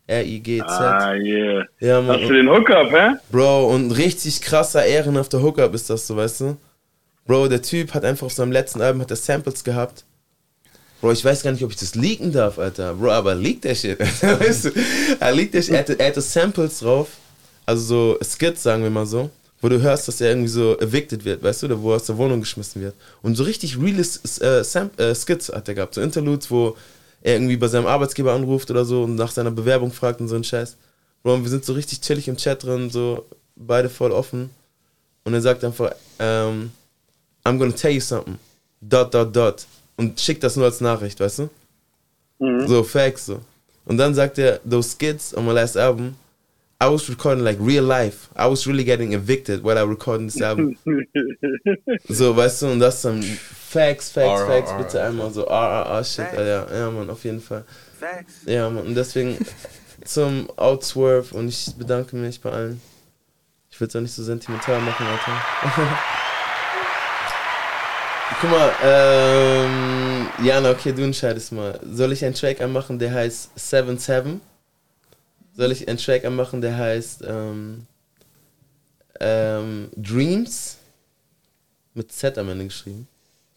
[0.07, 0.65] R-I-G-Z.
[0.67, 1.65] Ah, yeah.
[1.79, 2.19] Ja, Mann.
[2.19, 3.15] Hast du den Hookup, hä?
[3.31, 6.57] Bro, und richtig krasser, ehrenhafter Hookup ist das so, weißt du?
[7.25, 10.03] Bro, der Typ hat einfach auf seinem letzten Album hat er Samples gehabt.
[10.99, 12.95] Bro, ich weiß gar nicht, ob ich das leaken darf, Alter.
[12.95, 14.71] Bro, aber leakt der Shit, weißt du?
[15.19, 17.09] Er leakt der Shit, er hatte, er hatte Samples drauf,
[17.65, 19.29] also so Skits, sagen wir mal so,
[19.61, 22.05] wo du hörst, dass er irgendwie so evicted wird, weißt du, oder wo er aus
[22.05, 22.95] der Wohnung geschmissen wird.
[23.21, 26.75] Und so richtig reale äh, Sam äh, Skits hat er gehabt, so Interludes, wo
[27.23, 30.35] er irgendwie bei seinem Arbeitsgeber anruft oder so und nach seiner Bewerbung fragt und so
[30.35, 30.75] ein Scheiß.
[31.23, 33.25] Bro, und wir sind so richtig chillig im Chat drin, so
[33.55, 34.49] beide voll offen.
[35.23, 36.71] Und er sagt einfach, ähm,
[37.45, 38.37] I'm gonna tell you something.
[38.81, 39.65] Dot, dot, dot.
[39.95, 41.49] Und schickt das nur als Nachricht, weißt du?
[42.39, 42.67] Mhm.
[42.67, 43.39] So, Facts so.
[43.85, 46.15] Und dann sagt er, those skits on my last album,
[46.81, 48.27] I was recording like real life.
[48.35, 50.75] I was really getting evicted while I recording this album.
[52.09, 53.23] so, weißt du, und das dann
[53.73, 55.07] Facts, Facts, R, Facts, R, bitte R.
[55.07, 57.65] einmal so RRR Shit, ja, ja, ja, Mann, auf jeden Fall.
[58.45, 59.37] Ja, Mann, und deswegen
[60.05, 62.81] zum Outswerve und ich bedanke mich bei allen.
[63.71, 65.41] Ich will es auch nicht so sentimental machen, Alter.
[68.39, 71.79] Guck mal, ähm, Jana, okay, du entscheidest mal.
[71.83, 74.39] Soll ich einen Track anmachen, der heißt 7-7?
[75.55, 77.87] Soll ich einen Track anmachen, der heißt ähm,
[79.19, 80.77] ähm, Dreams?
[81.95, 83.07] Mit Z am Ende geschrieben.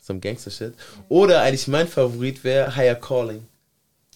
[0.06, 0.72] Some Gangster-Shit.
[1.08, 3.44] Oder eigentlich mein Favorit wäre Higher Calling.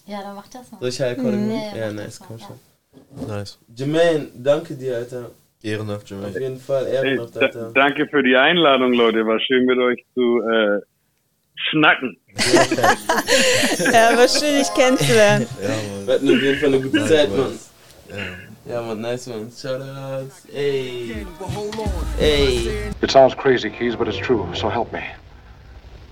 [0.06, 0.78] Ja, dann mach das mal.
[0.78, 1.50] Soll ich Higher Calling Mhm.
[1.52, 3.26] Ja, ja, Ja, nice, komm mal, schon.
[3.28, 3.58] Nice.
[3.74, 5.30] Jermaine, danke dir, Alter.
[5.62, 6.40] Ehrenhaft, Auf Jermaine.
[6.40, 7.70] jeden Fall, Hey, ehrenhaft, da, Alter.
[7.74, 9.26] danke für die Einladung, Leute.
[9.26, 10.80] War schön mit euch zu äh,
[11.70, 12.16] schnacken.
[13.92, 15.46] Ja, war schön, dich kennenzulernen.
[15.60, 16.06] Ja, Mann.
[16.06, 17.58] Wir hatten auf jeden Fall eine gute Nice, Zeit, Mann.
[18.68, 19.50] Ja, Mann, nice, Mann.
[19.50, 20.44] Shoutouts.
[20.54, 21.26] Ey.
[22.20, 22.70] Ey.
[23.02, 25.00] It sounds crazy, Keys, but it's true, so help me.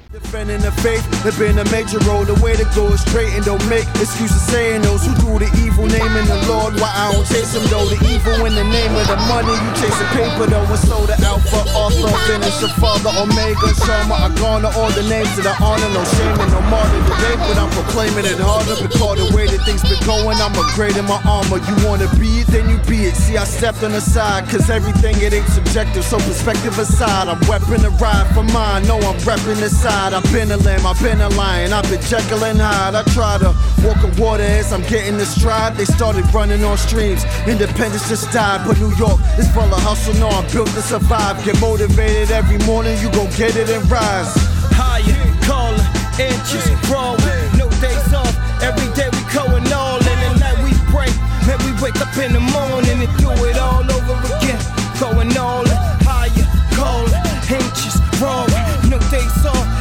[0.09, 2.25] Defending the faith, have been a major role.
[2.25, 5.53] The way to go is straight and don't make excuses saying those who do the
[5.61, 6.81] evil, name in the Lord.
[6.81, 7.85] Why I don't chase them though.
[7.85, 10.65] The evil in the name of the money, you chasing paper though.
[10.65, 14.17] And so the Alpha, Author, finisher, Father, Omega, Shama.
[14.17, 17.61] I garner all the names that I honor, no shame and no martyr debate, but
[17.61, 21.61] I'm proclaiming it harder because the way that things been going, I'm upgrading my armor.
[21.61, 23.13] You wanna be it, then you be it.
[23.13, 27.29] See, I stepped on the side, cause everything it ain't subjective, so perspective aside.
[27.29, 30.15] I'm weapon ride for mine, No, I'm repping the side not.
[30.15, 32.95] I've been a lamb, I've been a lion, I've been Jekyll and Hyde.
[32.95, 33.51] I try to
[33.83, 35.77] walk on water as I'm getting the stride.
[35.77, 38.61] They started running on streams, independence just died.
[38.67, 41.35] But New York is full of hustle, no, I'm built to survive.
[41.45, 44.33] Get motivated every morning, you gon' get it and rise.
[44.79, 48.35] Higher, calling, inches, Broadway, no days off.
[48.63, 51.11] Every day we going all in the night we pray.
[51.47, 54.63] Then we wake up in the morning and do it all over again.
[55.03, 59.78] Going all in, higher, calling, anxious, Broadway, no days off.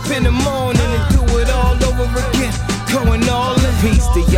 [0.00, 2.54] up in the morning and do it all over again.
[2.92, 4.29] Going all in peace to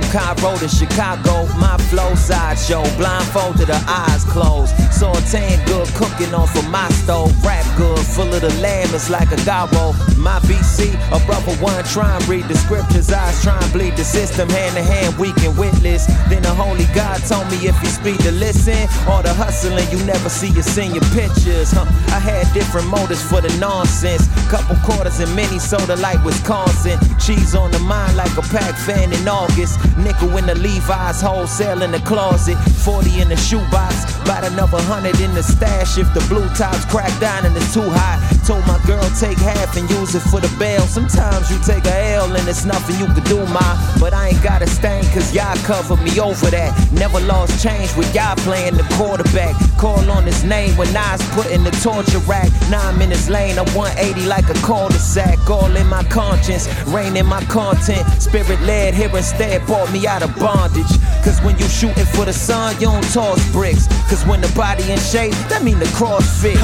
[0.00, 1.46] from Cairo to Chicago.
[1.56, 4.74] My flow sideshow, blindfolded, the eyes closed.
[4.92, 7.32] Sauteing good, cooking on of my stove.
[7.44, 9.94] Rap good, full of the lamb, it's like a gobbo.
[10.16, 13.10] My BC, a brother one try and read the scriptures.
[13.10, 16.06] Eyes try and bleed the system, hand to hand, we can witness.
[16.28, 20.04] Then the holy God told me if you speak to listen, all the hustling you
[20.04, 21.72] never see you seen your pictures.
[21.72, 21.86] Huh?
[22.12, 24.28] I had different motives for the nonsense.
[24.50, 26.98] Couple quarters in Minnesota, like Wisconsin.
[27.18, 29.80] Cheese on the mind like a pack fan in August.
[29.96, 32.56] Nickel in the Levi's, wholesale in the closet.
[32.84, 35.98] 40 in the shoebox, about another hundred in the stash.
[35.98, 39.76] If the blue tops crack down and it's too high, told my girl take half
[39.76, 40.82] and use it for the bail.
[40.82, 43.66] Sometimes you take a L and it's nothing you can do, ma.
[43.98, 46.70] But I ain't got a stain cause y'all covered me over that.
[46.92, 49.54] Never lost change with y'all playing the quarterback.
[49.78, 52.50] Call on his name when I was put in the torture rack.
[52.70, 55.50] Now I'm in his lane, I'm 180 like a cul-de-sac.
[55.50, 58.06] All in my conscience, rain in my content.
[58.22, 60.88] Spirit led here instead brought me out of bondage.
[61.22, 63.86] Cause when you shooting for the sun, you don't toss bricks.
[64.08, 66.56] Cause when the body in shape, that mean the cross fit.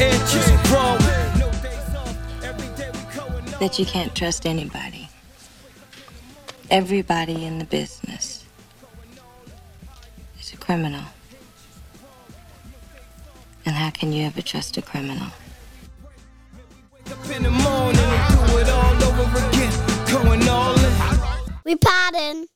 [0.00, 0.46] inches
[3.58, 5.08] That you can't trust anybody.
[6.70, 8.44] Everybody in the business
[10.40, 11.04] is a criminal.
[13.66, 15.28] And how can you ever trust a criminal?
[17.34, 19.72] in the morning and do it all over again.
[20.06, 20.83] Going all in.
[21.64, 22.46] We pardon.